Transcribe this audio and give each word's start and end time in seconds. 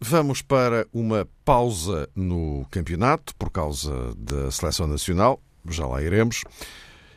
vamos 0.00 0.42
para 0.42 0.86
uma 0.92 1.28
pausa 1.44 2.08
no 2.14 2.66
campeonato 2.70 3.34
por 3.36 3.50
causa 3.50 4.14
da 4.16 4.50
seleção 4.50 4.86
nacional. 4.86 5.40
Já 5.68 5.86
lá 5.86 6.02
iremos. 6.02 6.42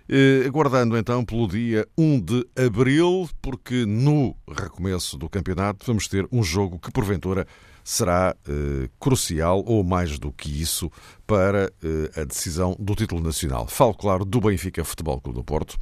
Eh, 0.10 0.44
aguardando 0.46 0.98
então 0.98 1.24
pelo 1.24 1.48
dia 1.48 1.88
1 1.98 2.20
de 2.20 2.48
abril, 2.56 3.30
porque 3.42 3.86
no 3.86 4.36
recomeço 4.46 5.18
do 5.18 5.30
campeonato 5.30 5.86
vamos 5.86 6.08
ter 6.08 6.28
um 6.32 6.44
jogo 6.44 6.78
que 6.80 6.92
porventura 6.92 7.48
será 7.84 8.36
eh, 8.48 8.90
crucial, 9.00 9.64
ou 9.66 9.84
mais 9.84 10.20
do 10.20 10.32
que 10.32 10.62
isso, 10.62 10.92
para 11.26 11.72
eh, 11.84 12.22
a 12.22 12.24
decisão 12.24 12.76
do 12.80 12.96
título 12.96 13.22
nacional. 13.22 13.68
Falo, 13.68 13.94
claro, 13.94 14.26
do 14.26 14.42
Benfica 14.42 14.84
Futebol 14.84 15.20
Clube 15.22 15.40
do 15.40 15.44
Porto. 15.44 15.78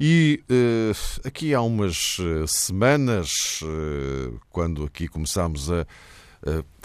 E 0.00 0.42
eh, 0.48 0.92
aqui 1.24 1.54
há 1.54 1.60
umas 1.60 2.16
eh, 2.20 2.46
semanas, 2.46 3.60
quando 4.50 4.84
aqui 4.84 5.06
começámos 5.06 5.70
a 5.70 5.86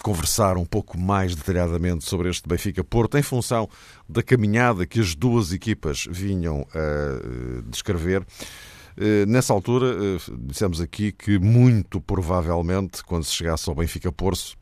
conversar 0.02 0.56
um 0.56 0.64
pouco 0.64 0.98
mais 0.98 1.34
detalhadamente 1.34 2.04
sobre 2.04 2.28
este 2.30 2.48
Benfica 2.48 2.84
Porto, 2.84 3.18
em 3.18 3.22
função 3.22 3.68
da 4.08 4.22
caminhada 4.22 4.86
que 4.86 5.00
as 5.00 5.14
duas 5.14 5.52
equipas 5.52 6.06
vinham 6.10 6.66
a 6.74 7.68
descrever. 7.68 8.24
Eh, 9.00 9.24
nessa 9.26 9.52
altura, 9.52 9.86
eh, 9.86 10.18
dissemos 10.40 10.80
aqui 10.80 11.12
que 11.12 11.38
muito 11.38 12.00
provavelmente, 12.00 13.04
quando 13.04 13.22
se 13.22 13.32
chegasse 13.32 13.68
ao 13.68 13.76
Benfica 13.76 14.10
Porto, 14.10 14.57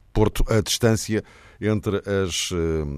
a 0.49 0.61
distância 0.61 1.23
entre 1.61 1.97
as 1.97 2.51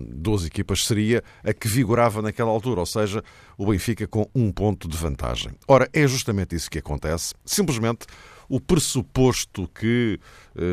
12 0.09 0.45
eh, 0.45 0.47
equipas 0.47 0.85
seria 0.85 1.23
a 1.45 1.53
que 1.53 1.69
vigorava 1.69 2.21
naquela 2.21 2.51
altura, 2.51 2.81
ou 2.81 2.87
seja, 2.87 3.23
o 3.57 3.67
Benfica 3.67 4.07
com 4.07 4.29
um 4.35 4.51
ponto 4.51 4.89
de 4.89 4.97
vantagem. 4.97 5.53
Ora, 5.67 5.89
é 5.93 6.07
justamente 6.07 6.57
isso 6.57 6.71
que 6.71 6.79
acontece. 6.79 7.35
Simplesmente 7.45 8.07
o 8.49 8.61
pressuposto 8.61 9.69
que 9.69 10.19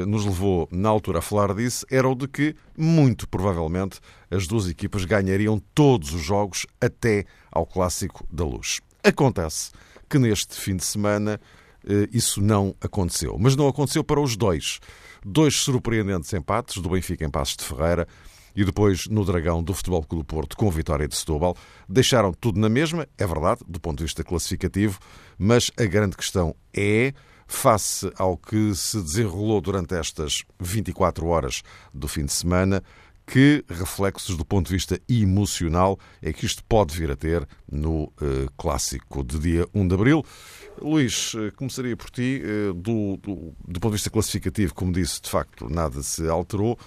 nos 0.08 0.26
levou 0.26 0.68
na 0.72 0.88
altura 0.88 1.20
a 1.20 1.22
falar 1.22 1.54
disso 1.54 1.86
era 1.92 2.08
o 2.08 2.16
de 2.16 2.26
que, 2.26 2.56
muito 2.78 3.28
provavelmente, 3.28 4.00
as 4.32 4.48
duas 4.48 4.70
equipas 4.70 5.04
ganhariam 5.04 5.62
todos 5.74 6.14
os 6.14 6.22
jogos 6.22 6.66
até 6.80 7.26
ao 7.52 7.66
Clássico 7.66 8.26
da 8.32 8.46
Luz. 8.46 8.80
Acontece 9.04 9.72
que 10.10 10.18
neste 10.18 10.56
fim 10.56 10.78
de 10.78 10.86
semana 10.86 11.34
eh, 11.34 11.65
isso 12.12 12.42
não 12.42 12.76
aconteceu. 12.82 13.38
Mas 13.40 13.56
não 13.56 13.68
aconteceu 13.68 14.04
para 14.04 14.20
os 14.20 14.36
dois. 14.36 14.80
Dois 15.24 15.56
surpreendentes 15.56 16.32
empates 16.34 16.82
do 16.82 16.90
Benfica 16.90 17.26
em 17.26 17.30
Passos 17.30 17.58
de 17.58 17.64
Ferreira 17.64 18.08
e 18.56 18.64
depois 18.64 19.08
no 19.08 19.26
Dragão 19.26 19.62
do 19.62 19.74
Futebol 19.74 20.04
Clube 20.04 20.24
do 20.24 20.28
Porto 20.28 20.56
com 20.56 20.70
vitória 20.72 21.08
de 21.08 21.16
Setúbal. 21.16 21.56
Deixaram 21.90 22.34
tudo 22.34 22.60
na 22.60 22.70
mesma, 22.70 23.08
é 23.18 23.28
verdade, 23.28 23.62
do 23.68 23.80
ponto 23.80 23.98
de 23.98 24.06
vista 24.06 24.24
classificativo, 24.24 25.00
mas 25.38 25.70
a 25.78 25.86
grande 25.86 26.16
questão 26.16 26.56
é, 26.74 27.14
face 27.46 28.10
ao 28.18 28.38
que 28.38 28.74
se 28.74 29.02
desenrolou 29.02 29.60
durante 29.60 29.94
estas 29.94 30.44
24 30.60 31.28
horas 31.28 31.62
do 31.94 32.08
fim 32.08 32.26
de 32.26 32.34
semana, 32.34 32.82
que 33.26 33.64
reflexos 33.68 34.38
do 34.38 34.46
ponto 34.46 34.68
de 34.68 34.74
vista 34.74 35.00
emocional 35.10 35.98
é 36.22 36.32
que 36.32 36.46
isto 36.46 36.64
pode 36.64 36.98
vir 36.98 37.10
a 37.12 37.16
ter 37.16 37.48
no 37.70 38.04
uh, 38.04 38.12
clássico 38.58 39.24
de 39.24 39.40
dia 39.40 39.68
1 39.74 39.88
de 39.88 39.96
abril. 39.96 40.26
Luís, 40.82 41.34
eh, 41.36 41.52
começaria 41.52 41.96
por 41.96 42.10
ti. 42.10 42.42
Uh, 42.44 42.74
do, 42.74 43.18
do, 43.18 43.54
do, 43.68 43.80
ponto 43.80 43.92
de 43.92 43.98
vista 43.98 44.10
classificativo, 44.10 44.74
como 44.74 44.92
disse, 44.92 45.22
de 45.22 45.30
facto 45.30 45.70
nada 45.70 46.04
se 46.04 46.28
alterou, 46.28 46.78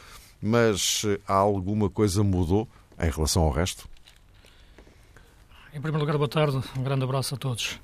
mas 0.41 1.05
há 1.27 1.35
alguma 1.35 1.89
coisa 1.89 2.23
mudou 2.23 2.69
em 2.99 3.11
relação 3.11 3.43
ao 3.43 3.51
resto? 3.51 3.89
Em 5.73 5.81
primeiro 5.81 6.01
lugar, 6.01 6.17
boa 6.17 6.29
tarde, 6.29 6.61
um 6.77 6.83
grande 6.83 7.05
abraço 7.05 7.35
a 7.35 7.39
todos. 7.39 7.81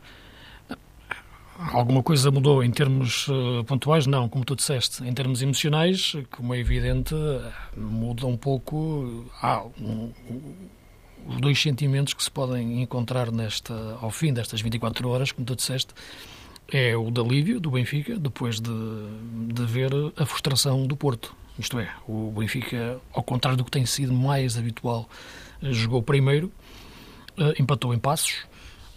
Alguma 1.58 2.02
coisa 2.02 2.30
mudou 2.30 2.64
em 2.64 2.70
termos 2.70 3.28
uh, 3.28 3.62
pontuais? 3.64 4.06
Não, 4.06 4.28
como 4.28 4.44
tu 4.44 4.56
disseste. 4.56 5.04
Em 5.04 5.12
termos 5.12 5.40
emocionais, 5.40 6.16
como 6.30 6.52
é 6.52 6.58
evidente, 6.58 7.14
muda 7.76 8.26
um 8.26 8.36
pouco. 8.36 9.24
Há 9.40 9.62
um, 9.80 10.10
os 11.26 11.40
dois 11.40 11.60
sentimentos 11.60 12.12
que 12.12 12.22
se 12.22 12.30
podem 12.30 12.82
encontrar 12.82 13.30
nesta, 13.30 13.74
ao 14.00 14.10
fim 14.10 14.32
destas 14.32 14.60
24 14.60 15.08
horas, 15.08 15.32
como 15.32 15.46
tu 15.46 15.54
disseste, 15.54 15.94
é 16.72 16.96
o 16.96 17.10
de 17.10 17.20
alívio 17.20 17.60
do 17.60 17.70
Benfica, 17.70 18.16
depois 18.16 18.60
de, 18.60 18.72
de 19.52 19.64
ver 19.64 19.90
a 20.16 20.26
frustração 20.26 20.86
do 20.86 20.96
Porto. 20.96 21.34
Isto 21.58 21.78
é, 21.78 21.88
o 22.08 22.32
Benfica, 22.36 22.98
ao 23.12 23.22
contrário 23.22 23.56
do 23.56 23.64
que 23.64 23.70
tem 23.70 23.86
sido 23.86 24.12
mais 24.12 24.58
habitual, 24.58 25.08
jogou 25.62 26.02
primeiro, 26.02 26.52
uh, 27.38 27.60
empatou 27.62 27.94
em 27.94 27.98
passos, 27.98 28.44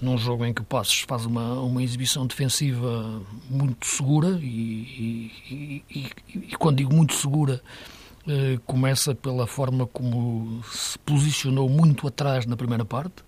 num 0.02 0.18
jogo 0.18 0.46
em 0.46 0.53
que 0.53 0.62
o 0.62 0.66
Passos 0.66 1.06
faz 1.08 1.25
uma, 1.25 1.53
uma 1.59 1.81
exibição 1.81 2.28
defensiva 2.28 3.22
muito 3.50 3.85
segura 3.88 4.40
e, 4.41 5.31
e, 5.50 5.84
e, 5.90 6.12
e 6.34 6.56
quando 6.58 6.78
digo 6.78 6.94
muito 6.94 7.13
segura 7.13 7.62
eh, 8.28 8.59
começa 8.66 9.16
pela 9.16 9.47
forma 9.47 9.88
como 9.88 10.62
se 10.66 11.00
posicionou 11.00 11.69
muito 11.69 12.06
atrás 12.06 12.46
na 12.46 12.57
primeira 12.57 12.84
parte. 12.84 13.24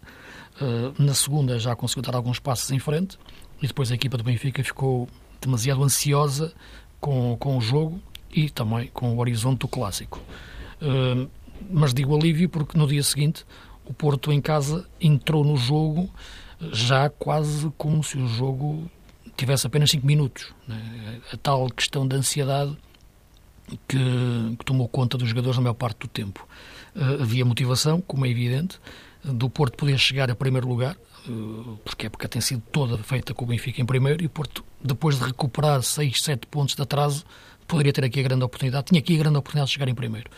Eh, 0.62 0.92
na 1.00 1.14
segunda 1.14 1.58
já 1.58 1.74
conseguiu 1.74 2.04
dar 2.04 2.16
alguns 2.16 2.38
passos 2.38 2.70
em 2.72 2.80
frente 2.80 3.18
e 3.62 3.68
depois 3.68 3.92
a 3.92 3.96
equipa 3.96 4.18
do 4.18 4.26
Benfica 4.26 4.62
ficou 4.62 5.08
demasiado 5.40 5.82
ansiosa 5.82 6.54
com, 7.00 7.38
com 7.40 7.58
o 7.58 7.62
jogo 7.62 8.02
e 8.30 8.50
também 8.50 8.90
com 8.94 9.16
o 9.16 9.20
horizonte 9.20 9.60
do 9.60 9.70
clássico. 9.70 10.20
Eh, 10.82 11.28
mas 11.72 11.94
digo 11.94 12.16
alívio 12.16 12.50
porque 12.50 12.78
no 12.78 12.86
dia 12.86 13.02
seguinte 13.02 13.46
o 13.86 13.94
Porto 13.94 14.34
em 14.34 14.42
casa 14.42 14.86
entrou 15.00 15.46
no 15.46 15.56
jogo 15.56 16.10
já 16.72 17.10
quase 17.10 17.72
como 17.78 18.04
se 18.04 18.18
o 18.18 18.28
jogo 18.28 18.90
tivesse 19.36 19.66
apenas 19.66 19.90
5 19.92 20.06
minutos. 20.06 20.54
Né? 20.68 21.22
A 21.32 21.38
tal 21.38 21.68
questão 21.70 22.08
da 22.08 22.18
ansiedade 22.18 22.76
que, 23.88 23.98
que, 24.58 24.66
tomou 24.66 24.88
conta 24.88 25.18
dos 25.18 25.30
jogadores 25.30 25.58
na 25.58 25.64
maior 25.64 25.76
parte 25.76 26.00
do 26.00 26.08
tempo. 26.08 26.48
Uh, 26.96 27.22
havia 27.22 27.46
motivação, 27.46 28.02
como 28.02 28.26
é 28.26 28.30
evidente, 28.30 28.80
do 29.24 29.50
Porto 29.50 29.78
poder 29.78 29.98
chegar 29.98 30.30
a 30.30 30.36
primeiro 30.36 30.68
lugar, 30.68 30.98
uh, 31.28 31.78
porque 31.84 32.06
a 32.06 32.08
época 32.08 32.28
tem 32.28 32.42
sido 32.42 32.64
toda 32.72 32.98
feita 32.98 33.34
com 33.34 33.46
o 33.46 33.48
Benfica 33.48 33.82
em 33.82 33.86
primeiro, 33.86 34.24
e 34.24 34.26
o 34.26 34.30
Porto, 34.30 34.64
depois 34.84 35.20
de 35.20 35.26
recuperar 35.26 35.82
6, 35.82 36.22
7 36.22 36.48
pontos 36.48 36.76
de 36.76 36.82
atraso, 36.82 37.26
poderia 37.68 37.94
ter 37.94 38.04
aqui 38.04 38.20
a 38.20 38.24
grande 38.24 38.44
oportunidade, 38.44 38.88
tinha 38.88 39.00
aqui 39.00 39.16
a 39.16 39.20
grande 39.20 39.38
oportunidade 39.38 39.70
de 39.70 39.74
chegar 39.74 39.88
em 39.88 39.96
primeiro. 39.96 40.30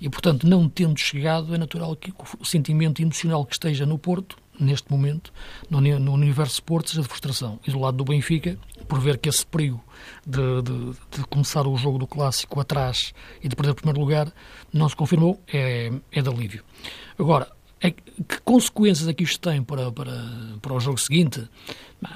E, 0.00 0.08
portanto, 0.08 0.46
não 0.46 0.68
tendo 0.68 0.98
chegado, 0.98 1.54
é 1.54 1.58
natural 1.58 1.94
que 1.96 2.12
o 2.38 2.44
sentimento 2.44 3.02
emocional 3.02 3.44
que 3.44 3.52
esteja 3.52 3.84
no 3.84 3.98
Porto 3.98 4.38
neste 4.58 4.90
momento, 4.90 5.32
no, 5.70 5.78
universo 6.12 6.54
esportes, 6.54 6.92
seja 6.92 7.02
de 7.02 7.08
frustração. 7.08 7.58
E 7.66 7.70
do 7.70 7.78
lado 7.78 7.96
do 7.96 8.04
Benfica, 8.04 8.58
por 8.86 9.00
ver 9.00 9.18
que 9.18 9.28
esse 9.28 9.46
perigo 9.46 9.82
de, 10.26 10.62
de, 10.62 10.92
de, 11.18 11.26
começar 11.28 11.66
o 11.66 11.76
jogo 11.76 11.98
do 11.98 12.06
clássico 12.06 12.60
atrás 12.60 13.12
e 13.42 13.48
de 13.48 13.56
perder 13.56 13.72
o 13.72 13.74
primeiro 13.74 14.00
lugar 14.00 14.32
não 14.72 14.88
se 14.88 14.96
confirmou, 14.96 15.40
é, 15.52 15.92
é 16.12 16.22
de 16.22 16.28
alívio. 16.28 16.64
Agora, 17.18 17.50
é, 17.80 17.92
que 17.92 18.40
consequências 18.44 19.06
é 19.08 19.12
que 19.12 19.22
isto 19.22 19.40
tem 19.40 19.62
para, 19.62 19.92
para, 19.92 20.12
para 20.60 20.74
o 20.74 20.80
jogo 20.80 20.98
seguinte? 20.98 21.48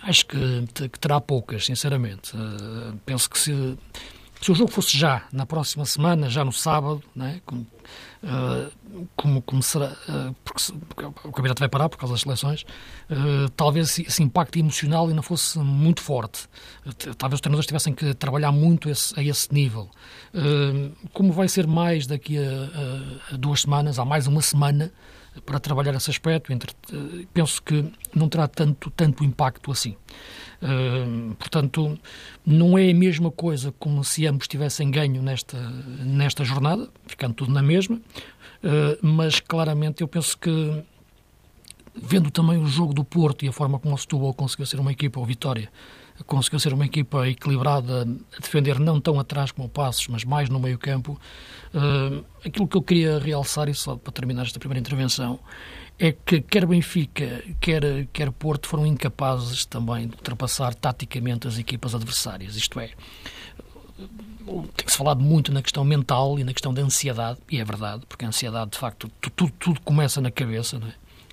Acho 0.03 0.27
que, 0.27 0.89
que 0.89 0.99
terá 0.99 1.21
poucas, 1.21 1.67
sinceramente. 1.67 2.37
Uh, 2.37 2.99
penso 3.07 3.31
que 3.31 3.39
se 3.39 3.79
se 4.43 4.51
o 4.51 4.55
jogo 4.57 4.73
fosse 4.73 4.99
já, 4.99 5.23
na 5.33 5.47
próxima 5.47 5.85
semana, 5.87 6.29
já 6.29 6.45
no 6.45 6.53
sábado, 6.53 7.01
né, 7.15 7.41
como, 7.47 7.65
uh, 8.25 9.09
como, 9.15 9.39
uh, 9.39 10.35
porque, 10.45 10.63
porque, 10.89 11.05
o 11.05 11.33
campeonato 11.33 11.61
vai 11.61 11.69
parar 11.69 11.89
por 11.89 11.97
causa 11.97 12.15
das 12.15 12.23
seleções, 12.23 12.63
uh, 12.63 13.49
talvez 13.57 13.91
esse, 13.91 14.03
esse, 14.03 14.21
impacto 14.21 14.59
emocional 14.59 15.07
ainda 15.07 15.23
fosse 15.23 15.61
muito 15.61 16.01
forte. 16.03 16.49
talvez 17.17 17.39
os 17.39 17.41
treinadores 17.41 17.67
tivessem 17.67 17.95
que 17.95 18.13
trabalhar 18.15 18.51
muito 18.51 18.91
esse, 18.91 19.19
a 19.19 19.23
esse 19.23 19.53
nível. 19.55 19.89
como 21.13 21.33
vai 21.33 21.47
ser 21.47 21.69
mais 21.69 22.09
daqui 22.09 22.37
a, 22.37 23.33
a, 23.33 23.37
duas 23.37 23.61
semanas, 23.61 24.01
há 24.01 24.05
mais 24.05 24.27
uma 24.27 24.43
semana, 24.43 24.93
para 25.47 25.59
trabalhar 25.61 25.95
esse 25.95 26.11
aspecto, 26.11 26.53
entre, 26.53 26.75
penso 27.33 27.63
que 27.63 27.91
não 28.15 28.29
terá 28.29 28.47
tanto, 28.49 28.91
tanto 28.91 29.25
impacto 29.25 29.71
assim. 29.71 29.97
Portanto, 31.39 31.99
não 32.47 32.79
é 32.79 32.91
a 32.91 32.95
mesma 32.95 33.31
coisa 33.31 33.75
como 33.79 34.05
se 34.05 34.27
ambos 34.27 34.47
tivessem 34.47 34.91
ganho 34.91 35.21
nesta, 35.21 35.59
nesta 35.59 36.45
jornada, 36.45 36.89
ficando 37.07 37.35
tudo 37.35 37.53
na 37.53 37.63
mesma, 37.63 37.97
uh, 37.97 38.99
mas 39.07 39.41
claramente 39.41 40.03
eu 40.03 40.09
penso 40.09 40.39
que, 40.39 40.83
vendo 41.95 42.31
também 42.31 42.59
o 42.59 42.67
jogo 42.67 42.95
do 42.95 43.03
Porto 43.03 43.45
e 43.45 43.49
a 43.49 43.53
forma 43.53 43.79
como 43.79 43.95
o 43.95 43.99
Setúbal 43.99 44.33
conseguiu 44.35 44.67
ser 44.67 44.79
uma 44.79 44.93
equipa, 44.93 45.19
ou 45.19 45.27
Vitória, 45.27 45.69
conseguiu 46.27 46.61
ser 46.61 46.73
uma 46.73 46.87
equipa 46.87 47.29
equilibrada, 47.29 48.03
a 48.03 48.41
defender 48.41 48.79
não 48.79 49.01
tão 49.01 49.19
atrás 49.19 49.51
como 49.51 49.67
o 49.67 49.71
Passos, 49.71 50.07
mas 50.07 50.25
mais 50.25 50.49
no 50.49 50.61
meio 50.61 50.79
campo. 50.79 51.21
Uh, 51.75 52.25
aquilo 52.45 52.69
que 52.69 52.77
eu 52.77 52.83
queria 52.83 53.19
realçar, 53.19 53.69
e 53.69 53.75
só 53.75 53.97
para 53.97 54.13
terminar 54.13 54.43
esta 54.43 54.61
primeira 54.61 54.79
intervenção, 54.79 55.41
é 56.05 56.11
que 56.11 56.41
quer 56.41 56.67
Benfica, 56.67 57.45
quer, 57.61 58.09
quer 58.13 58.33
Porto 58.33 58.67
foram 58.67 58.85
incapazes 58.85 59.65
também 59.65 60.09
de 60.09 60.17
ultrapassar 60.17 60.75
taticamente 60.75 61.47
as 61.47 61.59
equipas 61.59 61.95
adversárias. 61.95 62.57
Isto 62.57 62.81
é, 62.81 62.91
tem-se 64.77 64.97
falado 64.97 65.23
muito 65.23 65.53
na 65.53 65.63
questão 65.63 65.85
mental 65.85 66.41
e 66.41 66.43
na 66.43 66.53
questão 66.53 66.75
da 66.75 66.83
ansiedade, 66.83 67.39
e 67.49 67.61
é 67.61 67.65
verdade, 67.65 68.03
porque 68.09 68.25
a 68.25 68.29
ansiedade, 68.29 68.73
de 68.73 68.79
facto, 68.79 69.09
tudo, 69.37 69.53
tudo 69.61 69.81
começa 69.83 70.21
na 70.21 70.33
cabeça, 70.33 70.81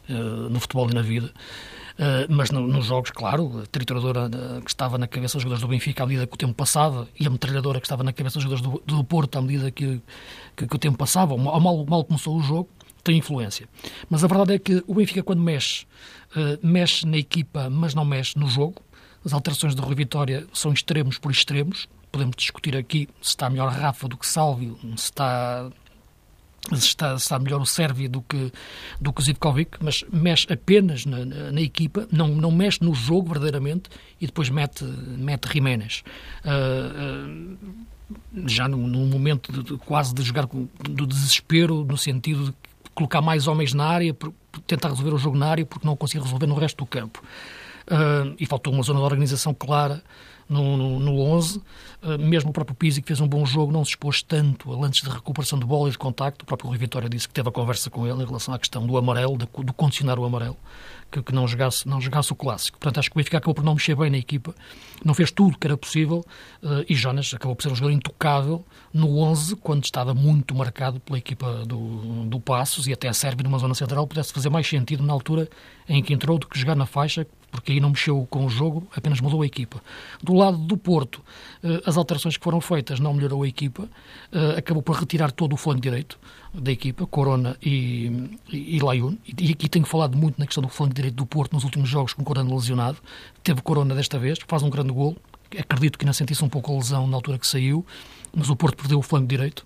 é? 0.07 0.13
uh, 0.13 0.49
no 0.51 0.59
futebol 0.59 0.87
e 0.87 0.93
na 0.93 1.01
vida. 1.01 1.31
Uh, 1.97 2.29
mas 2.29 2.51
no, 2.51 2.67
nos 2.67 2.85
jogos, 2.85 3.09
claro, 3.09 3.63
a 3.63 3.65
trituradora 3.65 4.27
uh, 4.27 4.61
que 4.61 4.69
estava 4.69 4.99
na 4.99 5.07
cabeça 5.07 5.33
dos 5.33 5.41
jogadores 5.41 5.61
do 5.61 5.67
Benfica 5.67 6.03
à 6.03 6.05
medida 6.05 6.27
que 6.27 6.33
o 6.35 6.37
tempo 6.37 6.53
passava 6.53 7.07
e 7.19 7.25
a 7.25 7.29
metralhadora 7.29 7.79
que 7.79 7.87
estava 7.87 8.03
na 8.03 8.13
cabeça 8.13 8.35
dos 8.35 8.43
jogadores 8.43 8.83
do, 8.85 8.95
do 8.97 9.03
Porto 9.03 9.37
à 9.37 9.41
medida 9.41 9.71
que, 9.71 9.99
que, 10.55 10.67
que, 10.67 10.75
o 10.75 10.79
tempo 10.79 10.95
passava, 10.95 11.35
mal, 11.35 11.85
mal 11.85 12.05
começou 12.05 12.37
o 12.37 12.41
jogo, 12.41 12.69
tem 13.03 13.17
influência. 13.17 13.67
Mas 14.09 14.23
a 14.23 14.27
verdade 14.27 14.53
é 14.53 14.59
que 14.59 14.83
o 14.87 14.93
Benfica, 14.93 15.23
quando 15.23 15.41
mexe, 15.41 15.85
uh, 16.35 16.65
mexe 16.65 17.05
na 17.05 17.17
equipa, 17.17 17.69
mas 17.69 17.93
não 17.93 18.05
mexe 18.05 18.37
no 18.37 18.47
jogo. 18.47 18.81
As 19.25 19.33
alterações 19.33 19.75
do 19.75 19.81
Rui 19.81 19.95
Vitória 19.95 20.45
são 20.53 20.71
extremos 20.71 21.17
por 21.17 21.31
extremos. 21.31 21.87
Podemos 22.11 22.35
discutir 22.35 22.75
aqui 22.75 23.07
se 23.21 23.29
está 23.29 23.49
melhor 23.49 23.69
Rafa 23.69 24.07
do 24.07 24.17
que 24.17 24.25
Sálvio, 24.25 24.77
se 24.95 25.05
está 25.05 25.69
se 26.67 26.87
está, 26.87 27.17
se 27.17 27.23
está 27.23 27.39
melhor 27.39 27.61
o 27.61 27.65
Sérvia 27.65 28.09
do 28.09 28.21
que, 28.21 28.51
do 28.99 29.11
que 29.13 29.21
o 29.21 29.23
Zivkovic, 29.23 29.77
mas 29.81 30.03
mexe 30.11 30.51
apenas 30.51 31.05
na, 31.05 31.25
na, 31.25 31.51
na, 31.51 31.61
equipa, 31.61 32.07
não, 32.11 32.27
não 32.27 32.51
mexe 32.51 32.83
no 32.83 32.93
jogo 32.93 33.29
verdadeiramente 33.29 33.89
e 34.19 34.25
depois 34.25 34.49
mete, 34.49 34.83
mete 34.83 35.51
Jiménez. 35.51 36.03
Uh, 36.45 37.55
uh, 37.55 38.47
já 38.47 38.67
num, 38.67 38.87
num 38.87 39.07
momento 39.07 39.51
de, 39.51 39.63
de, 39.63 39.77
quase 39.77 40.13
de 40.13 40.21
jogar 40.21 40.47
com, 40.47 40.67
do 40.83 41.05
desespero, 41.05 41.85
no 41.85 41.97
sentido 41.97 42.45
de 42.45 42.53
colocar 42.99 43.21
mais 43.21 43.47
homens 43.47 43.73
na 43.73 43.85
área, 43.85 44.13
tentar 44.67 44.89
resolver 44.89 45.13
o 45.13 45.17
jogo 45.17 45.37
na 45.37 45.47
área, 45.47 45.65
porque 45.65 45.87
não 45.87 45.95
conseguia 45.95 46.21
resolver 46.21 46.47
no 46.47 46.55
resto 46.55 46.79
do 46.79 46.85
campo. 46.85 47.23
Uh, 47.87 48.35
e 48.37 48.45
faltou 48.45 48.73
uma 48.73 48.83
zona 48.83 48.99
de 48.99 49.05
organização 49.05 49.53
clara 49.53 50.03
no, 50.49 50.75
no, 50.75 50.99
no 50.99 51.19
11. 51.21 51.59
Uh, 52.01 52.17
mesmo 52.17 52.49
o 52.49 52.53
próprio 52.53 52.75
Pizzi, 52.75 53.01
que 53.01 53.07
fez 53.07 53.21
um 53.21 53.27
bom 53.27 53.45
jogo, 53.45 53.71
não 53.71 53.85
se 53.85 53.91
expôs 53.91 54.23
tanto 54.23 54.73
a 54.73 54.75
lances 54.75 55.03
de 55.03 55.09
recuperação 55.09 55.59
de 55.59 55.65
bola 55.65 55.87
e 55.87 55.91
de 55.91 55.97
contacto. 55.97 56.43
O 56.43 56.45
próprio 56.45 56.69
Rui 56.69 56.77
Vitória 56.77 57.07
disse 57.07 57.27
que 57.27 57.33
teve 57.33 57.47
a 57.47 57.51
conversa 57.51 57.89
com 57.89 58.07
ele 58.07 58.23
em 58.23 58.25
relação 58.25 58.53
à 58.53 58.59
questão 58.59 58.85
do 58.85 58.97
amarelo, 58.97 59.37
do, 59.37 59.47
condicionar 59.73 60.17
o 60.17 60.25
amarelo 60.25 60.57
que, 61.11 61.21
que, 61.21 61.33
não, 61.33 61.47
jogasse, 61.47 61.87
não 61.87 61.99
jogasse 61.99 62.31
o 62.31 62.35
clássico. 62.35 62.77
Portanto, 62.77 62.99
acho 62.99 63.09
que 63.09 63.15
o 63.15 63.17
Benfica 63.17 63.37
acabou 63.37 63.55
por 63.55 63.63
não 63.63 63.73
mexer 63.73 63.95
bem 63.95 64.09
na 64.09 64.17
equipa, 64.17 64.53
não 65.03 65.13
fez 65.13 65.31
tudo 65.31 65.57
que 65.57 65.65
era 65.65 65.77
possível 65.77 66.25
uh, 66.63 66.85
e 66.87 66.95
Jonas 66.95 67.33
acabou 67.33 67.55
por 67.55 67.63
ser 67.63 67.71
um 67.71 67.75
jogador 67.75 67.95
intocável 67.95 68.65
no 68.93 69.17
11, 69.19 69.55
quando 69.57 69.83
estava 69.83 70.13
muito 70.13 70.53
marcado 70.55 70.99
pela 70.99 71.17
equipa 71.17 71.65
do, 71.65 72.25
do 72.25 72.39
Passos 72.39 72.87
e 72.87 72.93
até 72.93 73.07
a 73.07 73.13
Sérvia 73.13 73.43
numa 73.43 73.59
zona 73.59 73.73
central 73.73 74.05
pudesse 74.07 74.31
fazer 74.31 74.49
mais 74.49 74.67
sentido 74.67 75.03
na 75.03 75.13
altura 75.13 75.49
em 75.87 76.03
que 76.03 76.13
entrou 76.13 76.37
do 76.37 76.47
que 76.47 76.59
jogar 76.59 76.75
na 76.75 76.85
faixa, 76.85 77.25
porque 77.51 77.71
aí 77.71 77.79
não 77.79 77.89
mexeu 77.89 78.27
com 78.29 78.45
o 78.45 78.49
jogo, 78.49 78.87
apenas 78.95 79.19
mudou 79.19 79.41
a 79.41 79.45
equipa. 79.45 79.81
Do 80.21 80.33
lado 80.33 80.57
do 80.57 80.77
Porto, 80.77 81.17
uh, 81.63 81.81
as 81.85 81.97
alterações 81.97 82.37
que 82.37 82.43
foram 82.43 82.61
feitas 82.61 82.99
não 82.99 83.13
melhorou 83.13 83.43
a 83.43 83.47
equipa, 83.47 83.83
uh, 83.83 84.57
acabou 84.57 84.83
por 84.83 84.95
retirar 84.95 85.31
todo 85.31 85.53
o 85.53 85.57
flanco 85.57 85.81
direito, 85.81 86.19
da 86.53 86.71
equipa, 86.71 87.05
Corona 87.05 87.55
e, 87.61 88.39
e, 88.51 88.77
e. 88.77 89.19
E 89.37 89.51
aqui 89.51 89.69
tenho 89.69 89.85
falado 89.85 90.17
muito 90.17 90.39
na 90.39 90.45
questão 90.45 90.61
do 90.61 90.69
flanco 90.69 90.93
direito 90.93 91.15
do 91.15 91.25
Porto 91.25 91.53
nos 91.53 91.63
últimos 91.63 91.87
jogos 91.89 92.13
com 92.13 92.23
Corona 92.23 92.53
lesionado. 92.53 92.97
Teve 93.43 93.61
Corona 93.61 93.93
desta 93.93 94.17
vez, 94.17 94.39
faz 94.47 94.63
um 94.63 94.69
grande 94.69 94.91
gol. 94.91 95.15
Acredito 95.57 95.97
que 95.97 96.05
ainda 96.05 96.13
sentisse 96.13 96.43
um 96.43 96.49
pouco 96.49 96.71
a 96.71 96.75
lesão 96.75 97.07
na 97.07 97.15
altura 97.15 97.37
que 97.37 97.47
saiu, 97.47 97.85
mas 98.35 98.49
o 98.49 98.55
Porto 98.55 98.77
perdeu 98.77 98.99
o 98.99 99.01
flanco 99.01 99.27
direito, 99.27 99.65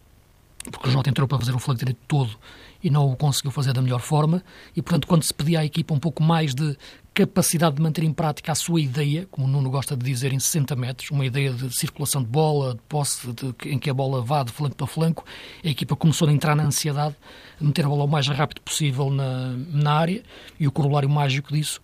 porque 0.71 0.88
o 0.88 0.91
Jota 0.91 1.09
entrou 1.09 1.27
para 1.27 1.38
fazer 1.39 1.53
o 1.53 1.59
flanco 1.59 1.80
direito 1.80 2.00
todo 2.07 2.38
e 2.81 2.89
não 2.89 3.09
o 3.09 3.15
conseguiu 3.15 3.51
fazer 3.51 3.74
da 3.74 3.81
melhor 3.81 4.00
forma. 4.00 4.44
E, 4.75 4.81
portanto, 4.81 5.07
quando 5.07 5.24
se 5.24 5.33
pedia 5.33 5.62
à 5.62 5.65
equipa 5.65 5.94
um 5.94 6.00
pouco 6.00 6.21
mais 6.21 6.53
de 6.53 6.77
capacidade 7.13 7.75
de 7.75 7.81
manter 7.81 8.04
em 8.04 8.12
prática 8.12 8.51
a 8.51 8.56
sua 8.56 8.81
ideia, 8.81 9.27
como 9.30 9.45
o 9.45 9.50
Nuno 9.50 9.69
gosta 9.69 9.95
de 9.95 10.04
dizer, 10.04 10.33
em 10.33 10.39
60 10.39 10.75
metros, 10.75 11.12
uma 11.12 11.25
ideia 11.25 11.51
de 11.51 11.75
circulação 11.75 12.21
de 12.21 12.27
bola, 12.27 12.74
de 12.74 12.81
posse, 12.89 13.31
de, 13.33 13.69
em 13.69 13.77
que 13.77 13.89
a 13.89 13.94
bola 13.94 14.21
vá 14.21 14.44
de 14.44 14.51
flanco 14.51 14.75
para 14.75 14.88
flanco, 14.88 15.24
a 15.63 15.68
equipa 15.68 15.95
começou 15.95 16.27
a 16.27 16.31
entrar 16.31 16.56
na 16.56 16.63
ansiedade, 16.63 17.15
de 17.60 17.65
meter 17.65 17.86
a 17.86 17.89
bola 17.89 18.06
o 18.06 18.07
mais 18.07 18.27
rápido 18.27 18.62
possível 18.62 19.10
na, 19.10 19.56
na 19.71 19.94
área, 19.94 20.24
e 20.60 20.68
o 20.68 20.71
corolário 20.71 21.10
mágico 21.10 21.54
disso, 21.54 21.80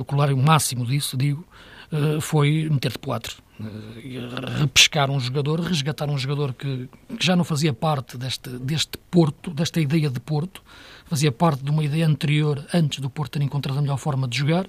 o 0.00 0.04
corolário 0.04 0.36
máximo 0.36 0.86
disso, 0.86 1.16
digo, 1.16 1.46
eh, 1.92 2.20
foi 2.20 2.68
meter 2.70 2.92
de 2.92 2.98
quatro. 2.98 3.42
Eh, 3.60 4.58
repescar 4.58 5.10
um 5.10 5.20
jogador, 5.20 5.60
resgatar 5.60 6.10
um 6.10 6.18
jogador 6.18 6.52
que, 6.54 6.88
que 7.16 7.24
já 7.24 7.36
não 7.36 7.44
fazia 7.44 7.72
parte 7.72 8.18
deste, 8.18 8.50
deste 8.58 8.98
Porto, 9.10 9.50
desta 9.52 9.80
ideia 9.80 10.10
de 10.10 10.18
Porto, 10.18 10.62
fazia 11.04 11.30
parte 11.30 11.62
de 11.62 11.70
uma 11.70 11.84
ideia 11.84 12.06
anterior, 12.06 12.64
antes 12.72 13.00
do 13.00 13.10
Porto 13.10 13.32
ter 13.32 13.42
encontrado 13.42 13.78
a 13.78 13.82
melhor 13.82 13.98
forma 13.98 14.26
de 14.26 14.38
jogar, 14.38 14.66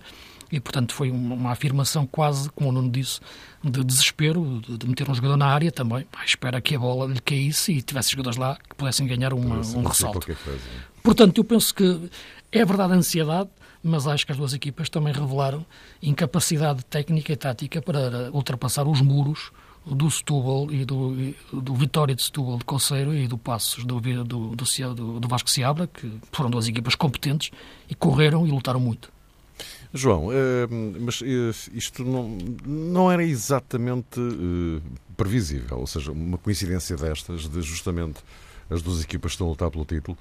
e 0.52 0.60
portanto 0.60 0.94
foi 0.94 1.10
uma 1.10 1.52
afirmação 1.52 2.06
quase, 2.06 2.50
como 2.52 2.70
o 2.70 2.72
Nuno 2.72 2.90
disse, 2.90 3.20
de 3.64 3.84
desespero, 3.84 4.62
de 4.68 4.88
meter 4.88 5.10
um 5.10 5.14
jogador 5.16 5.38
na 5.38 5.48
área 5.48 5.72
também, 5.72 6.06
à 6.16 6.24
espera 6.24 6.62
que 6.62 6.76
a 6.76 6.80
bola 6.80 7.12
lhe 7.12 7.20
caísse 7.20 7.74
e 7.74 7.82
tivesse 7.82 8.12
jogadores 8.12 8.38
lá 8.38 8.58
que 8.58 8.76
pudessem 8.76 9.08
ganhar 9.08 9.34
uma, 9.34 9.56
um 9.56 9.84
ressalto. 9.84 10.28
Portanto, 11.02 11.40
eu 11.40 11.44
penso 11.44 11.74
que 11.74 12.10
é 12.52 12.64
verdade 12.64 12.94
a 12.94 12.96
ansiedade, 12.96 13.50
mas 13.84 14.08
acho 14.08 14.26
que 14.26 14.32
as 14.32 14.38
duas 14.38 14.54
equipas 14.54 14.90
também 14.90 15.14
revelaram 15.14 15.66
incapacidade 16.02 16.84
técnica 16.86 17.34
e 17.34 17.36
tática 17.36 17.82
para 17.82 18.32
ultrapassar 18.32 18.88
os 18.88 19.02
muros 19.02 19.52
do 19.86 20.10
Setúbal 20.10 20.72
e 20.72 20.84
do, 20.84 21.34
do 21.54 21.76
Vitória 21.76 22.16
de 22.16 22.24
Setúbal 22.24 22.58
de 22.58 22.66
Conceiro 22.66 23.14
e 23.14 23.28
do 23.28 23.38
Passos 23.38 23.84
do, 23.84 24.00
do, 24.00 24.56
do, 24.56 25.20
do 25.20 25.28
Vasco 25.28 25.50
Seabra, 25.50 25.88
que 25.88 26.12
foram 26.32 26.50
duas 26.50 26.68
equipas 26.68 26.96
competentes 26.96 27.52
e 27.90 27.94
correram 27.94 28.48
e 28.48 28.52
lutaram 28.52 28.80
muito. 28.80 29.14
João, 29.94 30.30
eh, 30.32 30.68
mas 31.00 31.22
eh, 31.22 31.52
isto 31.74 32.04
não, 32.04 32.38
não 32.66 33.10
era 33.10 33.24
exatamente 33.24 34.20
eh, 34.20 34.82
previsível, 35.16 35.80
ou 35.80 35.88
seja, 35.88 36.12
uma 36.12 36.38
coincidência 36.38 36.98
destas, 36.98 37.48
de 37.48 37.62
justamente 37.62 38.20
as 38.70 38.82
duas 38.82 39.02
equipas 39.02 39.32
que 39.32 39.36
estão 39.36 39.48
a 39.48 39.52
lutar 39.52 39.72
pelo 39.72 39.86
título, 39.86 40.18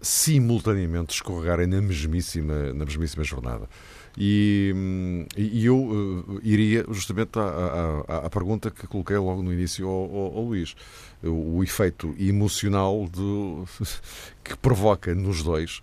simultaneamente 0.00 1.14
escorregarem 1.14 1.66
na 1.66 1.80
mesmíssima, 1.80 2.72
na 2.72 2.84
mesmíssima 2.84 3.24
jornada. 3.24 3.68
E, 4.16 5.26
e 5.36 5.66
eu 5.66 5.76
uh, 5.76 6.40
iria 6.42 6.84
justamente 6.88 7.36
à, 7.38 8.04
à, 8.06 8.26
à, 8.26 8.30
pergunta 8.30 8.70
que 8.70 8.86
coloquei 8.86 9.16
logo 9.16 9.42
no 9.42 9.52
início 9.52 9.88
ao, 9.88 10.04
ao, 10.04 10.36
ao 10.36 10.44
Luís. 10.44 10.76
O, 11.22 11.56
o, 11.56 11.64
efeito 11.64 12.14
emocional 12.18 13.08
do, 13.08 13.66
que 14.44 14.56
provoca 14.56 15.14
nos 15.14 15.42
dois, 15.42 15.80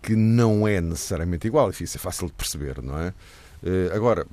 que 0.00 0.16
não 0.16 0.66
é 0.66 0.80
necessariamente 0.80 1.46
igual. 1.46 1.68
Enfim, 1.68 1.84
isso 1.84 1.98
é 1.98 2.00
fácil 2.00 2.28
de 2.28 2.32
perceber, 2.32 2.82
não 2.82 2.98
é? 2.98 3.12
Uh, 3.62 3.94
agora, 3.94 4.26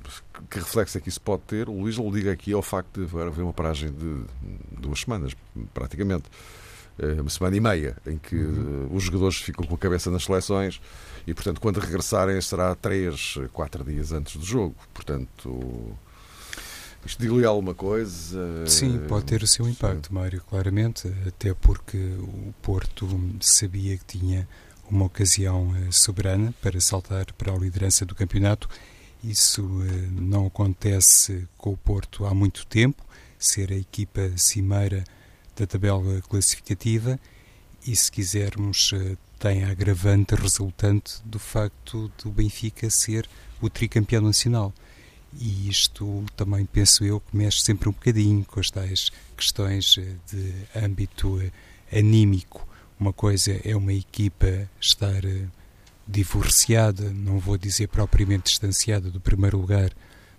que 0.48 0.58
reflexo 0.58 0.96
é 0.96 1.00
que 1.00 1.08
isso 1.08 1.20
pode 1.20 1.42
ter? 1.42 1.68
O 1.68 1.80
Luís 1.80 1.96
liga 1.96 2.32
aqui 2.32 2.54
ao 2.54 2.62
facto 2.62 3.04
de 3.04 3.20
haver 3.20 3.42
uma 3.42 3.52
paragem 3.52 3.92
de 3.92 4.24
duas 4.80 5.00
semanas, 5.00 5.36
praticamente. 5.74 6.24
Uh, 6.98 7.20
uma 7.20 7.28
semana 7.28 7.54
e 7.54 7.60
meia, 7.60 7.96
em 8.06 8.16
que 8.16 8.34
uhum. 8.34 8.88
os 8.90 9.04
jogadores 9.04 9.36
ficam 9.36 9.66
com 9.66 9.74
a 9.74 9.78
cabeça 9.78 10.10
nas 10.10 10.24
seleções 10.24 10.80
e, 11.26 11.34
portanto, 11.34 11.60
quando 11.60 11.78
regressarem 11.78 12.40
será 12.40 12.74
três, 12.74 13.34
quatro 13.52 13.84
dias 13.84 14.12
antes 14.12 14.36
do 14.36 14.44
jogo. 14.44 14.74
Portanto, 14.94 15.94
isto 17.06 17.22
diz-lhe 17.22 17.44
alguma 17.44 17.72
coisa? 17.72 18.66
Sim, 18.66 18.98
pode 19.06 19.26
ter 19.26 19.42
o 19.42 19.46
seu 19.46 19.68
impacto, 19.68 20.12
Mário, 20.12 20.42
claramente, 20.48 21.06
até 21.24 21.54
porque 21.54 21.96
o 21.96 22.52
Porto 22.60 23.06
sabia 23.40 23.96
que 23.96 24.04
tinha 24.18 24.48
uma 24.90 25.04
ocasião 25.04 25.72
eh, 25.76 25.90
soberana 25.90 26.52
para 26.60 26.80
saltar 26.80 27.32
para 27.34 27.52
a 27.52 27.56
liderança 27.56 28.04
do 28.04 28.14
campeonato. 28.14 28.68
Isso 29.22 29.62
eh, 29.82 30.08
não 30.10 30.46
acontece 30.46 31.46
com 31.56 31.72
o 31.72 31.76
Porto 31.76 32.26
há 32.26 32.34
muito 32.34 32.66
tempo, 32.66 33.04
ser 33.38 33.72
a 33.72 33.76
equipa 33.76 34.32
cimeira 34.36 35.04
da 35.56 35.66
tabela 35.66 36.20
classificativa 36.22 37.18
e, 37.86 37.96
se 37.96 38.12
quisermos, 38.12 38.92
eh, 38.92 39.16
tem 39.38 39.64
a 39.64 39.70
agravante 39.70 40.34
resultante 40.34 41.20
do 41.24 41.38
facto 41.38 42.10
do 42.22 42.30
Benfica 42.30 42.90
ser 42.90 43.28
o 43.60 43.70
tricampeão 43.70 44.22
nacional. 44.22 44.72
E 45.38 45.68
isto 45.68 46.24
também 46.36 46.64
penso 46.66 47.04
eu 47.04 47.20
que 47.20 47.36
mexe 47.36 47.60
sempre 47.60 47.88
um 47.88 47.92
bocadinho 47.92 48.44
com 48.44 48.60
as 48.60 48.70
tais 48.70 49.10
questões 49.36 49.96
eh, 49.98 50.14
de 50.30 50.52
âmbito 50.84 51.40
eh, 51.40 51.50
anímico. 51.98 52.66
Uma 52.98 53.12
coisa 53.12 53.60
é 53.64 53.74
uma 53.76 53.92
equipa 53.92 54.68
estar 54.80 55.22
divorciada, 56.08 57.12
não 57.12 57.38
vou 57.38 57.58
dizer 57.58 57.88
propriamente 57.88 58.44
distanciada 58.44 59.10
do 59.10 59.20
primeiro 59.20 59.58
lugar, 59.58 59.90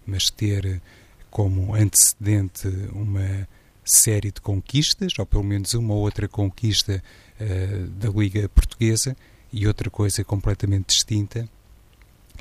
mas 0.06 0.30
ter 0.30 0.82
como 1.30 1.76
antecedente 1.76 2.68
uma 2.94 3.48
série 3.90 4.32
de 4.32 4.42
conquistas, 4.42 5.14
ou 5.18 5.26
pelo 5.26 5.44
menos 5.44 5.74
uma 5.74 5.94
ou 5.94 6.02
outra 6.02 6.28
conquista 6.28 7.04
uh, 7.40 7.88
da 7.92 8.10
Liga 8.10 8.48
Portuguesa, 8.50 9.16
e 9.52 9.68
outra 9.68 9.90
coisa 9.90 10.24
completamente 10.24 10.88
distinta 10.88 11.48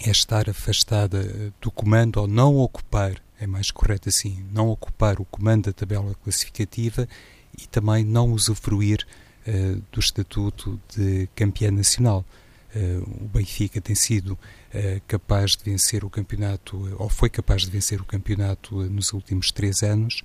é 0.05 0.11
estar 0.11 0.51
afastada 0.51 1.53
do 1.61 1.71
comando 1.71 2.21
ou 2.21 2.27
não 2.27 2.57
ocupar 2.57 3.23
é 3.39 3.47
mais 3.47 3.71
correto 3.71 4.09
assim, 4.09 4.45
não 4.53 4.69
ocupar 4.69 5.21
o 5.21 5.25
comando 5.25 5.67
da 5.67 5.73
tabela 5.73 6.15
classificativa 6.23 7.09
e 7.59 7.67
também 7.67 8.05
não 8.05 8.33
usufruir 8.33 9.07
uh, 9.47 9.83
do 9.93 10.01
estatuto 10.01 10.81
de 10.95 11.29
campeã 11.35 11.71
nacional. 11.71 12.25
Uh, 12.75 13.25
o 13.25 13.29
Benfica 13.29 13.81
tem 13.81 13.95
sido 13.95 14.33
uh, 14.33 14.39
capaz 15.07 15.53
de 15.53 15.65
vencer 15.65 16.05
o 16.05 16.11
campeonato, 16.11 16.97
ou 16.99 17.09
foi 17.09 17.29
capaz 17.29 17.63
de 17.63 17.71
vencer 17.71 18.01
o 18.01 18.05
campeonato 18.05 18.75
nos 18.85 19.13
últimos 19.13 19.51
três 19.51 19.83
anos, 19.83 20.23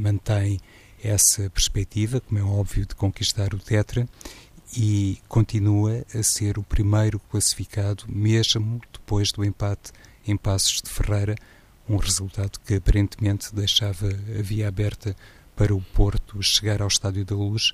mantém 0.00 0.58
essa 1.02 1.48
perspectiva, 1.50 2.20
como 2.20 2.38
é 2.38 2.42
óbvio, 2.42 2.86
de 2.86 2.94
conquistar 2.94 3.54
o 3.54 3.58
Tetra 3.58 4.08
e 4.76 5.18
continua 5.28 6.04
a 6.14 6.22
ser 6.22 6.58
o 6.58 6.62
primeiro 6.62 7.18
classificado, 7.30 8.04
mesmo 8.08 8.80
depois 8.92 9.32
do 9.32 9.44
empate 9.44 9.92
em 10.26 10.36
Passos 10.36 10.80
de 10.82 10.90
Ferreira, 10.90 11.34
um 11.88 11.96
resultado 11.96 12.58
que 12.64 12.74
aparentemente 12.74 13.54
deixava 13.54 14.06
a 14.06 14.42
via 14.42 14.68
aberta 14.68 15.16
para 15.56 15.74
o 15.74 15.80
Porto 15.80 16.42
chegar 16.42 16.80
ao 16.80 16.88
Estádio 16.88 17.24
da 17.24 17.34
Luz 17.34 17.72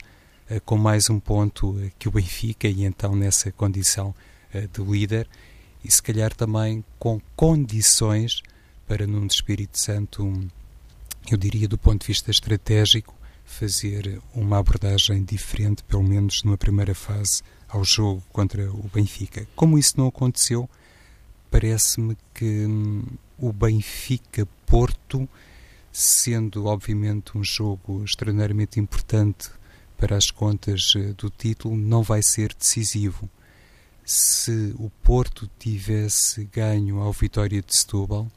eh, 0.49 0.61
com 0.61 0.78
mais 0.78 1.11
um 1.11 1.21
ponto 1.21 1.78
eh, 1.80 1.90
que 1.99 2.09
o 2.09 2.12
Benfica 2.12 2.66
e 2.66 2.85
então 2.85 3.14
nessa 3.14 3.52
condição 3.52 4.14
eh, 4.52 4.66
de 4.73 4.83
líder 4.83 5.28
e 5.85 5.90
se 5.90 6.02
calhar 6.02 6.35
também 6.35 6.85
com 6.99 7.21
condições 7.35 8.42
para 8.87 9.06
num 9.06 9.26
Espírito 9.26 9.78
Santo, 9.78 10.49
eu 11.35 11.38
diria 11.38 11.68
do 11.68 11.78
ponto 11.78 12.02
de 12.02 12.06
vista 12.06 12.30
estratégico, 12.30 13.14
fazer 13.45 14.21
uma 14.35 14.59
abordagem 14.59 15.25
diferente, 15.25 15.83
pelo 15.85 16.02
menos 16.02 16.42
numa 16.42 16.59
primeira 16.59 16.95
fase, 16.95 17.42
ao 17.68 17.85
jogo 17.85 18.23
contra 18.33 18.71
o 18.71 18.90
Benfica. 18.92 19.47
Como 19.54 19.78
isso 19.78 19.95
não 19.97 20.09
aconteceu, 20.09 20.68
parece-me 21.50 22.16
que 22.35 22.66
hum, 22.66 23.02
o 23.38 23.52
Benfica-Porto, 23.52 25.28
sendo 25.92 26.66
obviamente 26.66 27.37
um 27.37 27.45
jogo 27.45 28.04
extraordinariamente 28.04 28.78
importante 28.80 29.50
para 29.97 30.16
as 30.16 30.30
contas 30.30 30.92
eh, 30.97 31.12
do 31.16 31.30
título, 31.30 31.76
não 31.76 32.02
vai 32.02 32.23
ser 32.23 32.54
decisivo. 32.54 33.28
Se 34.04 34.75
o 34.78 34.90
Porto 35.02 35.50
tivesse 35.59 36.45
ganho 36.45 37.00
ao 37.00 37.12
Vitória 37.12 37.62
de 37.62 37.76
Setúbal, 37.76 38.30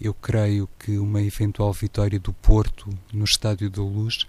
eu 0.00 0.12
creio 0.12 0.68
que 0.78 0.98
uma 0.98 1.22
eventual 1.22 1.72
vitória 1.72 2.18
do 2.18 2.32
Porto 2.32 2.88
no 3.12 3.24
Estádio 3.24 3.70
da 3.70 3.82
Luz 3.82 4.26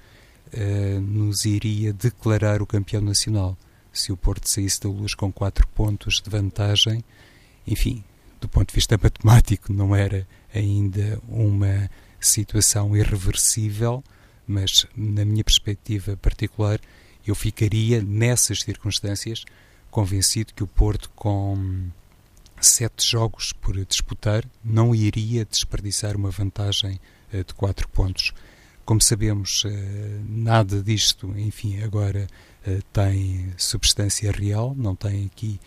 eh, 0.51 0.99
nos 0.99 1.45
iria 1.45 1.91
declarar 1.91 2.61
o 2.61 2.65
campeão 2.65 3.01
nacional. 3.01 3.57
Se 3.91 4.11
o 4.11 4.17
Porto 4.17 4.47
saísse 4.47 4.81
da 4.81 4.89
Luz 4.89 5.13
com 5.13 5.31
4 5.31 5.67
pontos 5.69 6.21
de 6.21 6.29
vantagem, 6.29 7.03
enfim, 7.65 8.03
do 8.39 8.47
ponto 8.47 8.69
de 8.69 8.75
vista 8.75 8.97
matemático, 9.01 9.73
não 9.73 9.95
era 9.95 10.27
ainda 10.53 11.21
uma 11.27 11.89
situação 12.19 12.95
irreversível, 12.95 14.03
mas 14.47 14.85
na 14.95 15.25
minha 15.25 15.43
perspectiva 15.43 16.15
particular, 16.15 16.79
eu 17.25 17.35
ficaria 17.35 18.01
nessas 18.01 18.61
circunstâncias 18.61 19.43
convencido 19.91 20.53
que 20.53 20.63
o 20.63 20.67
Porto, 20.67 21.11
com 21.15 21.89
sete 22.59 23.09
jogos 23.09 23.53
por 23.53 23.73
disputar, 23.85 24.43
não 24.63 24.93
iria 24.93 25.45
desperdiçar 25.45 26.15
uma 26.15 26.31
vantagem 26.31 26.99
eh, 27.31 27.43
de 27.43 27.53
quatro 27.53 27.87
pontos. 27.89 28.33
Como 28.85 29.01
sabemos, 29.01 29.63
eh, 29.65 30.21
nada 30.27 30.81
disto, 30.81 31.33
enfim, 31.37 31.81
agora 31.83 32.27
eh, 32.65 32.79
tem 32.93 33.53
substância 33.57 34.31
real, 34.31 34.73
não 34.75 34.95
tem 34.95 35.25
aqui 35.25 35.59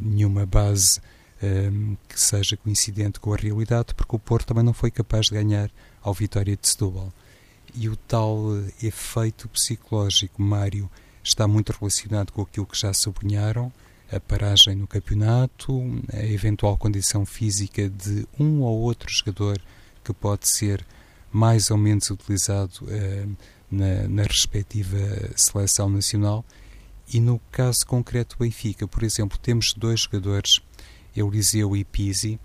nenhuma 0.00 0.44
base 0.44 1.00
um, 1.40 1.96
que 2.08 2.20
seja 2.20 2.56
coincidente 2.56 3.20
com 3.20 3.32
a 3.32 3.36
realidade, 3.36 3.94
porque 3.94 4.16
o 4.16 4.18
Porto 4.18 4.48
também 4.48 4.64
não 4.64 4.72
foi 4.72 4.90
capaz 4.90 5.26
de 5.26 5.34
ganhar 5.34 5.70
ao 6.02 6.12
Vitória 6.12 6.56
de 6.56 6.66
Setúbal. 6.66 7.12
E 7.72 7.88
o 7.88 7.94
tal 7.94 8.40
efeito 8.82 9.48
psicológico, 9.48 10.42
Mário, 10.42 10.90
está 11.22 11.46
muito 11.46 11.70
relacionado 11.70 12.32
com 12.32 12.42
aquilo 12.42 12.66
que 12.66 12.76
já 12.76 12.92
sublinharam, 12.92 13.72
a 14.12 14.18
paragem 14.18 14.74
no 14.74 14.86
campeonato, 14.86 15.72
a 16.12 16.24
eventual 16.24 16.76
condição 16.76 17.24
física 17.24 17.88
de 17.88 18.26
um 18.38 18.60
ou 18.62 18.80
outro 18.80 19.10
jogador 19.10 19.60
que 20.04 20.12
pode 20.12 20.48
ser 20.48 20.84
mais 21.32 21.70
ou 21.70 21.76
menos 21.76 22.10
utilizado 22.10 22.72
uh, 22.82 23.36
na, 23.70 24.08
na 24.08 24.22
respectiva 24.24 24.98
seleção 25.36 25.88
nacional. 25.88 26.44
E 27.12 27.20
no 27.20 27.40
caso 27.50 27.86
concreto 27.86 28.36
do 28.36 28.44
Benfica, 28.44 28.86
por 28.86 29.02
exemplo, 29.02 29.38
temos 29.38 29.72
dois 29.74 30.00
jogadores 30.00 30.60
Eliseu 31.14 31.76
e 31.76 31.84
Pisi, 31.84 32.38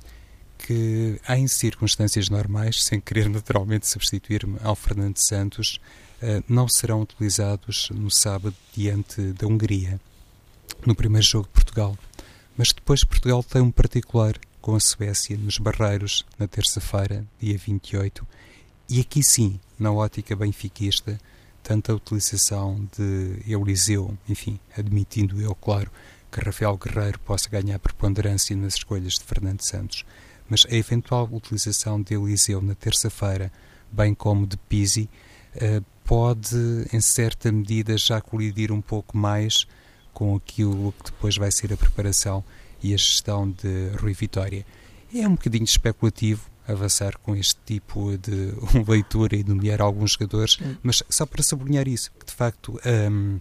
que 0.57 1.19
em 1.29 1.47
circunstâncias 1.47 2.29
normais, 2.29 2.83
sem 2.83 2.99
querer 2.99 3.29
naturalmente 3.29 3.87
substituir-me 3.87 4.57
ao 4.63 4.75
Fernando 4.75 5.17
Santos, 5.17 5.79
eh, 6.21 6.41
não 6.47 6.67
serão 6.67 7.01
utilizados 7.01 7.89
no 7.91 8.09
sábado 8.09 8.55
diante 8.75 9.21
da 9.33 9.45
Hungria, 9.45 9.99
no 10.85 10.95
primeiro 10.95 11.25
jogo 11.25 11.47
de 11.47 11.53
Portugal. 11.53 11.97
Mas 12.57 12.71
depois 12.71 13.03
Portugal 13.03 13.43
tem 13.43 13.61
um 13.61 13.71
particular 13.71 14.33
com 14.61 14.75
a 14.75 14.79
Suécia 14.79 15.37
nos 15.37 15.59
Barreiros, 15.59 16.25
na 16.39 16.47
terça-feira, 16.47 17.23
dia 17.39 17.57
28, 17.57 18.25
e 18.89 18.99
aqui 18.99 19.21
sim, 19.23 19.59
na 19.77 19.91
ótica 19.91 20.35
benfiquista, 20.35 21.19
tanto 21.61 21.91
a 21.91 21.95
utilização 21.95 22.87
de 22.97 23.41
Eliseu, 23.45 24.17
enfim, 24.27 24.59
admitindo 24.77 25.41
eu, 25.41 25.53
claro, 25.53 25.91
que 26.31 26.39
Rafael 26.39 26.77
Guerreiro 26.77 27.19
possa 27.19 27.49
ganhar 27.49 27.77
preponderância 27.79 28.55
nas 28.55 28.75
escolhas 28.75 29.13
de 29.13 29.23
Fernando 29.23 29.61
Santos, 29.61 30.05
mas 30.49 30.65
a 30.69 30.75
eventual 30.75 31.29
utilização 31.31 32.01
de 32.01 32.13
Eliseu 32.13 32.61
na 32.61 32.75
terça-feira, 32.75 33.51
bem 33.91 34.13
como 34.13 34.45
de 34.45 34.57
Pisi, 34.57 35.09
eh, 35.55 35.81
pode, 36.03 36.55
em 36.93 37.01
certa 37.01 37.51
medida, 37.51 37.97
já 37.97 38.21
colidir 38.21 38.71
um 38.71 38.81
pouco 38.81 39.17
mais 39.17 39.65
com 40.15 40.35
aquilo 40.35 40.91
que 41.03 41.11
depois 41.11 41.35
vai 41.35 41.51
ser 41.51 41.71
a 41.71 41.77
preparação 41.77 42.43
e 42.81 42.93
a 42.93 42.97
gestão 42.97 43.51
de 43.51 43.89
Rui 43.99 44.13
Vitória. 44.13 44.65
É 45.13 45.27
um 45.27 45.35
bocadinho 45.35 45.65
especulativo 45.65 46.49
avançar 46.67 47.17
com 47.19 47.35
este 47.35 47.59
tipo 47.65 48.17
de 48.17 48.53
leitura 48.89 49.35
e 49.35 49.43
nomear 49.43 49.81
alguns 49.81 50.13
jogadores, 50.13 50.57
mas 50.81 51.03
só 51.07 51.25
para 51.25 51.43
sublinhar 51.43 51.87
isso, 51.87 52.11
que 52.17 52.25
de 52.25 52.33
facto. 52.33 52.79
Um, 53.11 53.39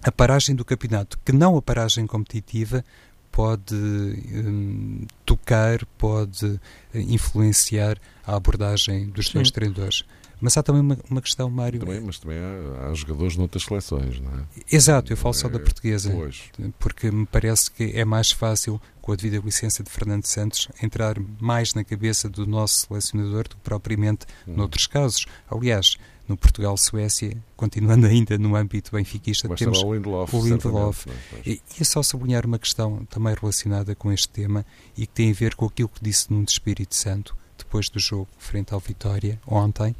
a 0.00 0.12
paragem 0.12 0.54
do 0.54 0.64
campeonato, 0.64 1.18
que 1.24 1.32
não 1.32 1.56
a 1.56 1.62
paragem 1.62 2.06
competitiva, 2.06 2.84
pode 3.32 3.74
um, 3.74 5.06
tocar, 5.26 5.84
pode 5.98 6.60
eh, 6.94 7.00
influenciar 7.00 7.98
a 8.24 8.36
abordagem 8.36 9.08
dos 9.10 9.28
dois 9.30 9.50
treinadores. 9.50 10.04
Mas 10.40 10.56
há 10.56 10.62
também 10.62 10.82
uma, 10.82 10.98
uma 11.10 11.20
questão, 11.20 11.50
Mário. 11.50 11.80
Também, 11.80 12.00
mas 12.00 12.18
também 12.18 12.38
há, 12.38 12.88
há, 12.88 12.94
jogadores 12.94 13.36
noutras 13.36 13.64
seleções, 13.64 14.20
não 14.20 14.30
é? 14.32 14.44
Exato, 14.70 15.12
eu 15.12 15.16
falo 15.16 15.34
só 15.34 15.48
da 15.48 15.58
é, 15.58 15.62
portuguesa. 15.62 16.10
Pois. 16.10 16.44
Porque 16.78 17.10
me 17.10 17.26
parece 17.26 17.70
que 17.70 17.92
é 17.94 18.04
mais 18.04 18.30
fácil, 18.30 18.80
com 19.00 19.12
a 19.12 19.16
devida 19.16 19.42
licença 19.44 19.82
de 19.82 19.90
Fernando 19.90 20.26
Santos, 20.26 20.68
entrar 20.82 21.16
mais 21.40 21.74
na 21.74 21.82
cabeça 21.82 22.28
do 22.28 22.46
nosso 22.46 22.86
selecionador 22.86 23.44
do 23.48 23.56
que 23.56 23.62
propriamente 23.62 24.26
hum. 24.46 24.54
noutros 24.56 24.86
casos. 24.86 25.26
Aliás, 25.50 25.96
no 26.28 26.36
Portugal-Suécia, 26.36 27.36
continuando 27.56 28.06
ainda 28.06 28.36
no 28.36 28.54
âmbito 28.54 28.92
benfiquista, 28.92 29.48
Mas 29.48 29.58
temos 29.58 29.82
o 29.82 29.94
Lindelof. 29.94 30.36
O 30.36 30.44
Lindelof. 30.44 31.06
É? 31.08 31.50
E, 31.50 31.62
é 31.80 31.84
só 31.84 32.02
sublinhar 32.02 32.44
uma 32.44 32.58
questão 32.58 33.04
também 33.06 33.34
relacionada 33.34 33.94
com 33.94 34.12
este 34.12 34.28
tema 34.28 34.64
e 34.96 35.06
que 35.06 35.12
tem 35.14 35.30
a 35.30 35.34
ver 35.34 35.54
com 35.54 35.64
aquilo 35.64 35.88
que 35.88 36.02
disse 36.02 36.30
num 36.30 36.44
de 36.44 36.52
Espírito 36.52 36.94
Santo, 36.94 37.34
depois 37.56 37.88
do 37.88 37.98
jogo 37.98 38.28
frente 38.38 38.74
ao 38.74 38.80
Vitória, 38.80 39.40
ontem. 39.46 39.96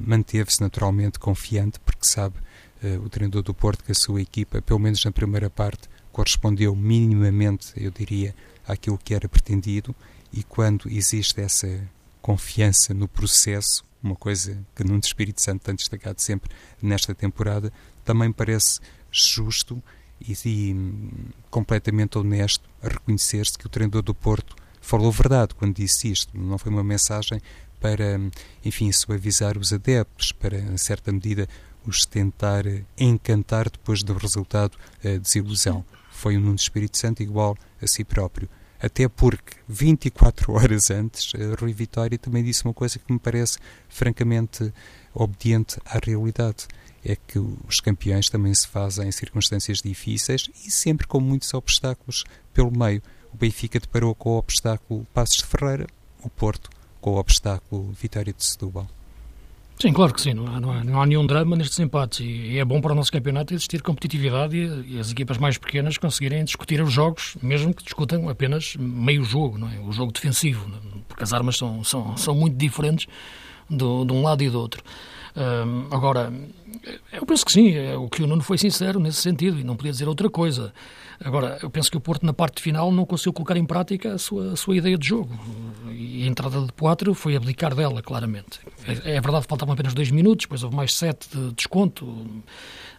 Manteve-se 0.00 0.60
naturalmente 0.60 1.18
confiante, 1.18 1.78
porque 1.80 2.06
sabe 2.06 2.36
uh, 2.82 3.04
o 3.04 3.08
treinador 3.08 3.42
do 3.42 3.54
Porto 3.54 3.84
que 3.84 3.92
a 3.92 3.94
sua 3.94 4.20
equipa, 4.20 4.60
pelo 4.60 4.80
menos 4.80 5.04
na 5.04 5.12
primeira 5.12 5.48
parte, 5.48 5.88
correspondeu 6.12 6.74
minimamente, 6.74 7.72
eu 7.76 7.90
diria, 7.90 8.34
àquilo 8.66 8.98
que 8.98 9.14
era 9.14 9.28
pretendido. 9.28 9.94
E 10.32 10.42
quando 10.42 10.88
existe 10.90 11.40
essa 11.40 11.68
confiança 12.20 12.92
no 12.94 13.06
processo, 13.06 13.84
uma 14.02 14.16
coisa 14.16 14.58
que 14.74 14.84
num 14.84 14.98
Espírito 14.98 15.40
Santo 15.40 15.62
tem 15.62 15.74
destacado 15.74 16.20
sempre 16.20 16.50
nesta 16.82 17.14
temporada, 17.14 17.72
também 18.04 18.32
parece 18.32 18.80
justo 19.10 19.82
e, 20.20 20.36
e 20.44 21.10
completamente 21.50 22.18
honesto 22.18 22.68
reconhecer-se 22.82 23.56
que 23.58 23.66
o 23.66 23.68
treinador 23.68 24.02
do 24.02 24.14
Porto 24.14 24.56
falou 24.80 25.10
verdade 25.10 25.54
quando 25.54 25.76
disse 25.76 26.10
isto. 26.10 26.36
Não 26.36 26.58
foi 26.58 26.70
uma 26.70 26.84
mensagem 26.84 27.40
para, 27.84 28.18
enfim, 28.64 28.90
suavizar 28.90 29.58
os 29.58 29.70
adeptos, 29.70 30.32
para, 30.32 30.56
em 30.56 30.78
certa 30.78 31.12
medida, 31.12 31.46
os 31.86 32.06
tentar 32.06 32.64
encantar 32.98 33.68
depois 33.68 34.02
do 34.02 34.14
resultado 34.14 34.74
a 35.04 35.18
desilusão. 35.18 35.84
Foi 36.10 36.38
um 36.38 36.40
Nuno 36.40 36.54
Espírito 36.54 36.96
Santo 36.96 37.22
igual 37.22 37.54
a 37.82 37.86
si 37.86 38.02
próprio. 38.02 38.48
Até 38.80 39.06
porque 39.06 39.56
24 39.68 40.50
horas 40.56 40.90
antes, 40.90 41.30
Rui 41.60 41.74
Vitória 41.74 42.16
também 42.16 42.42
disse 42.42 42.64
uma 42.64 42.72
coisa 42.72 42.98
que 42.98 43.12
me 43.12 43.18
parece 43.18 43.58
francamente 43.86 44.72
obediente 45.12 45.78
à 45.84 45.98
realidade. 46.02 46.66
É 47.04 47.14
que 47.14 47.38
os 47.38 47.80
campeões 47.80 48.30
também 48.30 48.54
se 48.54 48.66
fazem 48.66 49.08
em 49.08 49.12
circunstâncias 49.12 49.82
difíceis 49.82 50.48
e 50.66 50.70
sempre 50.70 51.06
com 51.06 51.20
muitos 51.20 51.52
obstáculos 51.52 52.24
pelo 52.54 52.74
meio. 52.74 53.02
O 53.30 53.36
Benfica 53.36 53.78
deparou 53.78 54.14
com 54.14 54.30
o 54.30 54.38
obstáculo 54.38 55.06
Passos 55.12 55.36
de 55.36 55.44
Ferreira, 55.44 55.86
o 56.22 56.30
Porto 56.30 56.70
colocou 57.04 57.14
o 57.14 57.18
obstáculo 57.18 57.92
Vitória 57.92 58.32
de 58.32 58.44
Setúbal? 58.44 58.86
Sim, 59.78 59.92
claro 59.92 60.14
que 60.14 60.20
sim. 60.20 60.32
Não 60.32 60.46
há, 60.46 60.60
não 60.60 60.72
há, 60.72 60.84
não 60.84 61.02
há 61.02 61.06
nenhum 61.06 61.26
drama 61.26 61.56
nestes 61.56 61.78
empates. 61.78 62.20
E, 62.20 62.24
e, 62.24 62.58
é 62.58 62.64
bom 62.64 62.80
para 62.80 62.92
o 62.92 62.94
nosso 62.94 63.12
campeonato 63.12 63.52
existir 63.52 63.82
competitividade 63.82 64.56
e, 64.56 64.94
e, 64.94 64.98
as 64.98 65.10
equipas 65.10 65.36
mais 65.36 65.58
pequenas 65.58 65.98
conseguirem 65.98 66.44
discutir 66.44 66.80
os 66.80 66.92
jogos, 66.92 67.36
mesmo 67.42 67.74
que 67.74 67.84
discutam 67.84 68.28
apenas 68.28 68.76
meio 68.78 69.22
jogo, 69.24 69.58
não 69.58 69.68
é? 69.68 69.78
o 69.80 69.92
jogo 69.92 70.12
defensivo, 70.12 70.70
porque 71.06 71.22
as 71.22 71.32
armas 71.32 71.58
são, 71.58 71.84
são, 71.84 72.16
são 72.16 72.34
muito 72.34 72.56
diferentes 72.56 73.06
do, 73.68 74.04
de 74.04 74.12
um 74.12 74.22
lado 74.22 74.42
e 74.42 74.48
do 74.48 74.58
outro. 74.58 74.82
Agora, 75.90 76.32
eu 77.12 77.26
penso 77.26 77.44
que 77.44 77.52
sim, 77.52 77.74
é, 77.74 77.96
o 77.96 78.08
que 78.08 78.22
o 78.22 78.26
Nuno 78.26 78.42
foi 78.42 78.58
sincero 78.58 78.98
nesse 78.98 79.20
sentido 79.20 79.58
e 79.58 79.64
não 79.64 79.76
podia 79.76 79.92
dizer 79.92 80.08
outra 80.08 80.28
coisa. 80.30 80.72
Agora, 81.22 81.58
eu 81.62 81.70
penso 81.70 81.90
que 81.90 81.96
o 81.96 82.00
Porto, 82.00 82.26
na 82.26 82.32
parte 82.32 82.60
final, 82.60 82.90
não 82.90 83.06
conseguiu 83.06 83.32
colocar 83.32 83.56
em 83.56 83.64
prática 83.64 84.14
a 84.14 84.18
sua, 84.18 84.52
a 84.52 84.56
sua 84.56 84.76
ideia 84.76 84.98
de 84.98 85.06
jogo. 85.06 85.30
E 85.90 86.24
a 86.24 86.26
entrada 86.26 86.60
de 86.60 86.72
Poitras 86.72 87.16
foi 87.16 87.36
abdicar 87.36 87.74
dela, 87.74 88.02
claramente. 88.02 88.60
É, 88.86 89.16
é 89.16 89.20
verdade 89.20 89.42
que 89.42 89.48
faltavam 89.48 89.74
apenas 89.74 89.94
dois 89.94 90.10
minutos, 90.10 90.44
depois 90.44 90.62
houve 90.62 90.74
mais 90.74 90.94
sete 90.94 91.28
de 91.30 91.52
desconto, 91.52 92.42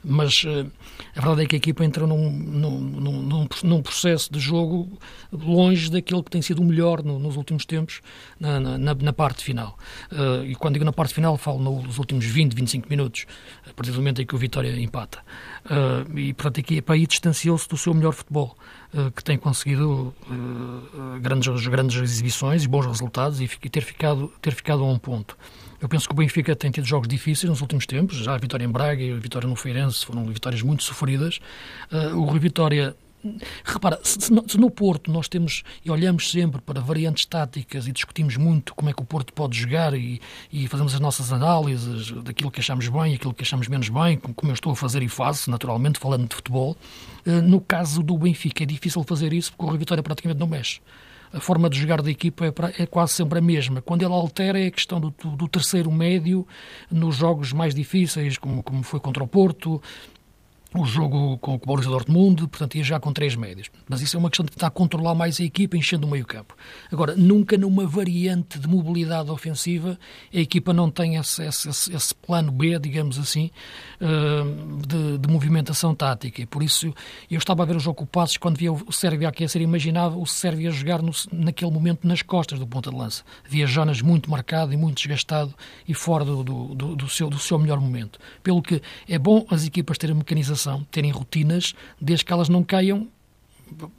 mas 0.04 0.44
uh, 0.44 0.72
a 1.16 1.20
verdade 1.20 1.44
é 1.44 1.46
que 1.48 1.56
a 1.56 1.58
equipa 1.58 1.84
entra 1.84 2.06
num, 2.06 2.30
num, 2.32 2.80
num, 2.80 3.48
num, 3.64 3.82
processo 3.82 4.32
de 4.32 4.40
jogo 4.40 4.98
longe 5.32 5.90
daquilo 5.90 6.24
que 6.24 6.30
tem 6.30 6.42
sido 6.42 6.62
o 6.62 6.66
melhor 6.66 7.04
no, 7.04 7.18
nos 7.18 7.36
últimos 7.36 7.66
tempos 7.66 8.02
na, 8.40 8.60
na, 8.60 8.94
na 8.94 9.14
parte 9.14 9.44
final. 9.44 9.78
Uh, 10.12 10.46
e 10.46 10.56
quando 10.56 10.74
digo 10.74 10.86
na 10.86 10.94
parte 10.94 11.14
final, 11.14 11.38
falo 11.38 11.60
nos 11.60 11.98
últimos 11.98 12.26
20, 12.26 12.54
25 12.54 12.90
minutos, 12.90 13.26
a 13.70 13.74
partir 13.74 13.92
do 13.92 13.98
momento 13.98 14.22
em 14.22 14.26
que 14.26 14.36
o 14.36 14.38
Vitória 14.38 14.70
empata. 14.80 15.20
Uh, 15.66 16.18
e, 16.18 16.34
portanto, 16.34 16.58
a 16.58 16.60
equipa 16.62 16.94
aí 16.94 17.06
distanciou-se 17.06 17.68
do 17.68 17.78
seu 17.78 17.94
melhor 17.94 18.14
futebol, 18.14 18.58
que 19.14 19.22
tem 19.26 19.38
conseguido 19.38 20.16
grandes, 21.20 21.68
grandes 21.68 22.02
exibições 22.02 22.64
e 22.64 22.68
bons 22.68 22.86
resultados 22.86 23.42
e, 23.42 23.44
e 23.44 23.70
ter, 23.70 23.82
ficado, 23.82 24.32
ter 24.42 24.54
ficado 24.54 24.84
a 24.84 24.88
um 24.88 24.98
ponto. 24.98 25.38
Eu 25.82 25.90
penso 25.90 26.08
que 26.08 26.14
o 26.14 26.16
Benfica 26.16 26.56
tem 26.56 26.72
tido 26.72 26.86
jogos 26.86 27.08
difíceis 27.08 27.50
nos 27.50 27.62
últimos 27.62 27.86
tempos, 27.86 28.16
já 28.18 28.34
a 28.34 28.38
vitória 28.38 28.64
em 28.64 28.70
Braga 28.70 29.04
e 29.04 29.12
a 29.12 29.16
vitória 29.18 29.48
no 29.48 29.56
Feirense 29.56 30.06
foram 30.06 30.26
vitórias 30.26 30.62
muito 30.62 30.84
sofridas. 30.84 31.40
Uh, 31.92 32.16
o 32.18 32.24
Rui 32.24 32.40
Vitória 32.40 32.96
Repara, 33.64 34.00
se 34.04 34.32
no, 34.32 34.44
se 34.48 34.58
no, 34.58 34.70
Porto 34.70 35.12
nós 35.12 35.28
temos 35.28 35.64
e 35.84 35.90
olhamos 35.90 36.30
sempre 36.30 36.62
para 36.62 36.80
variantes 36.82 37.26
táticas 37.26 37.88
e 37.88 37.92
discutimos 37.92 38.38
muito 38.38 38.74
como 38.76 38.90
é 38.90 38.94
que 38.94 39.02
o 39.02 39.06
Porto 39.06 39.34
pode 39.34 39.58
jogar 39.58 39.94
e, 39.94 40.22
e 40.52 40.68
fazemos 40.68 40.94
as 40.94 41.00
nossas 41.00 41.32
análises 41.32 42.12
daquilo 42.24 42.52
que 42.52 42.60
achamos 42.60 42.88
bem 42.88 43.14
e 43.14 43.16
aquilo 43.16 43.34
que 43.34 43.44
achamos 43.44 43.68
menos 43.68 43.90
bem, 43.90 44.18
como 44.18 44.52
eu 44.52 44.54
estou 44.54 44.72
a 44.72 44.76
fazer 44.76 45.02
e 45.04 45.08
faço, 45.08 45.50
naturalmente, 45.50 46.00
falando 46.00 46.28
de 46.28 46.36
futebol, 46.36 46.76
uh, 47.26 47.42
no 47.42 47.62
caso 47.62 48.04
do 48.04 48.18
Benfica 48.18 48.64
é 48.64 48.66
difícil 48.66 49.04
fazer 49.04 49.34
isso 49.34 49.52
porque 49.52 49.66
o 49.66 49.70
Rui 49.70 49.78
Vitória 49.78 50.04
praticamente 50.04 50.40
não 50.40 50.48
mexe 50.48 50.80
a 51.34 51.40
forma 51.40 51.70
de 51.70 51.78
jogar 51.78 52.02
da 52.02 52.10
equipa 52.10 52.46
é, 52.46 52.54
é, 52.84 52.86
quase 52.86 53.12
sempre 53.12 53.40
a 53.40 53.42
mesma. 53.42 53.82
Quando 53.82 54.04
ele 54.04 54.14
altera 54.14 54.58
é 54.58 54.68
a 54.68 54.72
questão 54.72 55.02
do, 55.02 55.14
do, 55.36 55.48
terceiro 55.50 55.92
médio 55.92 56.48
nos 56.90 57.18
jogos 57.18 57.52
mais 57.52 57.76
difíceis, 57.76 58.38
como, 58.38 58.64
como 58.64 58.82
foi 58.84 59.02
contra 59.02 59.22
o 59.22 59.28
Porto, 59.28 59.82
o 60.82 60.86
jogo 60.86 61.38
com 61.38 61.56
o 61.56 61.58
Borussia 61.58 61.92
Dortmund, 61.92 62.48
portanto 62.48 62.76
ia 62.76 62.84
já 62.84 63.00
com 63.00 63.12
três 63.12 63.36
médios. 63.36 63.70
Mas 63.88 64.02
isso 64.02 64.16
é 64.16 64.20
uma 64.20 64.30
questão 64.30 64.46
de 64.46 64.52
tentar 64.52 64.70
controlar 64.70 65.16
mais 65.16 65.40
a 65.40 65.44
equipa 65.44 65.78
enchendo 65.78 66.08
o 66.08 66.10
meio 66.10 66.26
campo. 66.26 66.56
Agora, 66.92 67.16
nunca 67.16 67.58
numa 67.58 67.86
variante 67.86 68.60
de 68.60 68.68
mobilidade 68.68 69.30
ofensiva 69.32 69.98
a 70.34 70.38
equipa 70.38 70.74
não 70.74 70.90
tem 70.90 71.16
esse, 71.16 71.44
esse, 71.44 71.94
esse 71.94 72.16
plano 72.16 72.52
B, 72.52 72.78
digamos 72.80 73.18
assim, 73.20 73.52
eh, 74.00 74.06
de, 74.88 75.18
de, 75.18 75.30
movimentação 75.30 75.94
tática. 75.94 76.42
E 76.42 76.46
por 76.46 76.64
isso 76.64 76.94
eu 77.30 77.38
estava 77.38 77.64
a 77.64 77.66
ver 77.66 77.76
o 77.76 77.80
jogo 77.80 77.98
com 77.98 78.04
o 78.04 78.08
Passos 78.08 78.38
quando 78.38 78.58
via 78.58 78.72
o 78.72 78.92
Sérvio 78.92 79.28
aquecer, 79.28 79.62
imaginava 79.62 80.18
o 80.18 80.26
Sérvio 80.26 80.70
a 80.70 80.72
jogar 80.72 81.02
no, 81.02 81.12
naquele 81.32 81.72
momento 81.72 82.08
nas 82.08 82.22
costas 82.22 82.60
do 82.60 82.68
ponta 82.68 82.90
de 82.90 82.96
lança. 82.96 83.24
Via 83.48 83.68
Jonas 83.68 84.02
muito 84.02 84.30
marcado 84.30 84.74
e 84.74 84.78
muito 84.78 84.98
desgastado 84.98 85.54
e 85.88 85.94
fora 85.94 86.26
do, 86.26 86.44
do, 86.44 86.76
do, 86.76 86.96
do 86.96 87.10
seu, 87.10 87.30
do 87.30 87.40
seu 87.40 87.58
melhor 87.60 87.80
momento. 87.80 88.20
Pelo 88.44 88.62
que 88.62 88.82
é 89.08 89.18
bom 89.18 89.46
as 89.50 89.66
equipas 89.66 89.98
terem 89.98 90.16
mecanização 90.16 90.65
terem 90.92 91.12
rotinas, 91.12 91.74
desde 92.00 92.26
que 92.26 92.34
elas 92.34 92.50
não 92.50 92.64
caiam 92.64 93.08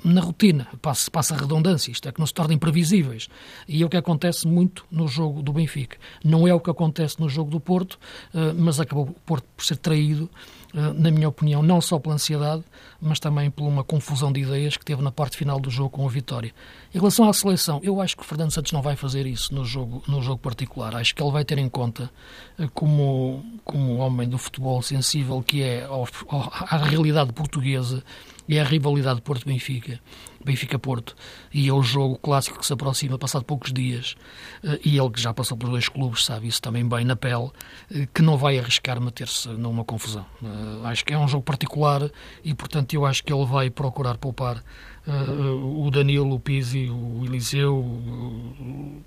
na 0.05 0.21
rotina, 0.21 0.69
passa, 0.81 1.11
passa 1.11 1.35
a 1.35 1.39
redundância, 1.39 1.91
isto 1.91 2.09
é 2.09 2.13
que 2.13 2.21
não 2.21 2.27
se 2.27 2.35
tornem 2.35 2.57
previsíveis. 2.59 3.29
E 3.67 3.83
é 3.83 3.87
o 3.87 3.89
que 3.89 3.97
acontece 3.97 4.47
muito 4.47 4.87
no 4.91 5.09
jogo 5.09 5.43
do 5.43 5.53
Benfica. 5.53 5.99
Não 6.25 6.47
é 6.47 6.55
o 6.55 6.61
que 6.61 6.71
acontece 6.71 7.21
no 7.21 7.29
jogo 7.29 7.51
do 7.51 7.61
Porto, 7.61 7.99
eh, 8.33 8.53
mas 8.53 8.81
acabou 8.81 9.05
o 9.05 9.13
Porto 9.13 9.47
por 9.57 9.65
ser 9.65 9.77
traído 9.77 10.31
na 10.77 11.11
minha 11.11 11.29
opinião, 11.29 11.63
não 11.63 11.81
só 11.81 11.99
pela 11.99 12.15
ansiedade, 12.15 12.63
mas 13.01 13.19
também 13.19 13.51
por 13.51 13.67
uma 13.67 13.83
confusão 13.83 14.31
de 14.31 14.41
ideias 14.41 14.77
que 14.77 14.85
teve 14.85 15.03
na 15.03 15.11
parte 15.11 15.37
final 15.37 15.59
do 15.59 15.71
jogo 15.71 15.89
com 15.89 16.07
a 16.07 16.11
vitória. 16.11 16.53
Em 16.95 16.99
relação 16.99 17.27
à 17.29 17.33
seleção, 17.33 17.81
eu 17.83 18.01
acho 18.01 18.15
que 18.15 18.23
o 18.23 18.27
Fernando 18.27 18.51
Santos 18.51 18.73
não 18.73 18.83
vai 18.83 18.95
fazer 18.95 19.27
isso 19.27 19.55
no 19.55 19.65
jogo, 19.65 20.03
no 20.07 20.21
jogo 20.21 20.39
particular. 20.39 20.95
Acho 20.95 21.15
que 21.15 21.23
ele 21.23 21.33
vai 21.33 21.47
ter 21.47 21.57
em 21.57 21.69
conta, 21.69 22.11
eh, 22.59 22.69
como, 22.75 23.43
como 23.65 23.97
homem 23.97 24.29
do 24.29 24.37
futebol 24.37 24.83
sensível 24.83 25.43
que 25.43 25.63
é 25.63 25.85
ao, 25.85 26.07
ao, 26.29 26.53
à 26.53 26.77
realidade 26.77 27.33
portuguesa 27.33 28.05
e 28.49 28.59
à 28.59 28.65
rivalidade 28.65 29.21
Porto-Benfica, 29.21 30.01
Benfica-Porto, 30.45 31.15
e 31.53 31.69
é 31.69 31.73
o 31.73 31.83
jogo 31.83 32.19
clássico 32.19 32.59
que 32.59 32.67
se 32.67 32.73
aproxima 32.73 33.19
passado 33.19 33.45
poucos 33.45 33.73
dias, 33.73 34.15
eh, 34.63 34.79
e 34.85 34.99
ele 34.99 35.11
que 35.11 35.21
já 35.21 35.35
passou 35.35 35.57
por 35.57 35.69
dois 35.69 35.89
clubes 35.89 36.25
sabe 36.25 36.47
isso 36.47 36.63
também 36.63 36.89
bem 36.89 37.05
na 37.05 37.17
pele, 37.17 37.51
eh, 37.93 38.07
que 38.15 38.23
não 38.23 38.37
vai 38.37 38.59
arriscar 38.59 39.01
meter-se 39.01 39.49
numa 39.49 39.85
confusão. 39.85 40.25
Eh, 40.43 40.89
acho 40.89 41.05
que 41.05 41.13
é 41.13 41.19
um 41.19 41.27
jogo 41.27 41.43
particular 41.43 42.09
e, 42.45 42.55
portanto, 42.55 42.95
eu 42.95 43.05
acho 43.05 43.25
que 43.25 43.33
ele 43.33 43.45
vai 43.45 43.71
procurar 43.71 44.17
poupar 44.17 44.63
o 45.09 45.89
Danilo, 45.89 46.35
o 46.35 46.41
Pizzi, 46.41 46.91
o 46.91 47.25
Eliseu, 47.25 47.77
o 47.77 49.05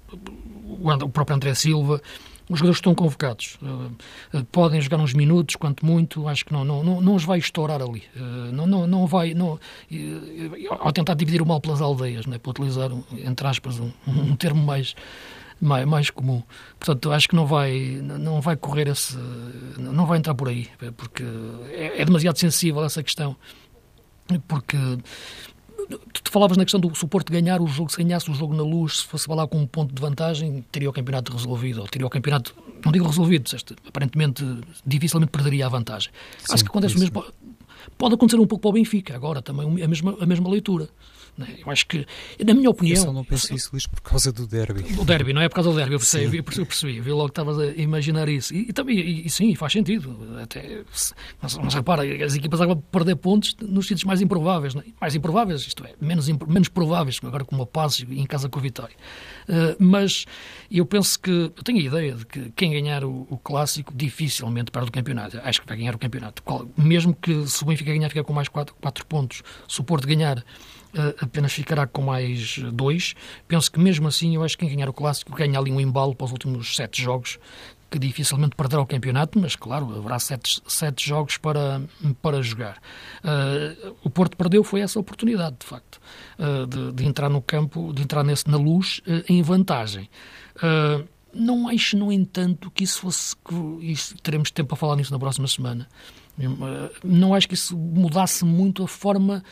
próprio 1.12 1.36
André 1.36 1.54
Silva, 1.54 2.02
os 2.50 2.58
jogadores 2.58 2.78
estão 2.78 2.96
convocados. 2.96 3.58
Uh, 3.62 4.44
podem 4.52 4.82
jogar 4.82 4.98
uns 4.98 5.14
minutos, 5.14 5.56
quanto 5.56 5.86
muito, 5.86 6.28
acho 6.28 6.44
que 6.44 6.52
não, 6.52 6.66
não, 6.66 6.84
não, 6.84 7.00
não 7.00 7.16
os 7.16 7.24
vai 7.24 7.38
estourar 7.38 7.82
ali. 7.82 8.04
Uh, 8.16 8.52
não, 8.52 8.66
não, 8.66 8.88
não 8.88 9.08
vai. 9.08 9.36
Não, 9.36 9.60
ao 10.80 10.92
tentar 10.92 11.14
dividir 11.14 11.42
o 11.42 11.46
mal 11.46 11.62
pelas 11.62 11.80
aldeias, 11.80 12.26
né, 12.26 12.40
para 12.40 12.50
utilizar, 12.50 12.90
entre 13.14 13.48
aspas, 13.48 13.80
um, 13.80 13.92
um 14.08 14.36
termo 14.36 14.64
mais. 14.64 14.96
Mais, 15.62 15.86
mais 15.86 16.10
comum. 16.10 16.42
Portanto, 16.80 17.12
acho 17.12 17.28
que 17.28 17.36
não 17.36 17.46
vai, 17.46 18.00
não 18.02 18.40
vai 18.40 18.56
correr 18.56 18.88
esse. 18.88 19.18
não 19.78 20.06
vai 20.06 20.18
entrar 20.18 20.34
por 20.34 20.48
aí, 20.48 20.70
porque 20.96 21.22
é, 21.72 22.02
é 22.02 22.06
demasiado 22.06 22.38
sensível 22.38 22.82
essa 22.82 23.04
questão. 23.04 23.36
Porque 24.48 24.78
tu 25.90 26.32
falavas 26.32 26.58
na 26.58 26.64
questão 26.64 26.80
do 26.80 26.94
suporte 26.96 27.32
ganhar 27.32 27.62
o 27.62 27.68
jogo, 27.68 27.92
se 27.92 27.98
ganhasse 28.02 28.30
o 28.30 28.34
jogo 28.34 28.54
na 28.56 28.64
luz, 28.64 28.98
se 28.98 29.06
fosse 29.06 29.30
lá 29.30 29.48
com 29.48 29.58
um 29.58 29.68
ponto 29.68 29.94
de 29.94 30.02
vantagem, 30.02 30.64
teria 30.72 30.90
o 30.90 30.94
campeonato 30.94 31.32
resolvido, 31.32 31.82
ou 31.82 31.88
teria 31.88 32.06
o 32.06 32.10
campeonato, 32.10 32.56
não 32.86 32.92
digo 32.92 33.06
resolvido, 33.06 33.44
disseste, 33.44 33.76
aparentemente 33.88 34.44
dificilmente 34.86 35.32
perderia 35.32 35.66
a 35.66 35.70
vantagem. 35.70 36.12
Sim, 36.40 36.54
Acho 36.54 36.64
que 36.64 36.70
acontece 36.70 36.96
o 36.96 37.00
mesmo, 37.00 37.26
pode 37.98 38.14
acontecer 38.16 38.40
um 38.40 38.48
pouco 38.48 38.62
para 38.62 38.70
o 38.70 38.74
Benfica, 38.74 39.16
agora 39.16 39.42
também 39.42 39.84
a 39.84 39.88
mesma, 39.88 40.16
a 40.20 40.26
mesma 40.26 40.50
leitura. 40.50 40.90
Né? 41.40 41.56
Eu 41.66 41.72
acho 41.72 41.88
que, 41.88 42.06
na 42.46 42.54
minha 42.54 42.70
opinião. 42.70 42.98
Eu 42.98 43.04
só 43.04 43.14
não 43.14 43.24
penso 43.24 43.56
isso, 43.56 43.70
Luís, 43.72 43.88
por 43.88 44.02
causa 44.02 44.30
do 44.30 44.46
derby. 44.46 44.84
O 45.00 45.06
derby, 45.06 45.32
não 45.32 45.42
é 45.42 45.48
por 45.48 45.56
causa 45.56 45.70
do 45.70 45.76
derby, 45.78 45.94
eu 45.94 46.00
percebi, 46.00 46.38
eu 46.38 46.44
percebi, 46.44 46.98
eu 46.98 47.04
vi 47.04 47.12
logo 47.12 47.30
que 47.30 47.32
estavas 47.32 47.58
a 47.58 47.68
imaginar 47.82 48.28
isso. 48.28 48.54
E, 48.54 48.70
e 48.70 48.74
também, 48.74 49.00
e, 49.00 49.26
e, 49.26 49.30
sim, 49.30 49.56
faz 49.56 49.72
sentido. 49.72 50.38
Até, 50.44 50.82
mas, 51.42 51.58
mas 51.58 51.74
repara, 51.74 52.04
as 52.26 52.36
equipas 52.36 52.60
acabam 52.60 52.84
por 52.92 53.00
perder 53.00 53.16
pontos 53.16 53.56
nos 53.62 53.88
sítios 53.88 54.04
mais 54.04 54.20
improváveis. 54.20 54.76
É? 54.76 54.84
Mais 55.00 55.16
improváveis, 55.16 55.62
isto 55.62 55.86
é, 55.86 55.94
menos, 56.02 56.28
menos 56.28 56.68
prováveis, 56.68 57.22
agora 57.24 57.46
como 57.46 57.64
a 57.64 57.66
Paz 57.66 58.06
em 58.10 58.26
casa 58.26 58.50
com 58.50 58.60
a 58.60 58.62
Vitória. 58.62 58.96
Uh, 59.48 59.82
mas 59.82 60.26
eu 60.70 60.86
penso 60.86 61.18
que, 61.18 61.32
eu 61.32 61.64
tenho 61.64 61.80
a 61.80 61.84
ideia 61.84 62.16
de 62.16 62.26
que 62.26 62.52
quem 62.52 62.72
ganhar 62.72 63.06
o, 63.06 63.26
o 63.30 63.38
clássico 63.38 63.94
dificilmente 63.96 64.72
perde 64.72 64.90
o 64.90 64.92
campeonato. 64.92 65.40
Acho 65.42 65.62
que 65.62 65.68
vai 65.68 65.78
ganhar 65.78 65.96
o 65.96 66.00
campeonato. 66.00 66.44
Mesmo 66.76 67.14
que 67.14 67.48
se 67.48 67.64
o 67.64 67.66
Benfica 67.66 67.94
ganhar, 67.94 68.10
ficar 68.10 68.26
com 68.26 68.34
mais 68.34 68.50
4 68.50 69.06
pontos, 69.08 69.42
se 69.68 69.80
o 69.80 69.84
Porto 69.84 70.08
ganhar 70.08 70.44
apenas 71.22 71.54
ficará 71.54 71.86
com 71.86 72.02
mais 72.02 72.60
dois. 72.74 73.16
Penso 73.48 73.72
que 73.72 73.80
mesmo 73.80 74.08
assim, 74.08 74.36
eu 74.36 74.44
acho 74.44 74.58
que 74.58 74.66
quem 74.66 74.76
ganhar 74.76 74.90
o 74.90 74.94
clássico 74.94 75.36
ganha 75.36 75.60
ali 75.60 75.72
um 75.72 75.80
embalo 75.80 76.16
para 76.16 76.26
os 76.26 76.32
últimos 76.32 76.76
sete 76.76 77.02
jogos, 77.02 77.40
que 77.90 77.98
dificilmente 77.98 78.56
perderá 78.56 78.82
o 78.82 78.86
campeonato, 78.86 79.40
mas 79.40 79.56
claro, 79.56 79.98
haverá 79.98 80.20
sete, 80.20 80.62
sete 80.68 81.08
jogos 81.08 81.38
para, 81.38 81.82
para 82.22 82.42
jogar. 82.42 82.78
Uh, 83.24 83.96
o 84.04 84.10
Porto 84.10 84.38
perdeu 84.38 84.64
foi 84.64 84.82
essa 84.82 85.00
oportunidade, 85.00 85.58
de 85.60 85.66
facto, 85.66 86.00
uh, 86.38 86.68
de, 86.68 86.92
de, 86.92 87.06
entrar 87.06 87.30
no 87.30 87.42
campo, 87.42 87.92
de 87.94 88.04
entrar 88.04 88.24
nesse, 88.24 88.48
na 88.50 88.58
luz 88.58 89.02
uh, 89.08 89.24
em 89.28 89.42
vantagem. 89.42 90.10
não 91.34 91.68
acho, 91.68 91.98
no 91.98 92.12
entanto, 92.12 92.70
que 92.72 92.84
isso 92.84 93.02
fosse. 93.02 93.36
Que 93.38 93.56
isso, 93.82 94.16
teremos 94.22 94.52
tempo 94.52 94.70
para 94.70 94.78
falar 94.78 94.96
nisso 94.96 95.12
na 95.12 95.20
próxima 95.20 95.48
semana. 95.48 95.88
não 97.04 97.34
acho 97.34 97.48
que 97.48 97.56
isso 97.56 97.76
mudasse 97.76 98.46
muito 98.46 98.84
a 98.84 98.88
forma 98.88 99.44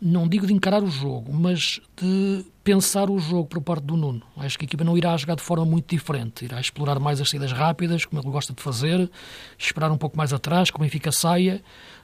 não 0.00 0.28
digo 0.28 0.46
de 0.46 0.52
encarar 0.52 0.82
o 0.82 0.90
jogo, 0.90 1.32
mas 1.32 1.80
de 1.96 2.44
pensar 2.62 3.10
o 3.10 3.18
jogo 3.18 3.46
por 3.46 3.60
parte 3.60 3.84
do 3.84 3.96
Nuno. 3.96 4.22
Acho 4.36 4.58
que 4.58 4.64
a 4.64 4.66
equipa 4.66 4.84
não 4.84 4.96
irá 4.96 5.16
jogar 5.16 5.34
de 5.34 5.42
forma 5.42 5.64
muito 5.64 5.88
diferente. 5.88 6.44
Irá 6.44 6.60
explorar 6.60 6.98
mais 7.00 7.20
as 7.20 7.28
saídas 7.28 7.52
rápidas, 7.52 8.04
como 8.04 8.20
ele 8.20 8.30
gosta 8.30 8.52
de 8.52 8.62
fazer, 8.62 9.10
esperar 9.58 9.90
um 9.90 9.98
pouco 9.98 10.16
mais 10.16 10.32
atrás, 10.32 10.70
como 10.70 10.84
o 10.84 10.86
Benfica 10.86 11.10
saia. 11.10 11.62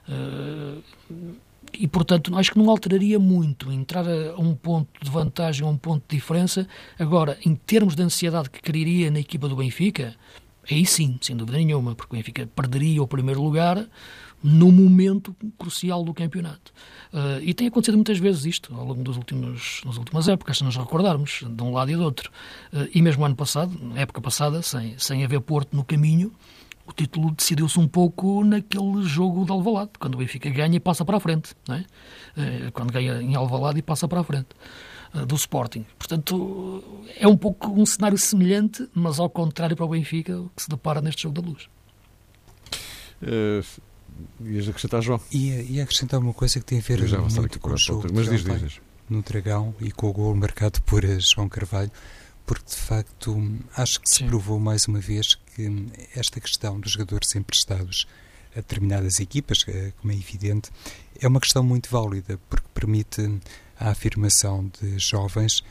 Uh, 0.09 0.81
e, 1.73 1.87
portanto, 1.87 2.35
acho 2.37 2.51
que 2.51 2.57
não 2.57 2.69
alteraria 2.69 3.19
muito 3.19 3.71
entrar 3.71 4.05
a 4.07 4.39
um 4.39 4.55
ponto 4.55 4.89
de 5.01 5.09
vantagem, 5.09 5.65
a 5.65 5.69
um 5.69 5.77
ponto 5.77 6.03
de 6.07 6.15
diferença. 6.15 6.67
Agora, 6.97 7.37
em 7.45 7.55
termos 7.55 7.95
de 7.95 8.03
ansiedade 8.03 8.49
que 8.49 8.61
criaria 8.61 9.11
na 9.11 9.19
equipa 9.19 9.47
do 9.47 9.55
Benfica, 9.55 10.15
aí 10.69 10.85
sim, 10.85 11.17
sem 11.21 11.35
dúvida 11.35 11.57
nenhuma, 11.57 11.95
porque 11.95 12.15
o 12.15 12.17
Benfica 12.17 12.47
perderia 12.55 13.01
o 13.01 13.07
primeiro 13.07 13.41
lugar 13.41 13.87
no 14.43 14.71
momento 14.71 15.35
crucial 15.57 16.03
do 16.03 16.13
campeonato. 16.13 16.71
Uh, 17.11 17.41
e 17.41 17.53
tem 17.53 17.67
acontecido 17.67 17.95
muitas 17.95 18.19
vezes 18.19 18.45
isto 18.45 18.75
ao 18.75 18.85
longo 18.85 19.03
das 19.03 19.17
últimas 19.17 20.27
épocas, 20.27 20.57
se 20.57 20.63
nos 20.63 20.75
recordarmos, 20.75 21.43
de 21.47 21.63
um 21.63 21.73
lado 21.73 21.89
e 21.89 21.95
do 21.95 22.03
outro. 22.03 22.29
Uh, 22.71 22.87
e 22.93 23.01
mesmo 23.01 23.25
ano 23.25 23.35
passado, 23.35 23.75
época 23.95 24.21
passada, 24.21 24.61
sem, 24.61 24.97
sem 24.99 25.23
haver 25.23 25.41
Porto 25.41 25.75
no 25.75 25.83
caminho, 25.83 26.31
o 26.85 26.93
título 26.93 27.31
decidiu-se 27.31 27.79
um 27.79 27.87
pouco 27.87 28.43
naquele 28.43 29.01
jogo 29.03 29.45
de 29.45 29.51
Alvalade, 29.51 29.91
quando 29.99 30.13
o 30.13 30.17
Benfica 30.19 30.49
ganha 30.51 30.75
e 30.75 30.79
passa 30.79 31.03
para 31.03 31.17
a 31.17 31.19
frente, 31.19 31.55
não 31.67 31.75
é? 31.75 31.79
Uh, 32.37 32.71
quando 32.71 32.91
ganha 32.91 33.19
em 33.21 33.33
Alvalade 33.33 33.79
e 33.79 33.81
passa 33.81 34.07
para 34.07 34.19
a 34.19 34.23
frente 34.23 34.49
do 35.23 35.35
Sporting. 35.35 35.85
Portanto, 35.97 36.83
é 37.17 37.27
um 37.27 37.37
pouco 37.37 37.69
um 37.71 37.85
cenário 37.85 38.17
semelhante, 38.17 38.87
mas 38.93 39.19
ao 39.19 39.29
contrário 39.29 39.75
para 39.75 39.85
o 39.85 39.89
Benfica, 39.89 40.43
que 40.55 40.63
se 40.63 40.69
depara 40.69 41.01
neste 41.01 41.23
jogo 41.23 41.41
da 41.41 41.47
luz. 41.47 41.69
Uh, 43.21 43.63
Ias 44.43 44.67
acrescentar, 44.67 45.01
João? 45.01 45.19
Ia, 45.31 45.61
ia 45.61 45.83
acrescentar 45.83 46.19
uma 46.19 46.33
coisa 46.33 46.59
que 46.59 46.65
tem 46.65 46.79
a 46.79 46.81
ver 46.81 46.99
muito 46.99 47.59
com 47.59 47.71
o 47.71 47.77
jogo 47.77 48.07
mas 48.13 48.29
diz, 48.29 48.43
diz, 48.43 48.61
diz. 48.61 48.81
no 49.09 49.21
Dragão 49.21 49.73
e 49.81 49.91
com 49.91 50.07
o 50.07 50.13
gol 50.13 50.35
marcado 50.35 50.81
por 50.83 51.03
João 51.19 51.49
Carvalho, 51.49 51.91
porque 52.45 52.65
de 52.69 52.75
facto 52.75 53.37
acho 53.75 53.99
que 53.99 54.09
se 54.09 54.17
Sim. 54.17 54.27
provou 54.27 54.59
mais 54.59 54.87
uma 54.87 54.99
vez 54.99 55.35
que 55.35 55.87
esta 56.15 56.39
questão 56.39 56.79
dos 56.79 56.91
jogadores 56.91 57.35
emprestados 57.35 58.07
a 58.53 58.59
determinadas 58.59 59.19
equipas, 59.19 59.65
eh, 59.67 59.91
como 59.99 60.13
é 60.13 60.15
evidente, 60.15 60.69
é 61.19 61.27
uma 61.27 61.41
questão 61.41 61.61
muito 61.61 61.89
válida, 61.89 62.39
porque 62.49 62.65
permite 62.73 63.39
a 63.79 63.89
afirmação 63.89 64.71
de 64.81 64.97
jovens 64.97 65.63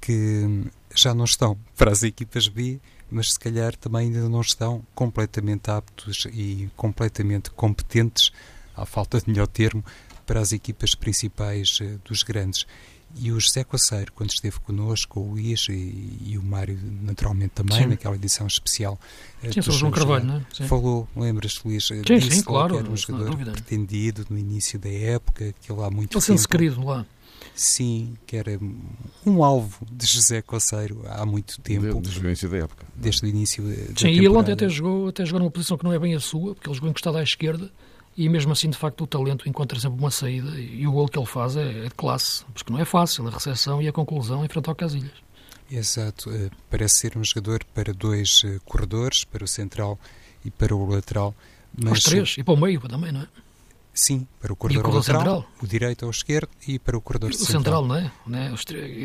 que 0.00 0.64
já 0.94 1.14
não 1.14 1.24
estão 1.24 1.56
para 1.76 1.90
as 1.90 2.02
equipas 2.02 2.48
B 2.48 2.80
mas 3.12 3.32
se 3.32 3.38
calhar 3.38 3.76
também 3.76 4.06
ainda 4.06 4.28
não 4.28 4.40
estão 4.40 4.82
completamente 4.94 5.70
aptos 5.70 6.26
e 6.32 6.70
completamente 6.74 7.50
competentes, 7.50 8.32
à 8.74 8.86
falta 8.86 9.20
de 9.20 9.28
melhor 9.28 9.46
termo, 9.46 9.84
para 10.26 10.40
as 10.40 10.52
equipas 10.52 10.94
principais 10.94 11.78
uh, 11.80 12.00
dos 12.04 12.22
grandes. 12.22 12.66
E 13.14 13.30
o 13.30 13.38
José 13.38 13.62
Coceiro, 13.62 14.10
quando 14.14 14.30
esteve 14.30 14.58
connosco, 14.60 15.20
o 15.20 15.32
Luís 15.32 15.66
e, 15.68 16.18
e 16.24 16.38
o 16.38 16.42
Mário, 16.42 16.78
naturalmente 17.02 17.50
também, 17.50 17.82
sim. 17.82 17.86
naquela 17.86 18.14
edição 18.14 18.46
especial. 18.46 18.98
Uh, 19.44 19.52
sim, 19.52 19.60
o 19.60 19.72
João 19.72 19.92
Carvalho, 19.92 20.24
não 20.24 20.36
é? 20.36 20.42
Sim. 20.50 20.66
Falou, 20.66 21.06
lembras-te, 21.14 21.68
Luís? 21.68 21.86
Sim, 21.86 22.00
disse 22.00 22.36
sim, 22.36 22.42
claro. 22.42 22.76
Que 22.76 22.80
era 22.80 22.90
um 22.90 22.96
jogador 22.96 23.36
pretendido 23.36 24.26
no 24.30 24.38
início 24.38 24.78
da 24.78 24.88
época, 24.88 25.54
que 25.60 25.70
ele 25.70 25.82
há 25.82 25.90
muito 25.90 26.16
ele 26.16 26.24
tempo... 26.24 26.40
Ele 26.40 26.48
querido 26.48 26.82
lá. 26.82 27.04
Sim, 27.54 28.14
que 28.26 28.36
era 28.36 28.58
um 29.26 29.44
alvo 29.44 29.86
de 29.90 30.06
José 30.06 30.40
Coceiro 30.40 31.02
há 31.06 31.24
muito 31.26 31.60
tempo. 31.60 32.00
Desde 32.00 32.20
o 32.20 32.24
início 32.26 32.48
da 32.48 32.56
época. 32.58 32.86
Desde 32.96 33.24
o 33.24 33.28
início 33.28 33.62
da 33.62 33.70
Sim, 33.70 33.80
temporada. 33.82 34.08
e 34.10 34.18
ele 34.18 34.28
ontem 34.28 34.52
até 34.52 34.68
jogou, 34.68 35.08
até 35.08 35.24
jogou 35.24 35.40
numa 35.40 35.50
posição 35.50 35.76
que 35.76 35.84
não 35.84 35.92
é 35.92 35.98
bem 35.98 36.14
a 36.14 36.20
sua, 36.20 36.54
porque 36.54 36.68
ele 36.68 36.74
jogou 36.74 36.90
encostado 36.90 37.18
à 37.18 37.22
esquerda, 37.22 37.70
e 38.16 38.28
mesmo 38.28 38.52
assim, 38.52 38.70
de 38.70 38.76
facto, 38.76 39.04
o 39.04 39.06
talento 39.06 39.48
encontra 39.48 39.78
sempre 39.78 39.98
uma 39.98 40.10
saída, 40.10 40.58
e 40.58 40.86
o 40.86 40.92
gol 40.92 41.08
que 41.08 41.18
ele 41.18 41.26
faz 41.26 41.56
é, 41.56 41.84
é 41.84 41.88
de 41.88 41.94
classe, 41.94 42.44
porque 42.54 42.72
não 42.72 42.80
é 42.80 42.84
fácil 42.84 43.26
a 43.28 43.30
recepção 43.30 43.80
e 43.80 43.88
a 43.88 43.92
conclusão 43.92 44.44
em 44.44 44.48
frente 44.48 44.68
ao 44.68 44.74
Casilhas. 44.74 45.12
Exato, 45.70 46.30
uh, 46.30 46.50
parece 46.70 46.98
ser 46.98 47.16
um 47.16 47.24
jogador 47.24 47.64
para 47.74 47.94
dois 47.94 48.42
uh, 48.44 48.60
corredores, 48.64 49.24
para 49.24 49.44
o 49.44 49.48
central 49.48 49.98
e 50.44 50.50
para 50.50 50.74
o 50.74 50.86
lateral. 50.86 51.34
Mas... 51.82 51.98
Os 51.98 52.04
três, 52.04 52.36
e 52.36 52.42
para 52.42 52.54
o 52.54 52.56
meio 52.56 52.80
também, 52.80 53.12
não 53.12 53.22
é? 53.22 53.28
Sim, 53.94 54.26
para 54.40 54.52
o 54.52 54.56
corredor, 54.56 54.86
o 54.86 54.94
lateral, 54.96 55.20
central? 55.20 55.46
o 55.62 55.66
direito 55.66 56.02
ou 56.04 56.08
o 56.08 56.10
esquerdo 56.10 56.48
e 56.66 56.78
para 56.78 56.96
o 56.96 57.00
corredor 57.00 57.30
o 57.30 57.34
central. 57.34 57.82
central, 57.82 57.86
não 57.86 57.96
é? 57.96 58.12
Não 58.26 58.38
é? 58.38 58.50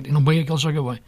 Não 0.10 0.23
bem 0.23 0.39
é 0.39 0.43
que 0.43 0.52
ele 0.52 0.60
joga 0.60 0.82
bem. 0.82 1.02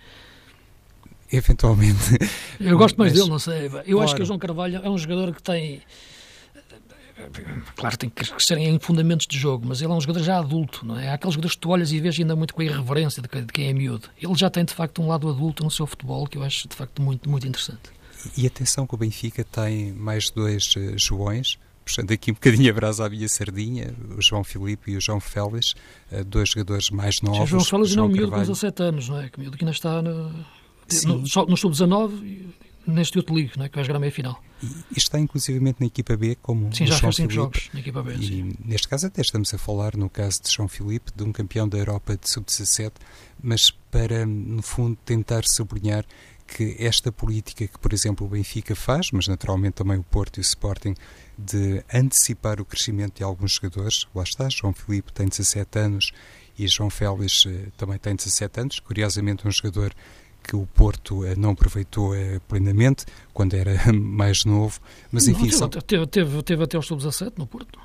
Eventualmente. 1.32 2.18
Eu 2.60 2.78
gosto 2.78 2.98
mais 2.98 3.12
Mas, 3.12 3.20
dele, 3.20 3.30
não 3.30 3.40
sei. 3.40 3.66
Eu 3.66 3.70
claro. 3.70 4.02
acho 4.02 4.16
que 4.16 4.22
o 4.24 4.26
João 4.26 4.40
Carvalho 4.40 4.82
é 4.84 4.90
um 4.90 4.98
jogador 4.98 5.34
que 5.34 5.42
tem. 5.42 5.82
Claro, 7.76 7.98
tem 7.98 8.10
que 8.10 8.24
crescer 8.24 8.58
em 8.58 8.80
fundamentos 8.80 9.28
de 9.28 9.38
jogo, 9.38 9.66
mas 9.68 9.82
ele 9.82 9.92
é 9.92 9.96
um 9.96 10.00
jogador 10.00 10.24
já 10.24 10.40
adulto, 10.40 10.86
não 10.86 10.98
é? 10.98 11.10
Há 11.10 11.16
aqueles 11.16 11.34
jogadores 11.34 11.56
que 11.56 11.62
tu 11.62 11.70
olhas 11.70 11.92
e 11.92 12.00
vês 12.00 12.18
ainda 12.18 12.34
muito 12.36 12.54
com 12.54 12.62
a 12.62 12.66
irreverência 12.66 13.22
de 13.22 13.28
quem 13.28 13.68
é 13.68 13.74
miúdo. 13.74 14.10
Ele 14.22 14.36
já 14.36 14.50
tem, 14.50 14.64
de 14.64 14.74
facto, 14.74 15.02
um 15.02 15.08
lado 15.08 15.30
adulto 15.30 15.64
no 15.64 15.70
seu 15.70 15.86
futebol 15.86 16.26
que 16.26 16.38
eu 16.38 16.44
acho, 16.44 16.68
de 16.68 16.76
facto, 16.76 17.02
muito, 17.02 17.30
muito 17.30 17.46
interessante. 17.46 17.92
E 18.38 18.48
atenção 18.48 18.88
que 18.88 18.96
o 18.96 18.98
Benfica 18.98 19.44
tem 19.44 19.92
mais 19.94 20.30
dois 20.30 20.74
uh, 20.78 20.98
Joões, 20.98 21.58
puxando 21.90 22.12
aqui 22.12 22.30
um 22.30 22.36
bocadinho 22.36 22.70
a 22.70 22.74
brasa 22.74 23.06
à 23.08 23.10
minha 23.10 23.28
sardinha, 23.28 23.96
o 24.16 24.22
João 24.22 24.44
Filipe 24.44 24.92
e 24.92 24.98
o 24.98 25.02
João 25.02 25.20
Félix, 25.20 25.74
eh, 26.12 26.24
dois 26.24 26.50
jogadores 26.50 26.92
mais 26.92 27.20
novos. 27.22 27.42
O 27.42 27.46
João 27.48 27.64
Félix 27.64 27.96
não 27.96 28.04
é 28.04 28.08
um 28.08 28.12
miúdo 28.12 28.32
com 28.32 28.40
17 28.40 28.84
anos, 28.84 29.10
não 29.10 29.20
é? 29.20 29.30
Que 29.30 29.40
miúdo 29.40 29.58
que 29.58 29.64
ainda 29.64 29.72
está 29.72 30.00
no, 30.00 30.30
no, 30.30 31.18
no 31.48 31.58
sub-19 31.58 32.46
neste 32.86 33.18
outro 33.18 33.36
ligo, 33.36 33.54
não 33.58 33.66
é? 33.66 33.70
que 33.70 33.76
vai 33.76 33.84
jogar 33.84 33.98
a 33.98 34.00
meia-final. 34.00 34.42
E, 34.62 34.68
está 34.98 35.20
inclusivamente 35.20 35.78
na 35.80 35.88
equipa 35.88 36.16
B 36.16 36.36
como 36.42 36.74
Sim, 36.74 36.86
já 36.86 36.96
João 36.96 37.12
cinco 37.12 37.32
jogos 37.32 37.70
na 37.74 37.80
equipa 37.80 38.04
B. 38.04 38.14
E 38.14 38.28
sim. 38.28 38.54
neste 38.64 38.88
caso 38.88 39.08
até 39.08 39.22
estamos 39.22 39.52
a 39.54 39.58
falar, 39.58 39.96
no 39.96 40.10
caso 40.10 40.44
de 40.44 40.52
João 40.52 40.68
Filipe, 40.68 41.12
de 41.16 41.24
um 41.24 41.32
campeão 41.32 41.68
da 41.68 41.78
Europa 41.78 42.16
de 42.18 42.30
sub-17, 42.30 42.92
mas 43.42 43.72
para, 43.90 44.26
no 44.26 44.62
fundo, 44.62 44.96
tentar 45.06 45.44
sublinhar 45.46 46.06
que 46.48 46.76
esta 46.80 47.12
política 47.12 47.68
que, 47.68 47.78
por 47.78 47.94
exemplo, 47.94 48.26
o 48.26 48.30
Benfica 48.30 48.76
faz, 48.76 49.12
mas 49.12 49.28
naturalmente 49.28 49.74
também 49.74 49.98
o 49.98 50.04
Porto 50.04 50.38
e 50.38 50.40
o 50.40 50.42
Sporting, 50.42 50.96
de 51.40 51.84
antecipar 51.94 52.60
o 52.60 52.66
crescimento 52.66 53.18
de 53.18 53.24
alguns 53.24 53.54
jogadores, 53.54 54.06
lá 54.14 54.24
está, 54.24 54.50
João 54.50 54.74
Filipe 54.74 55.14
tem 55.14 55.28
17 55.28 55.80
anos 55.80 56.12
e 56.58 56.68
João 56.68 56.90
Félix 56.90 57.46
eh, 57.48 57.68
também 57.78 57.98
tem 57.98 58.14
17 58.14 58.60
anos, 58.60 58.80
curiosamente 58.80 59.48
um 59.48 59.52
jogador 59.52 59.94
que 60.44 60.56
o 60.56 60.68
Porto 60.68 61.24
eh, 61.26 61.36
não 61.38 61.52
aproveitou 61.52 62.14
eh, 62.14 62.40
plenamente 62.46 63.06
quando 63.34 63.54
era 63.54 63.72
mais 63.94 64.44
novo, 64.44 64.82
mas 65.12 65.28
enfim... 65.30 65.50
Não, 65.58 65.70
teve, 65.70 65.86
teve, 65.86 66.08
teve, 66.08 66.44
teve 66.44 66.64
até 66.64 66.78
os 66.78 66.86
sub-17 66.86 67.34
no 67.38 67.48
Porto. 67.48 67.80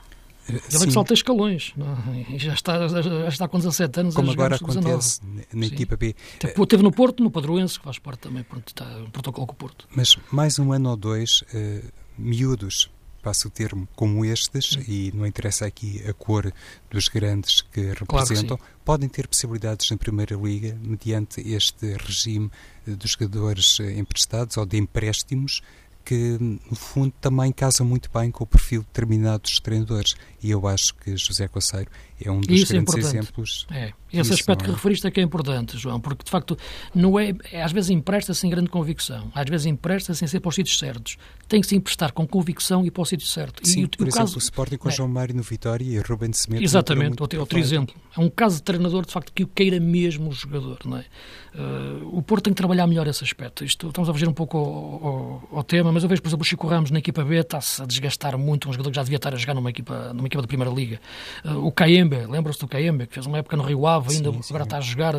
Ele 0.49 0.61
Sim. 0.69 0.83
é 0.83 0.87
que 0.87 0.93
salta 0.93 1.15
escalões, 1.15 1.73
não? 1.75 1.97
É? 2.35 2.39
já, 2.39 2.53
está, 2.53 2.87
já 2.87 3.29
está 3.29 3.49
com 3.49 3.57
17 3.57 4.01
anos 4.01 4.15
Como 4.15 4.31
agora 4.31 4.57
acontece 4.57 5.21
na 5.53 5.65
equipa 5.65 5.97
B. 5.97 6.15
Teve 6.39 6.83
no 6.83 6.93
Porto, 6.93 7.23
no 7.23 7.31
Padroense, 7.31 7.79
que 7.79 7.85
faz 7.85 7.99
parte 7.99 8.21
também, 8.21 8.43
pronto, 8.43 8.69
está 8.69 8.85
um 8.99 9.09
protocolo 9.09 9.47
com 9.47 9.53
o 9.55 9.57
Porto. 9.57 9.89
Mas 9.95 10.19
mais 10.31 10.59
um 10.59 10.73
ano 10.73 10.91
ou 10.91 10.97
dois, 10.97 11.43
uh, 11.43 11.91
miúdos, 12.19 12.91
passo 13.25 13.49
o 13.49 13.51
termo, 13.51 13.89
como 13.97 14.23
estes, 14.23 14.79
e 14.87 15.11
não 15.15 15.27
interessa 15.27 15.65
aqui 15.65 16.05
a 16.07 16.13
cor 16.13 16.53
dos 16.91 17.09
grandes 17.09 17.63
que 17.63 17.81
representam, 17.81 18.59
claro 18.59 18.63
que 18.63 18.85
podem 18.85 19.09
ter 19.09 19.27
possibilidades 19.27 19.91
na 19.91 19.97
Primeira 19.97 20.37
Liga 20.37 20.77
mediante 20.83 21.41
este 21.41 21.97
regime 21.97 22.51
dos 22.87 23.13
jogadores 23.13 23.81
emprestados 23.81 24.59
ou 24.59 24.67
de 24.67 24.77
empréstimos 24.77 25.63
que, 26.05 26.37
no 26.39 26.77
fundo, 26.77 27.13
também 27.21 27.51
casa 27.51 27.83
muito 27.83 28.11
bem 28.13 28.31
com 28.31 28.45
o 28.45 28.47
perfil 28.47 28.83
de 28.83 28.87
determinados 28.89 29.59
treinadores. 29.59 30.15
E 30.45 30.51
eu 30.51 30.69
acho 30.69 30.95
que 30.97 31.17
José 31.17 31.49
Coceiro 31.49 31.91
é 32.23 32.31
um 32.31 32.39
dos 32.39 32.71
é 32.71 32.75
grandes 32.75 32.95
é 32.95 32.99
exemplos. 32.99 33.67
É. 33.71 33.93
Esse 34.13 34.35
aspecto 34.35 34.63
é? 34.63 34.65
que 34.67 34.71
referiste 34.73 35.07
é 35.07 35.11
que 35.11 35.19
é 35.19 35.23
importante, 35.23 35.79
João, 35.79 35.99
porque 35.99 36.23
de 36.23 36.31
facto 36.31 36.57
não 36.95 37.19
é, 37.19 37.35
às 37.63 37.73
vezes 37.73 37.89
empresta-se 37.89 38.41
sem 38.41 38.51
grande 38.51 38.69
convicção, 38.69 39.33
às 39.35 39.49
vezes 39.49 39.67
empresta-se 39.67 40.19
sem 40.19 40.29
ser 40.29 40.41
para 40.41 40.51
os 40.51 40.55
sítios 40.55 40.79
certos. 40.79 41.17
Tem 41.49 41.63
que 41.63 41.67
se 41.67 41.75
emprestar 41.75 42.13
com 42.13 42.27
convicção 42.27 42.85
e 42.85 42.91
para 42.91 43.03
o 43.03 43.05
sítio 43.07 43.27
certo. 43.27 43.67
Sim, 43.67 43.85
e, 43.85 43.89
por 43.89 44.05
o 44.05 44.09
exemplo, 44.09 44.19
caso, 44.19 44.37
o 44.37 44.39
Sporting 44.39 44.77
com 44.77 44.89
é. 44.91 44.93
João 44.93 45.09
Mário 45.09 45.35
no 45.35 45.43
Vitória 45.43 45.85
e 45.85 45.99
Ruben 45.99 46.33
Semedo. 46.33 46.63
Exatamente, 46.63 47.21
outro, 47.23 47.41
outro 47.41 47.59
exemplo. 47.59 47.95
É 48.17 48.21
um 48.21 48.29
caso 48.29 48.57
de 48.57 48.63
treinador, 48.63 49.05
de 49.07 49.13
facto, 49.13 49.33
que 49.33 49.47
queira 49.47 49.81
mesmo 49.81 50.29
o 50.29 50.33
jogador. 50.33 50.79
Não 50.85 50.99
é? 50.99 51.05
Uh, 51.55 52.17
o 52.19 52.21
Porto 52.21 52.45
tem 52.45 52.53
que 52.53 52.57
trabalhar 52.57 52.87
melhor 52.87 53.07
esse 53.07 53.23
aspecto. 53.23 53.65
Isto, 53.65 53.89
estamos 53.89 54.09
a 54.09 54.13
fugir 54.13 54.29
um 54.29 54.33
pouco 54.33 54.59
ao, 54.59 54.65
ao, 54.65 55.49
ao, 55.59 55.63
tema, 55.63 55.93
mas 55.93 56.03
eu 56.03 56.09
vejo, 56.09 56.21
por 56.21 56.29
exemplo, 56.29 56.43
o 56.43 56.45
Chico 56.45 56.67
Ramos 56.67 56.91
na 56.91 56.99
equipa 56.99 57.25
B 57.25 57.37
está-se 57.37 57.81
a 57.81 57.87
desgastar 57.87 58.37
muito, 58.37 58.69
um 58.69 58.73
jogador 58.73 58.91
que 58.91 58.97
já 58.97 59.03
devia 59.03 59.17
estar 59.17 59.33
a 59.33 59.37
jogar 59.37 59.55
numa 59.55 59.71
equipa, 59.71 60.13
numa 60.13 60.27
equipa 60.27 60.34
da 60.43 60.49
Primeira 60.49 60.73
Liga. 60.73 61.01
Uh, 61.45 61.67
o 61.67 61.73
Caembe, 61.73 62.27
lembra-se 62.27 62.59
do 62.61 62.69
Caembe, 62.69 63.07
que 63.07 63.15
fez 63.15 63.27
uma 63.27 63.39
época 63.39 63.57
no 63.57 63.63
Rio 63.63 63.87
Ave, 63.87 64.15
ainda 64.15 64.33
sim, 64.33 64.43
sim. 64.43 64.49
agora 64.51 64.65
está 64.65 64.79
a 64.79 64.81
jogar 64.81 65.15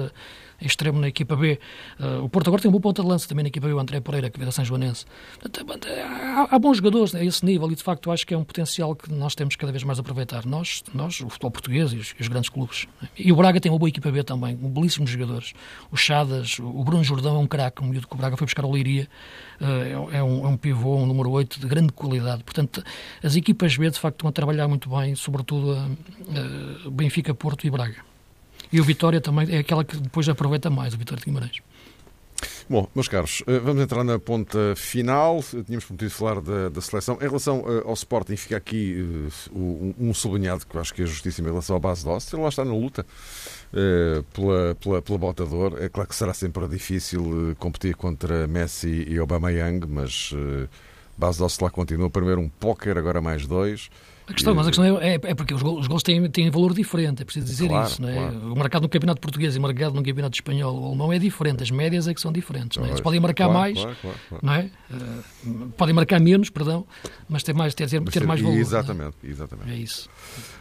extremo 0.62 1.00
na 1.00 1.08
equipa 1.08 1.36
B. 1.36 1.60
Uh, 2.00 2.24
o 2.24 2.30
Porto 2.30 2.48
agora 2.48 2.62
tem 2.62 2.70
um 2.70 2.72
bom 2.72 2.80
ponta 2.80 3.02
de 3.02 3.08
lança 3.08 3.28
também 3.28 3.44
na 3.44 3.50
equipa 3.50 3.68
B, 3.68 3.74
o 3.74 3.80
André 3.80 4.00
Pereira, 4.00 4.30
que 4.30 4.38
veio 4.38 4.48
da 4.48 4.52
São 4.52 4.64
Joanense. 4.64 5.06
Portanto, 5.40 5.76
há, 5.80 6.48
há, 6.56 6.60
bons 6.60 6.78
jogadores 6.78 7.16
a 7.16 7.24
esse 7.24 7.46
nível 7.46 7.72
e, 7.72 7.76
de 7.76 7.84
facto, 7.84 8.12
acho 8.12 8.26
que 8.26 8.34
é 8.34 8.38
um 8.38 8.44
potencial 8.44 8.96
que 8.96 9.12
nós 9.12 9.36
temos 9.36 9.56
cada 9.56 9.72
vez 9.72 9.84
mais 9.84 10.00
aproveitar. 10.00 10.46
Nós, 10.46 10.84
nós 10.94 11.20
o 11.22 11.30
futebol 11.30 11.52
português 11.52 11.94
e 11.94 11.98
os, 11.98 12.16
os 12.20 12.28
grandes 12.28 12.50
clubes. 12.50 12.88
E 13.18 13.32
o 13.32 13.36
Braga 13.36 13.60
tem 13.60 13.72
uma 13.72 13.80
boa 13.80 13.90
equipa 13.90 14.12
B 14.12 14.24
também, 14.24 14.58
um 14.62 14.70
belíssimos 14.70 15.10
jogadores. 15.10 15.54
O 15.92 15.98
Chadas, 15.98 16.60
o 16.60 16.84
Bruno 16.84 17.04
Jordão 17.04 17.36
é 17.36 17.40
um 17.40 17.48
craque, 17.48 17.84
um 17.84 17.88
miúdo 17.88 18.08
que 18.08 18.14
o 18.14 18.18
Braga 18.18 18.38
foi 18.38 18.46
buscar 18.46 18.64
ao 18.64 18.72
Leiria. 18.72 19.08
Uh, 19.60 20.12
é, 20.12 20.24
um, 20.24 20.46
é 20.46 20.48
um 20.48 20.58
pivô, 20.58 20.98
um 20.98 21.06
número 21.06 21.30
8 21.32 21.60
de 21.60 21.68
grande 21.68 21.92
qualidade. 21.94 22.44
Portanto, 22.44 22.84
as 23.24 23.36
equipas 23.36 23.78
B, 23.78 23.90
de 23.90 24.00
facto, 24.00 24.18
estão 24.18 24.30
a 24.30 24.32
trabalhar 24.32 24.68
muito 24.68 24.90
bem, 24.90 25.16
sobretudo 25.16 25.74
a, 25.74 26.88
a 26.88 26.90
Benfica, 26.90 27.34
Porto 27.34 27.66
e 27.66 27.70
Braga. 27.70 28.15
E 28.72 28.80
o 28.80 28.84
Vitória 28.84 29.22
também 29.22 29.48
é 29.50 29.60
aquela 29.60 29.84
que 29.84 29.98
depois 29.98 30.28
aproveita 30.28 30.70
mais, 30.70 30.94
o 30.94 30.98
Vitória 30.98 31.20
de 31.20 31.26
Guimarães. 31.26 31.62
Bom, 32.68 32.90
meus 32.96 33.08
caros, 33.08 33.44
eh, 33.46 33.60
vamos 33.60 33.84
entrar 33.84 34.04
na 34.04 34.18
ponta 34.18 34.74
final. 34.76 35.44
Tínhamos 35.44 35.86
prometido 35.86 36.10
falar 36.12 36.42
da, 36.42 36.70
da 36.70 36.82
seleção. 36.82 37.16
Em 37.22 37.28
relação 37.28 37.64
eh, 37.68 37.84
ao 37.86 37.94
Sporting, 37.94 38.36
fica 38.36 38.58
aqui 38.58 39.30
uh, 39.54 39.58
um, 39.58 39.94
um 40.10 40.14
sublinhado 40.14 40.66
que 40.66 40.76
eu 40.76 40.82
acho 40.82 40.94
que 40.94 41.04
é 41.04 41.06
justíssimo 41.06 41.48
em 41.48 41.52
relação 41.52 41.76
à 41.76 41.80
base 41.80 42.04
de 42.04 42.10
Ele 42.10 42.42
lá 42.42 42.50
está 42.50 42.66
na 42.66 42.74
luta 42.74 43.06
pela, 44.34 44.76
pela, 44.76 45.02
pela 45.02 45.18
botador. 45.18 45.78
É 45.80 45.90
claro 45.90 46.10
que 46.10 46.16
será 46.16 46.34
sempre 46.34 46.68
difícil 46.68 47.56
competir 47.60 47.96
contra 47.96 48.48
Messi 48.48 49.06
e 49.08 49.18
Aubameyang, 49.18 49.86
mas 49.88 50.32
uh, 50.32 50.68
base 51.16 51.38
de 51.46 51.64
lá 51.64 51.70
continua. 51.70 52.10
Primeiro 52.10 52.42
um 52.42 52.50
póquer, 52.50 52.98
agora 52.98 53.22
mais 53.22 53.46
dois. 53.46 53.90
A 54.28 54.34
questão, 54.34 54.56
mas 54.56 54.66
a 54.66 54.72
questão 54.72 54.98
é, 55.00 55.16
é, 55.16 55.20
é 55.24 55.36
porque 55.36 55.54
os 55.54 55.62
gols, 55.62 55.82
os 55.82 55.88
gols 55.88 56.02
têm, 56.02 56.28
têm 56.30 56.50
valor 56.50 56.74
diferente, 56.74 57.22
é 57.22 57.26
preciso 57.26 57.46
dizer 57.46 57.68
claro, 57.68 57.88
isso. 57.88 58.02
Não 58.02 58.10
é? 58.10 58.16
Claro. 58.16 58.54
O 58.54 58.56
mercado 58.58 58.82
no 58.82 58.90
campeonato 58.90 59.22
português 59.22 59.56
e 59.56 59.60
o 59.60 59.62
mercado 59.62 59.94
no 59.94 60.04
campeonato 60.04 60.36
espanhol 60.36 60.76
ou 60.76 60.88
alemão 60.88 61.14
é 61.14 61.20
diferente, 61.20 61.62
as 61.62 61.70
médias 61.70 62.08
é 62.08 62.14
que 62.14 62.20
são 62.20 62.32
diferentes. 62.32 62.78
Não 62.78 62.86
é? 62.86 62.90
Eles 62.90 63.02
podem 63.02 63.20
marcar 63.20 63.46
claro, 63.46 63.60
mais, 63.60 63.80
não 64.42 64.54
é? 64.54 64.70
Uh, 64.92 65.70
podem 65.78 65.94
marcar 65.94 66.20
menos, 66.20 66.50
perdão, 66.50 66.88
mas 67.30 67.44
ter 67.44 67.54
mais, 67.54 67.76
ter, 67.76 67.88
ter, 67.88 68.02
ter 68.04 68.26
mais 68.26 68.42
valor. 68.42 68.58
Exatamente, 68.58 69.16
é? 69.24 69.28
exatamente. 69.28 69.72
É 69.72 69.76
isso. 69.76 70.10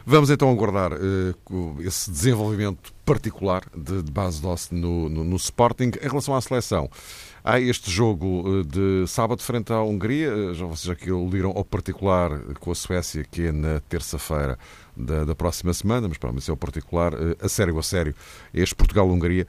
Vamos 0.05 0.29
então 0.29 0.50
aguardar 0.50 0.92
uh, 0.92 1.81
esse 1.81 2.11
desenvolvimento 2.11 2.92
particular 3.05 3.62
de, 3.74 4.03
de 4.03 4.11
base 4.11 4.42
doce 4.42 4.74
no, 4.74 5.09
no, 5.09 5.24
no 5.24 5.37
Sporting. 5.37 5.92
Em 6.03 6.09
relação 6.09 6.35
à 6.35 6.40
seleção, 6.40 6.90
Há 7.47 7.61
este 7.61 7.91
jogo 7.91 8.43
eh, 8.47 8.63
de 8.65 9.07
sábado 9.07 9.43
frente 9.43 9.71
à 9.71 9.83
Hungria, 9.83 10.31
eh, 10.31 10.55
já 10.55 10.65
vocês 10.65 10.89
aqui 10.89 11.11
liram 11.11 11.51
ao 11.51 11.63
particular 11.63 12.41
com 12.59 12.71
a 12.71 12.75
Suécia, 12.75 13.23
que 13.23 13.49
é 13.49 13.53
na 13.53 13.81
terça-feira 13.81 14.59
da, 14.97 15.27
da, 15.27 15.35
próxima 15.35 15.75
semana, 15.75 16.09
mas 16.09 16.17
para 16.17 16.33
mim 16.33 16.39
é 16.49 16.51
o 16.51 16.57
particular, 16.57 17.13
eh, 17.13 17.37
a 17.39 17.47
sério, 17.47 17.79
a 17.79 17.83
sério, 17.83 18.15
este 18.55 18.75
Portugal-Hungria. 18.75 19.47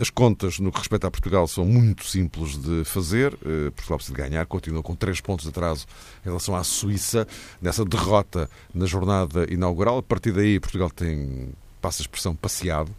As 0.00 0.10
contas 0.10 0.58
no 0.58 0.72
que 0.72 0.78
respeita 0.78 1.06
a 1.06 1.10
Portugal 1.12 1.46
são 1.46 1.64
muito 1.64 2.04
simples 2.04 2.58
de 2.58 2.82
fazer. 2.82 3.36
Portugal 3.76 3.98
precisa 3.98 4.16
de 4.16 4.22
ganhar, 4.22 4.44
continua 4.46 4.82
com 4.82 4.96
três 4.96 5.20
pontos 5.20 5.44
de 5.44 5.50
atraso 5.50 5.86
em 6.24 6.28
relação 6.28 6.56
à 6.56 6.64
Suíça, 6.64 7.24
nessa 7.62 7.84
derrota 7.84 8.50
na 8.74 8.84
jornada 8.84 9.46
inaugural. 9.48 9.98
A 9.98 10.02
partir 10.02 10.32
daí, 10.32 10.58
Portugal 10.58 10.90
tem, 10.90 11.50
passa 11.80 12.02
a 12.02 12.04
expressão, 12.04 12.34
passeado. 12.34 12.90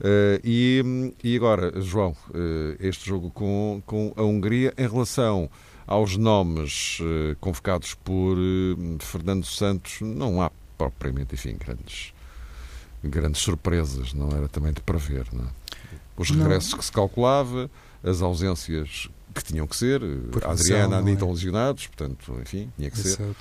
Uh, 0.00 0.40
e, 0.42 1.14
e, 1.22 1.36
agora, 1.36 1.78
João, 1.82 2.16
uh, 2.30 2.74
este 2.80 3.06
jogo 3.06 3.30
com, 3.30 3.82
com 3.84 4.14
a 4.16 4.22
Hungria 4.22 4.72
em 4.78 4.88
relação 4.88 5.50
aos 5.86 6.16
nomes 6.16 6.98
uh, 7.00 7.36
convocados 7.38 7.92
por 7.94 8.38
Fernando 9.00 9.44
Santos, 9.44 10.00
não 10.00 10.40
há 10.40 10.50
propriamente, 10.78 11.34
enfim, 11.34 11.54
grandes, 11.58 12.14
grandes 13.04 13.42
surpresas, 13.42 14.14
não 14.14 14.30
era 14.30 14.48
também 14.48 14.72
de 14.72 14.80
prever, 14.80 15.26
não 15.34 15.44
é? 15.44 15.48
Os 16.16 16.30
regressos 16.30 16.72
não. 16.72 16.78
que 16.78 16.84
se 16.84 16.92
calculava, 16.92 17.70
as 18.02 18.22
ausências 18.22 19.08
que 19.34 19.44
tinham 19.44 19.66
que 19.66 19.76
ser, 19.76 20.00
por 20.30 20.44
a 20.44 20.52
Adriana, 20.52 20.96
a 20.96 20.98
Anitta 21.00 21.24
é? 21.24 21.28
lesionados, 21.28 21.86
portanto, 21.86 22.38
enfim, 22.40 22.72
tinha 22.76 22.90
que 22.90 22.98
Exato. 22.98 23.36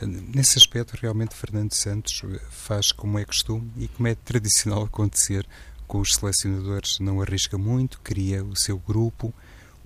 ser. 0.00 0.06
Nesse 0.06 0.58
aspecto, 0.58 0.96
realmente, 1.00 1.34
Fernando 1.34 1.72
Santos 1.72 2.22
faz 2.50 2.90
como 2.90 3.18
é 3.18 3.24
costume 3.24 3.70
e 3.76 3.86
como 3.86 4.08
é 4.08 4.16
tradicional 4.16 4.82
acontecer 4.84 5.46
com 5.92 6.00
os 6.00 6.14
selecionadores 6.14 6.98
não 7.00 7.20
arrisca 7.20 7.58
muito, 7.58 8.00
cria 8.00 8.42
o 8.42 8.56
seu 8.56 8.78
grupo. 8.78 9.30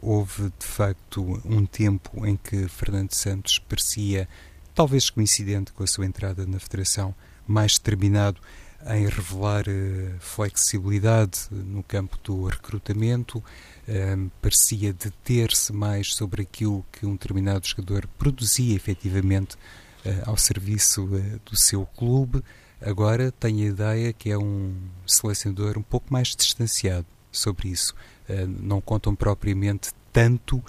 Houve, 0.00 0.52
de 0.56 0.64
facto, 0.64 1.42
um 1.44 1.66
tempo 1.66 2.24
em 2.24 2.36
que 2.36 2.68
Fernando 2.68 3.12
Santos 3.12 3.58
parecia, 3.58 4.28
talvez 4.72 5.10
coincidente 5.10 5.72
com 5.72 5.82
a 5.82 5.86
sua 5.88 6.06
entrada 6.06 6.46
na 6.46 6.60
Federação, 6.60 7.12
mais 7.44 7.72
determinado 7.72 8.40
em 8.86 9.08
revelar 9.08 9.64
uh, 9.66 10.14
flexibilidade 10.20 11.48
no 11.50 11.82
campo 11.82 12.16
do 12.22 12.44
recrutamento, 12.44 13.38
uh, 13.38 14.30
parecia 14.40 14.92
deter-se 14.92 15.72
mais 15.72 16.14
sobre 16.14 16.42
aquilo 16.42 16.86
que 16.92 17.04
um 17.04 17.14
determinado 17.14 17.66
jogador 17.66 18.06
produzia 18.16 18.76
efetivamente 18.76 19.56
uh, 19.56 20.30
ao 20.30 20.36
serviço 20.36 21.04
do 21.44 21.58
seu 21.58 21.84
clube. 21.84 22.44
Agora 22.80 23.32
tenho 23.32 23.64
a 23.64 23.70
ideia 23.70 24.12
que 24.12 24.30
é 24.30 24.38
um 24.38 24.74
selecionador 25.06 25.78
um 25.78 25.82
pouco 25.82 26.12
mais 26.12 26.28
distanciado 26.28 27.06
sobre 27.32 27.68
isso. 27.68 27.94
Uh, 28.28 28.46
não 28.46 28.80
contam 28.80 29.14
propriamente 29.14 29.90
tanto 30.12 30.62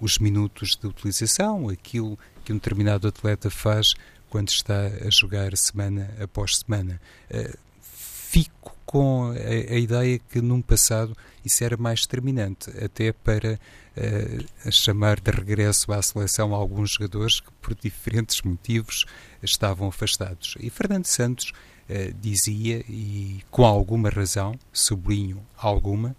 os 0.00 0.18
minutos 0.18 0.76
de 0.76 0.86
utilização, 0.86 1.68
aquilo 1.68 2.18
que 2.44 2.52
um 2.52 2.56
determinado 2.56 3.08
atleta 3.08 3.50
faz 3.50 3.94
quando 4.30 4.48
está 4.48 4.86
a 4.86 5.10
jogar 5.10 5.56
semana 5.56 6.10
após 6.20 6.58
semana. 6.58 7.00
Uh, 7.30 7.56
fico 7.80 8.76
com 8.92 9.32
a, 9.32 9.74
a, 9.74 9.78
ideia 9.78 10.18
que 10.18 10.42
num 10.42 10.60
passado 10.60 11.16
isso 11.42 11.64
era 11.64 11.78
mais 11.78 12.02
determinante, 12.02 12.68
até 12.84 13.10
para 13.10 13.58
uh, 13.96 14.70
chamar 14.70 15.18
de 15.18 15.30
regresso 15.30 15.90
à 15.94 16.02
seleção 16.02 16.54
alguns 16.54 16.90
jogadores 16.90 17.40
que 17.40 17.50
por 17.62 17.74
diferentes 17.74 18.42
motivos 18.42 19.06
estavam 19.42 19.88
afastados. 19.88 20.56
E 20.60 20.68
Fernando 20.68 21.06
Santos 21.06 21.52
uh, 21.88 22.12
dizia, 22.20 22.84
e 22.86 23.40
com 23.50 23.64
alguma 23.64 24.10
razão, 24.10 24.58
sublinho 24.70 25.42
alguma, 25.56 26.14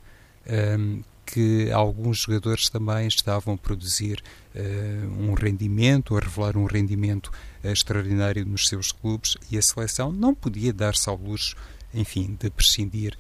um, 0.48 0.52
ehm, 0.52 1.04
que 1.28 1.72
alguns 1.72 2.22
jogadores 2.22 2.70
também 2.70 3.08
estavam 3.08 3.54
a 3.54 3.58
produzir 3.58 4.22
uh, 4.56 5.22
um 5.22 5.36
rendimento, 5.36 6.18
a 6.18 6.20
revelar 6.20 6.58
um 6.58 6.66
rendimento 6.66 7.32
extraordinário 7.64 8.44
nos 8.46 8.68
seus 8.68 8.92
clubes 8.92 9.38
e 9.52 9.60
a 9.60 9.62
seleção 9.62 10.12
não 10.12 10.34
podia 10.34 10.74
dar-se 10.74 11.08
ao 11.08 11.16
luxo, 11.16 11.56
enfim, 11.94 12.38
de 12.40 12.50
prescindir 12.50 13.18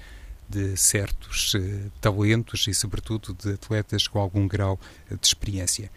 de 0.48 0.76
certos 0.78 1.54
uh, 1.54 1.92
talentos 2.02 2.68
e, 2.68 2.74
sobretudo, 2.74 3.34
de 3.34 3.54
atletas 3.54 4.08
com 4.08 4.20
algum 4.20 4.48
grau 4.48 4.80
de 5.10 5.26
experiência. 5.26 5.90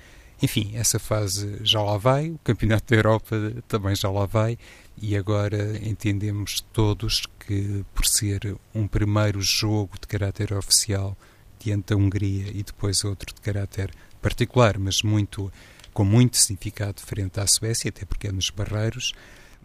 Enfim, 0.43 0.73
essa 0.75 0.99
fase 0.99 1.59
já 1.63 1.81
lá 1.81 1.97
vai, 1.97 2.31
o 2.31 2.39
Campeonato 2.45 2.91
da 2.91 2.97
Europa 2.97 3.37
também 3.67 3.97
já 3.97 4.11
lá 4.11 4.27
vai, 4.27 4.59
e 5.01 5.17
agora 5.17 5.79
entendemos 5.83 6.65
todos 6.73 7.23
que, 7.41 7.85
por 7.95 8.05
ser 8.07 8.57
um 8.75 8.87
primeiro 8.87 9.41
jogo 9.41 9.95
de 9.99 10.07
caráter 10.07 10.53
oficial 10.53 11.17
diante 11.59 11.95
da 11.95 11.97
Hungria 11.97 12.49
e 12.53 12.63
depois 12.63 13.03
outro 13.03 13.35
de 13.35 13.41
caráter 13.41 13.91
particular, 14.21 14.79
mas 14.79 15.03
muito 15.03 15.51
com 15.93 16.05
muito 16.05 16.37
significado 16.37 17.01
frente 17.01 17.41
à 17.41 17.47
Suécia, 17.47 17.89
até 17.89 18.05
porque 18.05 18.29
é 18.29 18.33
nos 18.33 18.51
Barreiros, 18.51 19.15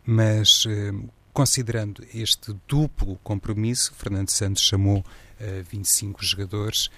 mas 0.06 0.64
eh, 0.66 0.94
considerando 1.34 2.04
este 2.14 2.56
duplo 2.68 3.18
compromisso, 3.24 3.94
Fernando 3.96 4.30
Santos 4.30 4.64
chamou 4.64 5.04
eh, 5.40 5.64
25 5.70 6.24
jogadores 6.24 6.90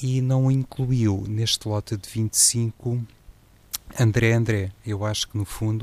e 0.00 0.20
não 0.20 0.50
incluiu 0.50 1.24
neste 1.28 1.68
lote 1.68 1.96
de 1.96 2.08
25 2.08 3.04
André 3.98 4.32
André. 4.32 4.72
Eu 4.86 5.04
acho 5.04 5.28
que, 5.28 5.36
no 5.36 5.44
fundo, 5.44 5.82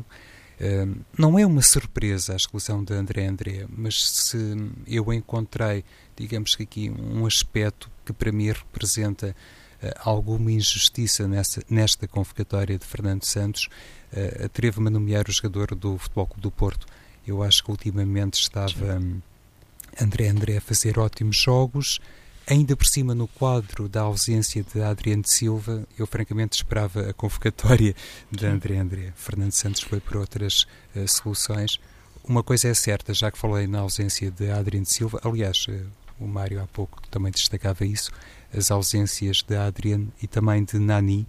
uh, 0.59 0.99
não 1.17 1.37
é 1.37 1.45
uma 1.45 1.61
surpresa 1.61 2.33
a 2.33 2.35
exclusão 2.35 2.83
de 2.83 2.93
André 2.93 3.27
André, 3.27 3.65
mas 3.69 4.09
se 4.09 4.37
eu 4.87 5.13
encontrei, 5.13 5.83
digamos 6.15 6.55
que 6.55 6.63
aqui, 6.63 6.89
um 6.89 7.25
aspecto 7.25 7.89
que 8.05 8.11
para 8.11 8.31
mim 8.31 8.47
representa 8.47 9.35
uh, 9.83 9.87
alguma 10.03 10.51
injustiça 10.51 11.27
nessa, 11.27 11.63
nesta 11.69 12.07
convocatória 12.07 12.77
de 12.77 12.85
Fernando 12.85 13.23
Santos, 13.23 13.69
uh, 14.13 14.45
atrevo-me 14.45 14.87
a 14.87 14.91
nomear 14.91 15.25
o 15.29 15.31
jogador 15.31 15.75
do 15.75 15.97
Futebol 15.97 16.27
Clube 16.27 16.41
do 16.41 16.51
Porto. 16.51 16.87
Eu 17.27 17.43
acho 17.43 17.63
que 17.63 17.71
ultimamente 17.71 18.41
estava 18.41 18.97
um, 18.97 19.21
André 20.01 20.29
André 20.29 20.57
a 20.57 20.61
fazer 20.61 20.97
ótimos 20.97 21.37
jogos, 21.37 21.99
Ainda 22.49 22.75
por 22.75 22.87
cima, 22.87 23.13
no 23.13 23.27
quadro 23.27 23.87
da 23.87 24.01
ausência 24.01 24.63
de 24.63 24.81
Adriano 24.81 25.21
de 25.21 25.31
Silva, 25.31 25.87
eu 25.95 26.07
francamente 26.07 26.55
esperava 26.55 27.07
a 27.07 27.13
convocatória 27.13 27.93
de 28.31 28.43
André 28.43 28.77
André. 28.77 29.13
Fernando 29.15 29.51
Santos 29.51 29.81
foi 29.81 29.99
por 29.99 30.17
outras 30.17 30.65
uh, 30.95 31.07
soluções. 31.07 31.79
Uma 32.23 32.41
coisa 32.41 32.67
é 32.67 32.73
certa, 32.73 33.13
já 33.13 33.29
que 33.29 33.37
falei 33.37 33.67
na 33.67 33.81
ausência 33.81 34.31
de 34.31 34.49
Adriano 34.49 34.83
de 34.83 34.91
Silva, 34.91 35.21
aliás, 35.23 35.67
uh, 35.67 35.85
o 36.19 36.25
Mário 36.27 36.59
há 36.59 36.65
pouco 36.65 36.99
também 37.09 37.31
destacava 37.31 37.85
isso, 37.85 38.09
as 38.51 38.71
ausências 38.71 39.43
de 39.43 39.55
Adriano 39.55 40.11
e 40.19 40.25
também 40.25 40.63
de 40.63 40.79
Nani, 40.79 41.27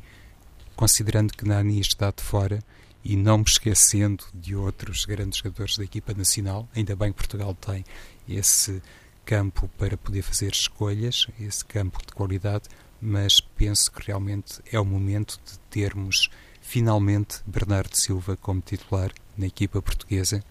considerando 0.75 1.35
que 1.35 1.47
Nani 1.47 1.81
está 1.81 2.11
de 2.11 2.23
fora 2.23 2.65
e 3.05 3.17
não 3.17 3.39
me 3.39 3.45
esquecendo 3.45 4.25
de 4.35 4.55
outros 4.55 5.05
grandes 5.05 5.39
jogadores 5.39 5.77
da 5.77 5.85
equipa 5.85 6.13
nacional, 6.15 6.69
ainda 6.75 6.95
bem 6.95 7.13
que 7.13 7.19
Portugal 7.19 7.55
tem 7.55 7.85
esse 8.29 8.83
campo 9.25 9.69
para 9.79 9.97
poder 9.97 10.23
fazer 10.23 10.53
escolhas, 10.53 11.27
esse 11.39 11.65
campo 11.65 11.99
de 12.05 12.13
qualidade, 12.13 12.69
mas 13.01 13.41
penso 13.41 13.91
que 13.91 14.07
realmente 14.07 14.61
é 14.71 14.79
o 14.79 14.85
momento 14.85 15.41
de 15.45 15.59
termos 15.71 16.29
finalmente 16.61 17.41
Bernardo 17.47 17.97
Silva 17.97 18.37
como 18.37 18.61
titular 18.61 19.11
na 19.37 19.47
equipa 19.47 19.81
portuguesa. 19.81 20.45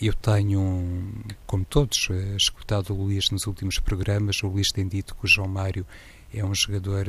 Eu 0.00 0.12
tenho, 0.14 1.24
como 1.46 1.64
todos, 1.64 2.08
eh, 2.10 2.36
escutado 2.36 2.92
o 2.92 3.04
Luís 3.04 3.30
nos 3.30 3.46
últimos 3.46 3.78
programas. 3.78 4.42
O 4.42 4.48
Luís 4.48 4.70
tem 4.70 4.86
dito 4.86 5.14
que 5.14 5.24
o 5.24 5.28
João 5.28 5.48
Mário 5.48 5.86
é 6.34 6.44
um 6.44 6.54
jogador 6.54 7.06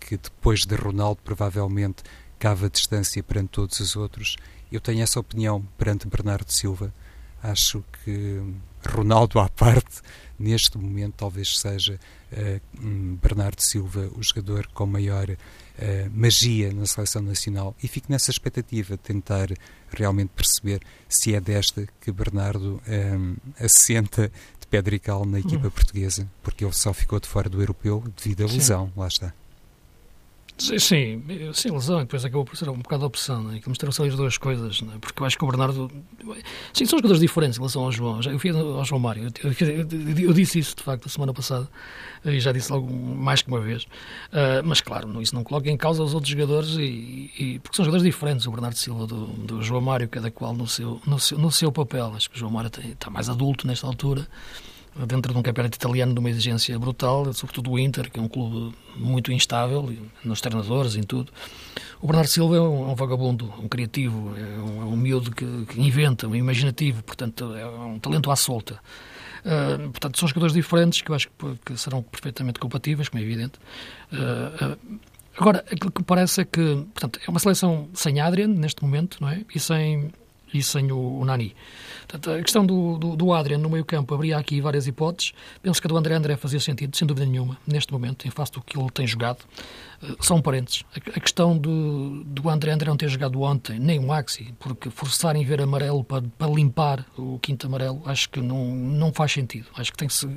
que, 0.00 0.16
depois 0.16 0.64
de 0.64 0.74
Ronaldo, 0.74 1.20
provavelmente 1.22 2.02
cava 2.42 2.68
distância 2.68 3.22
perante 3.22 3.50
todos 3.50 3.78
os 3.78 3.94
outros. 3.94 4.36
Eu 4.70 4.80
tenho 4.80 5.00
essa 5.00 5.20
opinião 5.20 5.62
perante 5.78 6.08
Bernardo 6.08 6.50
Silva 6.50 6.92
Acho 7.42 7.84
que 8.04 8.40
Ronaldo 8.88 9.40
à 9.40 9.48
parte, 9.48 10.00
neste 10.38 10.78
momento, 10.78 11.14
talvez 11.16 11.58
seja 11.58 11.98
uh, 12.32 13.16
Bernardo 13.20 13.60
Silva 13.60 14.08
o 14.14 14.22
jogador 14.22 14.68
com 14.68 14.86
maior 14.86 15.28
uh, 15.28 15.36
magia 16.12 16.72
na 16.72 16.86
seleção 16.86 17.20
nacional 17.20 17.74
e 17.82 17.88
fico 17.88 18.06
nessa 18.10 18.30
expectativa 18.30 18.96
de 18.96 19.02
tentar 19.02 19.48
realmente 19.90 20.30
perceber 20.36 20.80
se 21.08 21.34
é 21.34 21.40
desta 21.40 21.88
que 22.00 22.12
Bernardo 22.12 22.80
um, 22.86 23.36
assenta 23.58 24.30
de 24.60 24.66
pedra 24.68 24.94
e 24.94 25.00
cal 25.00 25.24
na 25.26 25.40
equipa 25.40 25.66
hum. 25.66 25.70
portuguesa, 25.70 26.30
porque 26.44 26.64
ele 26.64 26.72
só 26.72 26.92
ficou 26.92 27.18
de 27.18 27.26
fora 27.26 27.48
do 27.48 27.60
europeu 27.60 28.04
devido 28.16 28.44
à 28.44 28.46
lesão, 28.46 28.92
lá 28.96 29.08
está. 29.08 29.34
Sim, 30.62 31.20
sim, 31.52 31.70
lesão, 31.72 31.98
e 31.98 32.02
depois 32.02 32.24
acabou 32.24 32.44
por 32.44 32.56
ser 32.56 32.68
um 32.68 32.78
bocado 32.78 33.02
a 33.02 33.08
opção, 33.08 33.42
né? 33.42 33.58
que 33.58 33.68
misturam-se 33.68 34.00
as 34.00 34.14
duas 34.14 34.38
coisas, 34.38 34.80
né? 34.80 34.94
porque 35.00 35.20
eu 35.20 35.26
acho 35.26 35.36
que 35.36 35.44
o 35.44 35.48
Bernardo. 35.48 35.90
Sim, 36.72 36.86
são 36.86 37.00
jogadores 37.00 37.20
diferentes 37.20 37.58
em 37.58 37.60
relação 37.60 37.82
ao 37.82 37.90
João. 37.90 38.20
Eu 38.22 38.38
fui 38.38 38.50
ao 38.50 38.84
João 38.84 39.00
Mário, 39.00 39.32
eu, 39.42 39.50
eu, 39.50 40.26
eu, 40.28 40.32
disse 40.32 40.60
isso 40.60 40.76
de 40.76 40.84
facto 40.84 41.06
a 41.06 41.08
semana 41.08 41.34
passada, 41.34 41.68
e 42.24 42.38
já 42.38 42.52
disse 42.52 42.70
logo 42.70 42.86
mais 42.92 43.42
que 43.42 43.48
uma 43.48 43.60
vez. 43.60 43.82
Uh, 43.82 44.62
mas 44.64 44.80
claro, 44.80 45.20
isso 45.20 45.34
não 45.34 45.42
coloca 45.42 45.68
em 45.68 45.76
causa 45.76 46.00
os 46.00 46.14
outros 46.14 46.30
jogadores, 46.30 46.76
e, 46.76 47.32
e, 47.36 47.58
porque 47.58 47.74
são 47.74 47.84
jogadores 47.84 48.04
diferentes, 48.04 48.46
o 48.46 48.52
Bernardo 48.52 48.76
Silva 48.76 49.04
do, 49.04 49.26
do 49.26 49.62
João 49.62 49.80
Mário, 49.80 50.08
cada 50.08 50.30
qual 50.30 50.54
no 50.54 50.68
seu, 50.68 51.00
no 51.04 51.18
seu, 51.18 51.38
no 51.38 51.50
seu 51.50 51.72
papel. 51.72 52.12
Acho 52.14 52.30
que 52.30 52.36
o 52.36 52.38
João 52.38 52.52
Mário 52.52 52.70
tem, 52.70 52.92
está 52.92 53.10
mais 53.10 53.28
adulto 53.28 53.66
nesta 53.66 53.88
altura 53.88 54.28
dentro 54.94 55.32
de 55.32 55.38
um 55.38 55.42
campeonato 55.42 55.76
italiano 55.76 56.12
de 56.12 56.18
uma 56.20 56.28
exigência 56.28 56.78
brutal, 56.78 57.32
sobretudo 57.32 57.70
o 57.70 57.78
Inter, 57.78 58.10
que 58.10 58.18
é 58.18 58.22
um 58.22 58.28
clube 58.28 58.74
muito 58.96 59.32
instável, 59.32 59.90
nos 60.24 60.40
treinadores, 60.40 60.96
em 60.96 61.02
tudo. 61.02 61.32
O 62.00 62.06
Bernardo 62.06 62.28
Silva 62.28 62.56
é 62.56 62.60
um, 62.60 62.88
é 62.88 62.92
um 62.92 62.94
vagabundo, 62.94 63.52
um 63.58 63.68
criativo, 63.68 64.34
é 64.36 64.60
um, 64.60 64.82
é 64.82 64.84
um 64.84 64.96
miúdo 64.96 65.30
que, 65.30 65.46
que, 65.66 65.80
inventa, 65.80 66.28
um 66.28 66.34
imaginativo, 66.34 67.02
portanto, 67.02 67.54
é 67.54 67.66
um 67.66 67.98
talento 67.98 68.30
à 68.30 68.36
solta. 68.36 68.78
Uh, 69.44 69.90
portanto, 69.90 70.18
são 70.18 70.28
jogadores 70.28 70.54
diferentes 70.54 71.00
que 71.00 71.10
eu 71.10 71.14
acho 71.14 71.28
que, 71.28 71.56
que 71.64 71.76
serão 71.76 72.02
perfeitamente 72.02 72.60
compatíveis, 72.60 73.08
como 73.08 73.22
é 73.22 73.24
evidente. 73.24 73.58
Uh, 74.12 74.72
uh, 74.72 75.00
agora, 75.36 75.64
aquilo 75.70 75.90
que 75.90 76.02
parece 76.02 76.42
é 76.42 76.44
que, 76.44 76.86
portanto, 76.94 77.18
é 77.26 77.30
uma 77.30 77.40
seleção 77.40 77.88
sem 77.94 78.20
Adrian, 78.20 78.48
neste 78.48 78.82
momento, 78.82 79.18
não 79.20 79.28
é? 79.28 79.44
E 79.52 79.58
sem, 79.58 80.12
e 80.52 80.62
sem 80.62 80.90
o, 80.92 81.20
o 81.20 81.24
Nani. 81.24 81.54
Portanto, 82.00 82.30
a 82.30 82.42
questão 82.42 82.64
do, 82.66 82.98
do, 82.98 83.16
do 83.16 83.32
Adrian 83.32 83.58
no 83.58 83.70
meio 83.70 83.84
campo 83.84 84.14
abria 84.14 84.36
aqui 84.36 84.60
várias 84.60 84.86
hipóteses. 84.86 85.32
Penso 85.62 85.80
que 85.80 85.86
a 85.86 85.88
do 85.88 85.96
André 85.96 86.14
André 86.14 86.36
fazia 86.36 86.60
sentido, 86.60 86.96
sem 86.96 87.06
dúvida 87.06 87.26
nenhuma, 87.26 87.56
neste 87.66 87.92
momento, 87.92 88.26
em 88.26 88.30
face 88.30 88.52
do 88.52 88.60
que 88.60 88.78
ele 88.78 88.90
tem 88.90 89.06
jogado. 89.06 89.44
Uh, 90.02 90.16
são 90.24 90.40
parentes. 90.42 90.84
A, 90.94 91.20
questão 91.20 91.56
do, 91.56 92.24
do 92.24 92.48
André 92.48 92.72
André 92.72 92.88
não 92.88 92.96
ter 92.96 93.08
jogado 93.08 93.40
ontem, 93.40 93.78
nem 93.78 93.98
o 93.98 94.08
Maxi, 94.08 94.54
porque 94.58 94.90
forçarem 94.90 95.44
ver 95.44 95.60
amarelo 95.60 96.04
para, 96.04 96.22
para 96.36 96.52
limpar 96.52 97.06
o 97.16 97.38
quinto 97.38 97.66
amarelo, 97.66 98.02
acho 98.04 98.28
que 98.28 98.40
não, 98.40 98.74
não 98.74 99.12
faz 99.12 99.32
sentido. 99.32 99.66
Acho 99.76 99.92
que 99.92 99.98
tem 99.98 100.08
que 100.08 100.14
se 100.14 100.28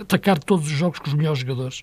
atacar 0.00 0.38
todos 0.38 0.66
os 0.66 0.72
jogos 0.72 0.98
com 0.98 1.08
os 1.08 1.14
melhores 1.14 1.40
jogadores 1.40 1.82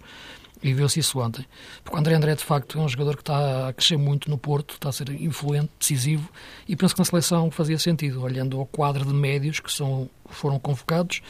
e 0.62 0.74
viu-se 0.74 1.00
isso 1.00 1.20
ontem. 1.20 1.46
Porque 1.84 1.96
o 1.96 2.00
André 2.00 2.16
André, 2.16 2.36
de 2.36 2.44
facto, 2.44 2.78
é 2.78 2.82
um 2.82 2.88
jogador 2.88 3.16
que 3.16 3.22
está 3.22 3.70
a 3.70 3.74
crescer 3.74 3.98
muito 3.98 4.30
no 4.30 4.38
Porto, 4.38 4.76
está 4.76 4.90
a 4.90 4.92
ser 4.92 5.10
influente, 5.10 5.70
decisivo, 5.80 6.30
e 6.68 6.76
penso 6.76 6.94
que 6.94 7.00
na 7.00 7.06
seleção 7.06 7.52
fazia 7.52 7.78
sentido, 7.78 8.22
olhando 8.22 8.60
ao 8.60 8.66
quadro 8.66 9.06
de 9.06 9.14
médios 9.14 9.60
que 9.60 9.72
são, 9.72 10.10
foram 10.26 10.60
convocados, 10.60 11.22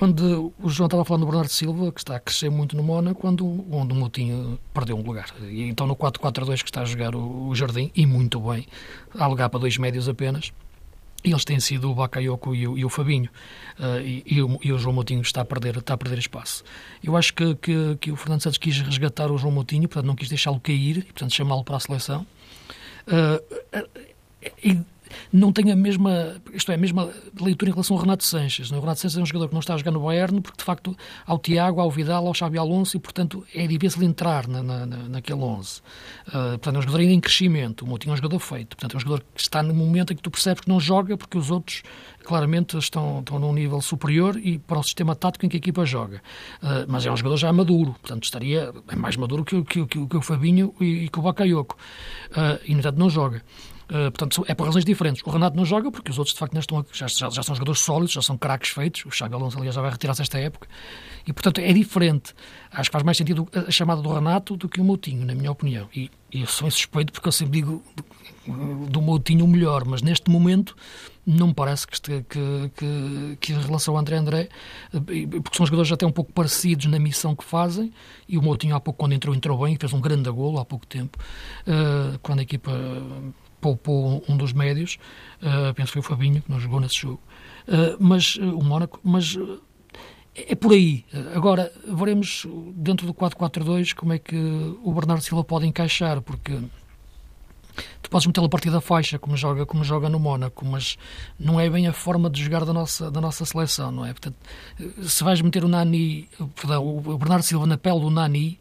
onde 0.00 0.22
o 0.22 0.68
João 0.68 0.86
estava 0.86 1.04
falando 1.04 1.22
do 1.22 1.26
Bernardo 1.26 1.50
Silva, 1.50 1.92
que 1.92 2.00
está 2.00 2.16
a 2.16 2.20
crescer 2.20 2.50
muito 2.50 2.76
no 2.76 2.82
Mónaco, 2.82 3.20
quando, 3.20 3.46
onde 3.70 3.92
o 3.92 3.96
Moutinho 3.96 4.58
perdeu 4.72 4.96
um 4.96 5.02
lugar. 5.02 5.28
E 5.42 5.62
então 5.64 5.86
no 5.86 5.94
4-4-2 5.94 6.62
que 6.62 6.70
está 6.70 6.82
a 6.82 6.84
jogar 6.84 7.14
o, 7.14 7.48
o 7.48 7.54
Jardim, 7.54 7.90
e 7.94 8.06
muito 8.06 8.40
bem, 8.40 8.66
a 9.18 9.26
lugar 9.26 9.50
para 9.50 9.60
dois 9.60 9.76
médios 9.76 10.08
apenas, 10.08 10.52
eles 11.22 11.44
têm 11.44 11.60
sido 11.60 11.90
o 11.90 11.94
Bakayoko 11.94 12.54
e 12.54 12.66
o, 12.66 12.78
e 12.78 12.84
o 12.84 12.88
Fabinho. 12.88 13.30
Uh, 13.78 14.00
e, 14.00 14.22
e, 14.26 14.42
o, 14.42 14.58
e, 14.62 14.72
o, 14.72 14.78
João 14.78 14.94
Moutinho 14.94 15.20
está 15.20 15.42
a 15.42 15.44
perder, 15.44 15.76
está 15.76 15.94
a 15.94 15.98
perder 15.98 16.18
espaço. 16.18 16.64
Eu 17.02 17.16
acho 17.16 17.34
que, 17.34 17.54
que, 17.56 17.96
que 18.00 18.12
o 18.12 18.16
Fernando 18.16 18.42
Santos 18.42 18.58
quis 18.58 18.80
resgatar 18.80 19.30
o 19.30 19.38
João 19.38 19.52
Moutinho, 19.52 19.88
portanto 19.88 20.06
não 20.06 20.16
quis 20.16 20.28
deixá-lo 20.28 20.60
cair 20.60 20.98
e, 20.98 21.02
portanto, 21.02 21.34
chamá-lo 21.34 21.64
para 21.64 21.76
a 21.76 21.80
seleção. 21.80 22.26
Uh, 23.06 23.79
não 25.40 25.52
tem 25.52 25.72
a 25.72 25.76
mesma, 25.76 26.36
isto 26.52 26.70
é, 26.70 26.74
a 26.74 26.78
mesma 26.78 27.10
leitura 27.40 27.70
em 27.70 27.72
relação 27.72 27.96
ao 27.96 28.02
Renato 28.02 28.24
Sanches. 28.24 28.70
É? 28.70 28.76
O 28.76 28.80
Renato 28.80 29.00
Sanches 29.00 29.18
é 29.18 29.22
um 29.22 29.26
jogador 29.26 29.48
que 29.48 29.54
não 29.54 29.60
está 29.60 29.74
a 29.74 29.78
jogar 29.78 29.90
no 29.90 30.00
Bayern 30.00 30.40
porque, 30.40 30.58
de 30.58 30.64
facto, 30.64 30.96
ao 31.26 31.38
Tiago, 31.38 31.80
ao 31.80 31.90
Vidal, 31.90 32.26
ao 32.26 32.34
Xabi 32.34 32.58
Alonso 32.58 32.96
e, 32.96 33.00
portanto, 33.00 33.44
é 33.54 33.66
difícil 33.66 34.02
entrar 34.02 34.46
na, 34.46 34.62
na, 34.62 34.86
naquele 34.86 35.40
11. 35.40 35.80
Uh, 35.80 36.32
portanto, 36.32 36.76
é 36.76 36.78
um 36.78 36.82
jogador 36.82 37.00
ainda 37.00 37.12
em 37.14 37.20
crescimento. 37.20 37.82
O 37.82 37.88
Moutinho 37.88 38.10
é 38.10 38.14
um 38.14 38.16
jogador 38.16 38.38
feito. 38.38 38.76
Portanto, 38.76 38.94
é 38.94 38.96
um 38.98 39.00
jogador 39.00 39.24
que 39.34 39.40
está 39.40 39.62
no 39.62 39.74
momento 39.74 40.12
em 40.12 40.16
que 40.16 40.22
tu 40.22 40.30
percebes 40.30 40.60
que 40.60 40.68
não 40.68 40.78
joga 40.78 41.16
porque 41.16 41.38
os 41.38 41.50
outros 41.50 41.82
claramente 42.22 42.76
estão, 42.76 43.20
estão 43.20 43.38
num 43.38 43.52
nível 43.52 43.80
superior 43.80 44.36
e 44.36 44.58
para 44.58 44.78
o 44.78 44.82
sistema 44.82 45.16
tático 45.16 45.46
em 45.46 45.48
que 45.48 45.56
a 45.56 45.58
equipa 45.58 45.84
joga. 45.86 46.22
Uh, 46.62 46.86
mas 46.86 47.06
é 47.06 47.10
um 47.10 47.16
jogador 47.16 47.36
já 47.36 47.52
maduro, 47.52 47.92
portanto 48.00 48.24
estaria 48.24 48.72
é 48.88 48.96
mais 48.96 49.16
maduro 49.16 49.44
que, 49.44 49.62
que, 49.64 49.86
que, 49.86 50.06
que 50.06 50.16
o 50.16 50.22
Fabinho 50.22 50.74
e, 50.80 51.04
e 51.04 51.08
que 51.08 51.18
o 51.18 51.22
Bakayoko. 51.22 51.76
Uh, 52.30 52.60
e, 52.66 52.72
no 52.72 52.80
entanto, 52.80 52.98
não 52.98 53.08
joga. 53.08 53.42
Uh, 53.90 54.10
portanto, 54.12 54.44
é 54.46 54.54
por 54.54 54.66
razões 54.66 54.84
diferentes. 54.84 55.20
O 55.24 55.30
Renato 55.30 55.56
não 55.56 55.64
joga 55.64 55.90
porque 55.90 56.12
os 56.12 56.18
outros, 56.18 56.32
de 56.32 56.38
facto, 56.38 56.52
não 56.54 56.60
estão, 56.60 56.86
já, 56.92 57.08
já, 57.08 57.28
já 57.28 57.42
são 57.42 57.56
jogadores 57.56 57.80
sólidos, 57.80 58.12
já 58.12 58.22
são 58.22 58.38
craques 58.38 58.70
feitos. 58.70 59.04
O 59.04 59.10
Xabi 59.10 59.34
Alonso, 59.34 59.58
aliás, 59.58 59.74
já 59.74 59.82
vai 59.82 59.90
retirar-se 59.90 60.22
esta 60.22 60.38
época. 60.38 60.68
E, 61.26 61.32
portanto, 61.32 61.58
é 61.58 61.72
diferente. 61.72 62.32
Acho 62.70 62.88
que 62.88 62.92
faz 62.92 63.02
mais 63.02 63.16
sentido 63.16 63.48
a 63.52 63.70
chamada 63.70 64.00
do 64.00 64.12
Renato 64.12 64.56
do 64.56 64.68
que 64.68 64.80
o 64.80 64.84
Moutinho, 64.84 65.26
na 65.26 65.34
minha 65.34 65.50
opinião. 65.50 65.88
E, 65.94 66.08
e 66.32 66.42
eu 66.42 66.46
sou 66.46 66.68
insuspeito 66.68 67.12
porque 67.12 67.26
eu 67.26 67.32
sempre 67.32 67.60
digo 67.60 67.82
do, 68.46 68.86
do 68.86 69.02
Moutinho 69.02 69.44
o 69.44 69.48
melhor, 69.48 69.84
mas 69.84 70.02
neste 70.02 70.30
momento 70.30 70.76
não 71.26 71.48
me 71.48 71.54
parece 71.54 71.86
que, 71.86 71.94
este, 71.94 72.24
que, 72.28 72.70
que, 72.76 73.36
que, 73.40 73.52
em 73.52 73.60
relação 73.60 73.94
ao 73.94 74.00
André 74.00 74.16
André, 74.16 74.48
porque 75.42 75.56
são 75.56 75.66
jogadores 75.66 75.92
até 75.92 76.06
um 76.06 76.12
pouco 76.12 76.32
parecidos 76.32 76.86
na 76.86 76.98
missão 76.98 77.36
que 77.36 77.44
fazem, 77.44 77.92
e 78.28 78.38
o 78.38 78.42
Moutinho 78.42 78.74
há 78.74 78.80
pouco, 78.80 78.98
quando 78.98 79.12
entrou, 79.12 79.34
entrou 79.34 79.58
bem, 79.64 79.76
fez 79.78 79.92
um 79.92 80.00
grande 80.00 80.30
golo 80.30 80.58
há 80.58 80.64
pouco 80.64 80.86
tempo, 80.86 81.18
uh, 81.66 82.18
quando 82.20 82.40
a 82.40 82.42
equipa 82.42 82.72
poupou 83.60 84.24
um 84.28 84.36
dos 84.36 84.52
médios, 84.52 84.98
uh, 85.42 85.74
penso 85.74 85.92
que 85.92 86.00
foi 86.00 86.00
o 86.00 86.02
Fabinho, 86.02 86.42
que 86.42 86.50
não 86.50 86.60
jogou 86.60 86.80
nesse 86.80 87.00
jogo, 87.00 87.20
uh, 87.68 87.96
mas 87.98 88.36
o 88.36 88.62
Mónaco, 88.62 89.00
mas 89.02 89.36
é 90.34 90.54
por 90.54 90.72
aí. 90.72 91.04
Agora, 91.34 91.72
veremos 91.86 92.46
dentro 92.74 93.06
do 93.06 93.14
4-4-2 93.14 93.94
como 93.94 94.12
é 94.12 94.18
que 94.18 94.36
o 94.82 94.92
Bernardo 94.92 95.22
Silva 95.22 95.44
pode 95.44 95.66
encaixar, 95.66 96.20
porque 96.22 96.58
tu 98.02 98.10
podes 98.10 98.26
metê-lo 98.26 98.46
a 98.46 98.48
partir 98.48 98.70
da 98.70 98.80
faixa, 98.80 99.18
como 99.18 99.36
joga, 99.36 99.66
como 99.66 99.84
joga 99.84 100.08
no 100.08 100.18
Mónaco, 100.18 100.64
mas 100.64 100.96
não 101.38 101.60
é 101.60 101.68
bem 101.68 101.86
a 101.86 101.92
forma 101.92 102.30
de 102.30 102.42
jogar 102.42 102.64
da 102.64 102.72
nossa, 102.72 103.10
da 103.10 103.20
nossa 103.20 103.44
seleção, 103.44 103.90
não 103.90 104.04
é? 104.04 104.12
Portanto, 104.12 104.36
se 105.02 105.24
vais 105.24 105.40
meter 105.40 105.64
o 105.64 105.68
Nani, 105.68 106.28
perdão, 106.54 106.86
o 106.86 107.18
Bernardo 107.18 107.42
Silva 107.42 107.66
na 107.66 107.76
pele 107.76 108.00
do 108.00 108.10
Nani, 108.10 108.58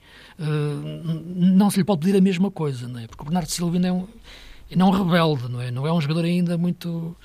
não 1.35 1.69
se 1.69 1.77
lhe 1.77 1.83
pode 1.83 2.01
pedir 2.01 2.17
a 2.17 2.21
mesma 2.21 2.49
coisa, 2.49 2.87
não 2.87 2.99
é? 2.99 3.07
Porque 3.07 3.21
o 3.21 3.25
Bernardo 3.25 3.49
Silva 3.49 3.75
ainda 3.75 3.87
é 3.87 3.91
um, 3.91 4.07
ainda 4.71 4.85
é 4.85 4.97
rebelde, 4.97 5.49
não 5.49 5.61
é? 5.61 5.71
Não 5.71 5.87
é 5.87 5.93
um 5.93 6.01
jogador 6.01 6.25
ainda 6.25 6.57
muito 6.57 7.15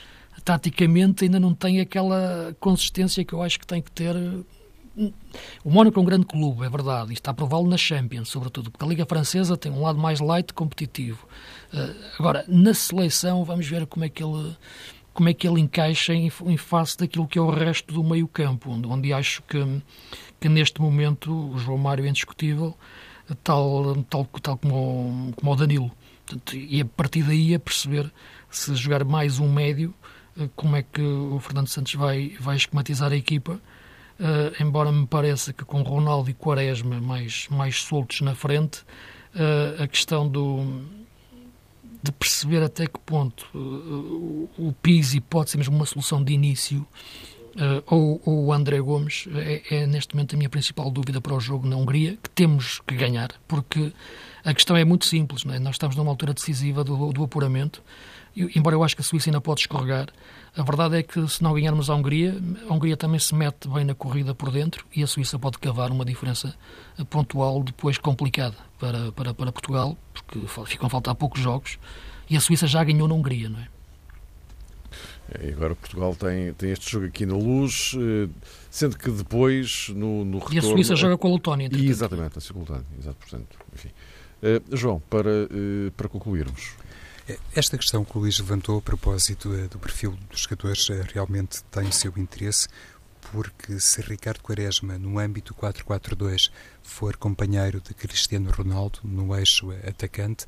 taticamente 0.45 1.25
ainda 1.25 1.41
não 1.41 1.55
tem 1.55 1.81
aquela 1.81 2.55
consistência 2.61 3.25
que 3.25 3.33
eu 3.33 3.43
acho 3.43 3.59
que 3.59 3.67
tem 3.67 3.81
que 3.81 3.91
ter. 3.91 4.15
O 5.65 5.71
Mónaco 5.71 5.99
é 5.99 6.03
um 6.03 6.05
grande 6.05 6.27
clube, 6.27 6.65
é 6.65 6.69
verdade, 6.69 7.11
e 7.11 7.15
está 7.15 7.33
a 7.33 7.35
prová-lo 7.35 7.67
na 7.67 7.77
Champions, 7.77 8.29
sobretudo, 8.29 8.71
porque 8.71 8.85
a 8.85 8.89
Liga 8.89 9.05
Francesa 9.05 9.57
tem 9.57 9.73
um 9.73 9.83
lado 9.83 9.99
mais 9.99 10.21
light 10.21 10.53
competitivo. 10.53 11.27
Uh, 11.73 11.95
agora, 12.19 12.45
na 12.47 12.73
seleção, 12.73 13.45
vamos 13.45 13.67
ver 13.67 13.87
como 13.87 14.05
é 14.05 14.09
que 14.09 14.23
ele, 14.23 14.57
como 15.13 15.29
é 15.29 15.35
que 15.35 15.49
ele 15.49 15.61
encaixa 15.61 16.15
em, 16.15 16.31
em 16.47 16.57
face 16.57 16.97
daquilo 16.97 17.27
que 17.27 17.39
é 17.39 17.43
o 17.43 17.51
resto 17.51 17.93
do 17.93 18.05
meio-campo, 18.05 18.71
onde, 18.71 18.87
onde 18.87 19.13
acho 19.13 19.43
que, 19.43 19.83
que 20.39 20.49
neste 20.49 20.81
momento 20.81 21.33
o 21.33 21.59
João 21.59 21.79
Mário 21.79 22.05
é 22.05 22.09
indiscutível, 22.09 22.77
tal, 23.43 23.97
tal, 24.09 24.27
tal 24.41 24.59
como, 24.59 25.33
como 25.35 25.53
o 25.53 25.57
Danilo. 25.57 25.91
Portanto, 26.27 26.57
e 26.57 26.81
a 26.81 26.85
partir 26.85 27.23
daí 27.23 27.55
a 27.55 27.59
perceber 27.59 28.11
se 28.51 28.75
jogar 28.77 29.05
mais 29.05 29.39
um 29.39 29.53
médio 29.53 29.95
como 30.57 30.77
é 30.77 30.83
que 30.83 31.01
o 31.01 31.39
Fernando 31.39 31.69
Santos 31.69 31.95
vai, 31.95 32.37
vai 32.41 32.57
esquematizar 32.57 33.13
a 33.13 33.17
equipa. 33.17 33.61
Uh, 34.19 34.63
embora 34.63 34.93
me 34.93 35.07
pareça 35.07 35.53
que 35.53 35.65
com 35.65 35.83
Ronaldo 35.83 36.31
e 36.31 36.35
Quaresma 36.35 37.01
mais, 37.01 37.49
mais 37.51 37.83
soltos 37.83 38.21
na 38.21 38.35
frente, 38.35 38.83
uh, 39.35 39.83
a 39.83 39.89
questão 39.89 40.29
do, 40.29 40.83
de 42.03 42.13
perceber 42.13 42.63
até 42.63 42.87
que 42.87 42.99
ponto 43.01 43.47
uh, 43.55 44.49
o 44.57 44.73
Pizzi 44.81 45.21
pode 45.21 45.51
ser 45.51 45.59
mesmo 45.59 45.75
uma 45.75 45.87
solução 45.87 46.23
de 46.23 46.33
início 46.33 46.87
ou, 47.87 48.21
ou 48.25 48.47
o 48.47 48.53
André 48.53 48.81
Gomes 48.81 49.29
é, 49.35 49.63
é, 49.71 49.87
neste 49.87 50.15
momento 50.15 50.35
a 50.35 50.39
minha 50.39 50.51
principal 50.51 50.91
dúvida 50.91 51.21
para 51.21 51.35
o 51.35 51.41
jogo 51.41 51.69
na 51.69 51.77
Hungria, 51.77 52.19
que 52.23 52.31
temos 52.31 52.81
que 52.87 52.95
ganhar, 52.95 53.31
porque 53.47 53.93
a 54.45 54.53
questão 54.53 54.77
é 54.77 54.85
muito 54.85 55.07
simples, 55.07 55.45
é? 55.47 55.59
nós 55.59 55.77
estamos 55.77 55.97
numa 55.97 56.11
altura 56.11 56.35
decisiva 56.35 56.83
do, 56.83 57.13
do 57.13 57.25
apuramento 57.25 57.83
embora 58.37 58.75
eu 58.75 58.83
acho 58.83 58.97
que 58.97 59.01
a 59.01 59.05
Suíça 59.05 59.31
ainda 59.31 59.41
pode 59.41 59.61
escorregar, 59.61 60.09
a 60.57 60.63
verdade 60.63 60.97
é 60.97 61.03
que 61.03 61.27
se 61.29 61.43
não 61.43 61.55
ganharmos 61.55 61.89
a 61.89 61.95
Hungria, 61.95 62.37
a 62.69 62.73
Hungria 62.73 62.97
também 62.97 63.19
se 63.19 63.35
mete 63.35 63.69
bem 63.69 63.85
na 63.85 63.95
corrida 63.95 64.35
por 64.35 64.51
dentro 64.51 64.85
e 64.95 65.03
a 65.03 65.07
Suíça 65.07 65.39
pode 65.39 65.59
cavar 65.59 65.91
uma 65.91 66.05
diferença 66.05 66.55
pontual 67.11 67.63
depois 67.63 67.99
complicada 67.99 68.57
para, 68.79 69.13
para, 69.13 69.35
para 69.35 69.53
Portugal, 69.53 69.97
porque 70.13 70.41
ficam 70.67 70.87
a 70.87 70.91
faltar 70.91 71.15
poucos 71.15 71.41
jogos 71.41 71.79
e 72.29 72.37
a 72.37 72.41
Suíça 72.41 72.67
já 72.67 72.83
ganhou 72.83 73.07
na 73.07 73.15
Hungria, 73.15 73.49
não 73.49 73.61
é? 73.61 73.74
E 75.43 75.49
agora 75.53 75.75
Portugal 75.75 76.15
tem, 76.15 76.53
tem 76.53 76.71
este 76.71 76.91
jogo 76.91 77.07
aqui 77.07 77.25
na 77.25 77.35
luz, 77.35 77.95
eh, 77.97 78.29
sendo 78.71 78.97
que 78.97 79.11
depois, 79.11 79.89
no, 79.91 80.25
no 80.25 80.39
retorno... 80.39 80.55
E 80.55 80.59
a 80.59 80.63
Suíça 80.63 80.97
joga 80.97 81.17
com 81.17 81.29
a 81.29 81.33
Letónia. 81.33 81.69
Exatamente, 81.73 82.39
a 82.39 82.41
simultâneo. 82.41 82.85
Exato, 82.99 83.17
portanto, 83.17 83.59
enfim. 83.73 83.89
Uh, 84.43 84.77
João, 84.77 85.01
para, 85.09 85.31
uh, 85.31 85.91
para 85.97 86.09
concluirmos. 86.09 86.73
Esta 87.57 87.79
questão 87.79 88.05
que 88.05 88.19
o 88.19 88.21
Luís 88.21 88.39
levantou 88.39 88.79
a 88.79 88.83
propósito 88.83 89.49
uh, 89.49 89.69
do 89.69 89.79
perfil 89.79 90.19
dos 90.31 90.41
jogadores 90.41 90.89
realmente 91.15 91.65
tem 91.71 91.85
o 91.85 91.93
seu 91.93 92.13
interesse, 92.19 92.69
porque 93.33 93.81
se 93.81 94.03
Ricardo 94.03 94.43
Quaresma, 94.43 94.99
no 94.99 95.19
âmbito 95.19 95.55
4-4-2, 95.55 96.51
for 96.83 97.17
companheiro 97.17 97.81
de 97.81 97.95
Cristiano 97.95 98.51
Ronaldo 98.51 99.01
no 99.03 99.35
eixo 99.35 99.71
atacante, 99.89 100.45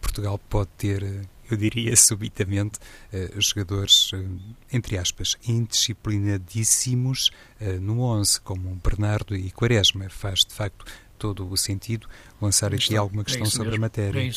Portugal 0.00 0.38
pode 0.48 0.70
ter 0.78 1.28
eu 1.50 1.56
diria 1.56 1.94
subitamente, 1.96 2.78
uh, 3.12 3.40
jogadores, 3.40 4.12
uh, 4.12 4.38
entre 4.72 4.98
aspas, 4.98 5.36
indisciplinadíssimos 5.46 7.30
uh, 7.60 7.80
no 7.80 8.00
11, 8.00 8.40
como 8.40 8.74
Bernardo 8.76 9.36
e 9.36 9.50
Quaresma. 9.50 10.08
Faz, 10.08 10.40
de 10.40 10.54
facto, 10.54 10.84
todo 11.18 11.50
o 11.50 11.56
sentido 11.56 12.08
lançar 12.40 12.72
aqui 12.72 12.96
alguma 12.96 13.24
questão 13.24 13.46
é 13.46 13.50
sobre 13.50 13.70
mesmo. 13.70 13.84
a 13.84 13.86
matéria. 13.86 14.32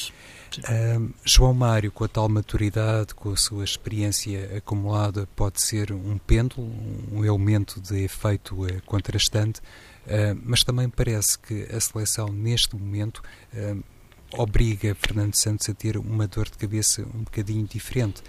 É. 0.67 0.97
João 1.23 1.53
Mário, 1.53 1.91
com 1.91 2.03
a 2.03 2.07
tal 2.07 2.27
maturidade, 2.27 3.13
com 3.13 3.31
a 3.31 3.37
sua 3.37 3.63
experiência 3.63 4.57
acumulada, 4.57 5.27
pode 5.35 5.61
ser 5.61 5.93
um 5.93 6.17
pêndulo, 6.17 6.67
um 7.11 7.23
elemento 7.23 7.79
de 7.79 8.03
efeito 8.03 8.57
contrastante, 8.85 9.61
mas 10.43 10.63
também 10.63 10.89
parece 10.89 11.37
que 11.39 11.63
a 11.71 11.79
seleção, 11.79 12.29
neste 12.29 12.75
momento, 12.75 13.23
obriga 14.37 14.95
Fernando 14.95 15.35
Santos 15.35 15.69
a 15.69 15.73
ter 15.73 15.97
uma 15.97 16.27
dor 16.27 16.45
de 16.45 16.57
cabeça 16.57 17.01
um 17.13 17.23
bocadinho 17.23 17.65
diferente. 17.65 18.21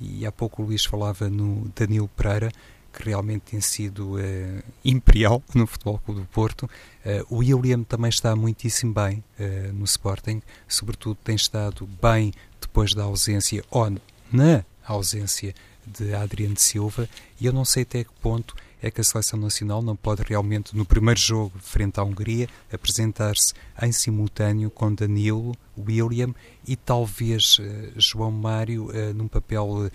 E 0.00 0.24
há 0.24 0.32
pouco 0.32 0.62
o 0.62 0.66
Luís 0.66 0.84
falava 0.84 1.28
no 1.28 1.70
Danilo 1.74 2.08
Pereira, 2.08 2.50
que 2.92 3.04
realmente 3.04 3.42
tem 3.50 3.60
sido 3.60 4.16
uh, 4.16 4.62
imperial 4.84 5.42
no 5.54 5.66
Futebol 5.66 5.98
Clube 5.98 6.20
do 6.22 6.26
Porto. 6.26 6.64
Uh, 7.04 7.34
o 7.34 7.38
William 7.38 7.82
também 7.82 8.08
está 8.08 8.34
muitíssimo 8.34 8.92
bem 8.92 9.22
uh, 9.38 9.72
no 9.72 9.84
Sporting, 9.84 10.42
sobretudo 10.66 11.16
tem 11.22 11.36
estado 11.36 11.88
bem 12.02 12.32
depois 12.60 12.94
da 12.94 13.04
ausência, 13.04 13.64
ou 13.70 13.90
na 14.32 14.64
ausência 14.84 15.54
de 15.86 16.14
Adriano 16.14 16.58
Silva, 16.58 17.08
e 17.40 17.46
eu 17.46 17.52
não 17.52 17.64
sei 17.64 17.82
até 17.82 18.04
que 18.04 18.12
ponto 18.20 18.54
é 18.82 18.90
que 18.90 19.00
a 19.00 19.04
seleção 19.04 19.38
nacional 19.38 19.82
não 19.82 19.94
pode 19.94 20.22
realmente, 20.22 20.76
no 20.76 20.84
primeiro 20.84 21.20
jogo 21.20 21.52
frente 21.58 22.00
à 22.00 22.04
Hungria, 22.04 22.48
apresentar-se 22.72 23.52
em 23.82 23.92
simultâneo 23.92 24.70
com 24.70 24.92
Danilo, 24.94 25.54
William 25.78 26.34
e 26.66 26.76
talvez 26.76 27.58
uh, 27.58 27.92
João 27.96 28.30
Mário 28.30 28.86
uh, 28.86 29.14
num 29.14 29.28
papel 29.28 29.66
uh, 29.66 29.90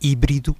híbrido, 0.00 0.56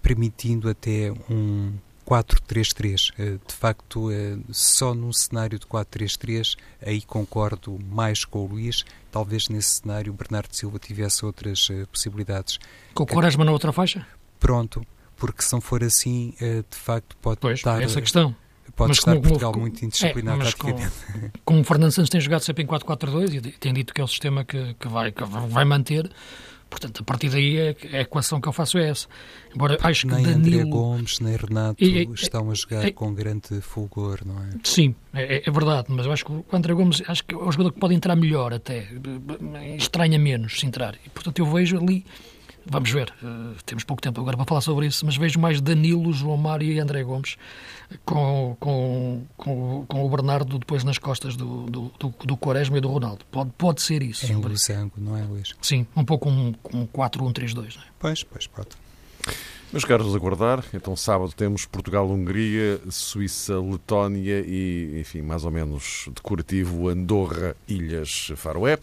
permitindo 0.00 0.70
até 0.70 1.12
um 1.28 1.74
4-3-3. 2.08 3.12
De 3.46 3.54
facto, 3.54 4.08
só 4.50 4.94
num 4.94 5.12
cenário 5.12 5.58
de 5.58 5.66
4-3-3, 5.66 6.56
aí 6.80 7.02
concordo 7.02 7.78
mais 7.90 8.24
com 8.24 8.38
o 8.38 8.46
Luís. 8.46 8.86
Talvez 9.12 9.50
nesse 9.50 9.82
cenário 9.82 10.14
o 10.14 10.16
Bernardo 10.16 10.56
Silva 10.56 10.78
tivesse 10.78 11.26
outras 11.26 11.68
possibilidades. 11.92 12.58
Com 12.94 13.02
o 13.02 13.06
Quaresma 13.06 13.44
na 13.44 13.52
outra 13.52 13.70
faixa? 13.70 14.06
Pronto, 14.40 14.82
porque 15.16 15.42
se 15.42 15.52
não 15.52 15.60
for 15.60 15.82
assim, 15.82 16.34
eh, 16.40 16.62
de 16.68 16.76
facto 16.76 17.16
pode 17.20 17.40
pois, 17.40 17.58
estar... 17.58 17.82
essa 17.82 18.00
questão. 18.00 18.34
Pode 18.74 18.90
mas 18.90 18.98
estar 18.98 19.12
como, 19.12 19.22
Portugal 19.22 19.52
como, 19.52 19.62
muito 19.62 19.84
indisciplinado 19.84 20.42
é, 20.42 20.44
mas 20.44 20.54
como, 20.54 20.78
como 21.44 21.60
o 21.60 21.64
Fernando 21.64 21.92
Santos 21.92 22.10
tem 22.10 22.20
jogado 22.20 22.42
sempre 22.42 22.62
em 22.62 22.66
4-4-2 22.66 23.34
e 23.34 23.40
tem 23.52 23.72
dito 23.72 23.94
que 23.94 24.02
é 24.02 24.04
o 24.04 24.08
sistema 24.08 24.44
que, 24.44 24.74
que, 24.74 24.86
vai, 24.86 25.12
que 25.12 25.24
vai 25.24 25.64
manter, 25.64 26.10
portanto, 26.68 27.00
a 27.00 27.04
partir 27.04 27.30
daí 27.30 27.56
é, 27.56 27.76
a 27.94 28.00
equação 28.02 28.38
que 28.38 28.46
eu 28.46 28.52
faço 28.52 28.76
é 28.76 28.90
essa. 28.90 29.08
Embora 29.54 29.78
acho 29.80 30.06
nem 30.06 30.18
que 30.18 30.30
Danilo... 30.30 30.60
André 30.60 30.70
Gomes, 30.70 31.20
nem 31.20 31.36
Renato 31.36 31.82
estão 31.82 32.50
a 32.50 32.54
jogar 32.54 32.84
é, 32.84 32.90
com 32.90 33.14
grande 33.14 33.62
fulgor, 33.62 34.20
não 34.26 34.42
é? 34.42 34.50
Sim, 34.62 34.94
é, 35.14 35.48
é, 35.48 35.50
verdade, 35.50 35.86
mas 35.88 36.04
eu 36.04 36.12
acho 36.12 36.26
que 36.26 36.32
o 36.32 36.44
André 36.52 36.74
Gomes 36.74 37.02
acho 37.08 37.24
que 37.24 37.34
é 37.34 37.38
o 37.38 37.50
jogador 37.50 37.72
que 37.72 37.80
pode 37.80 37.94
entrar 37.94 38.14
melhor 38.14 38.52
até, 38.52 38.88
estranha 39.78 40.18
menos 40.18 40.60
se 40.60 40.66
entrar. 40.66 40.96
E, 41.06 41.08
portanto, 41.08 41.38
eu 41.38 41.46
vejo 41.46 41.78
ali 41.78 42.04
Vamos 42.68 42.90
ver, 42.90 43.14
uh, 43.22 43.54
temos 43.64 43.84
pouco 43.84 44.02
tempo 44.02 44.20
agora 44.20 44.36
para 44.36 44.44
falar 44.44 44.60
sobre 44.60 44.86
isso, 44.86 45.06
mas 45.06 45.16
vejo 45.16 45.38
mais 45.38 45.60
Danilo, 45.60 46.12
João 46.12 46.36
Mário 46.36 46.68
e 46.68 46.80
André 46.80 47.04
Gomes 47.04 47.36
com, 48.04 48.56
com, 48.58 49.24
com, 49.36 49.84
com 49.86 50.04
o 50.04 50.10
Bernardo 50.10 50.58
depois 50.58 50.82
nas 50.82 50.98
costas 50.98 51.36
do, 51.36 51.66
do, 51.66 51.92
do, 51.98 52.14
do 52.24 52.36
Quaresma 52.36 52.78
e 52.78 52.80
do 52.80 52.88
Ronaldo. 52.88 53.24
Pode, 53.30 53.50
pode 53.56 53.82
ser 53.82 54.02
isso. 54.02 54.26
Em 54.26 54.34
Lusango, 54.34 54.94
não 54.96 55.16
é, 55.16 55.22
Luís? 55.22 55.54
Sim, 55.62 55.86
um 55.96 56.04
pouco 56.04 56.28
um, 56.28 56.54
um 56.74 56.86
4-1-3-2. 56.88 57.76
É? 57.76 57.80
Pois, 58.00 58.24
pois, 58.24 58.46
pode. 58.48 58.70
Meus 59.72 59.84
caros, 59.84 60.14
aguardar. 60.14 60.64
Então, 60.72 60.96
sábado 60.96 61.32
temos 61.36 61.66
Portugal-Hungria, 61.66 62.80
Suíça-Letónia 62.88 64.40
e, 64.46 65.00
enfim, 65.00 65.22
mais 65.22 65.44
ou 65.44 65.50
menos 65.50 66.08
decorativo 66.14 66.88
Andorra-Ilhas 66.88 68.32
Faroé. 68.36 68.78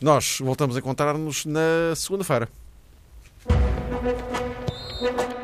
Nós 0.00 0.38
voltamos 0.40 0.76
a 0.76 0.78
encontrar-nos 0.78 1.44
na 1.44 1.94
segunda-feira. 1.94 2.48
Thank 3.48 5.30
you. 5.30 5.39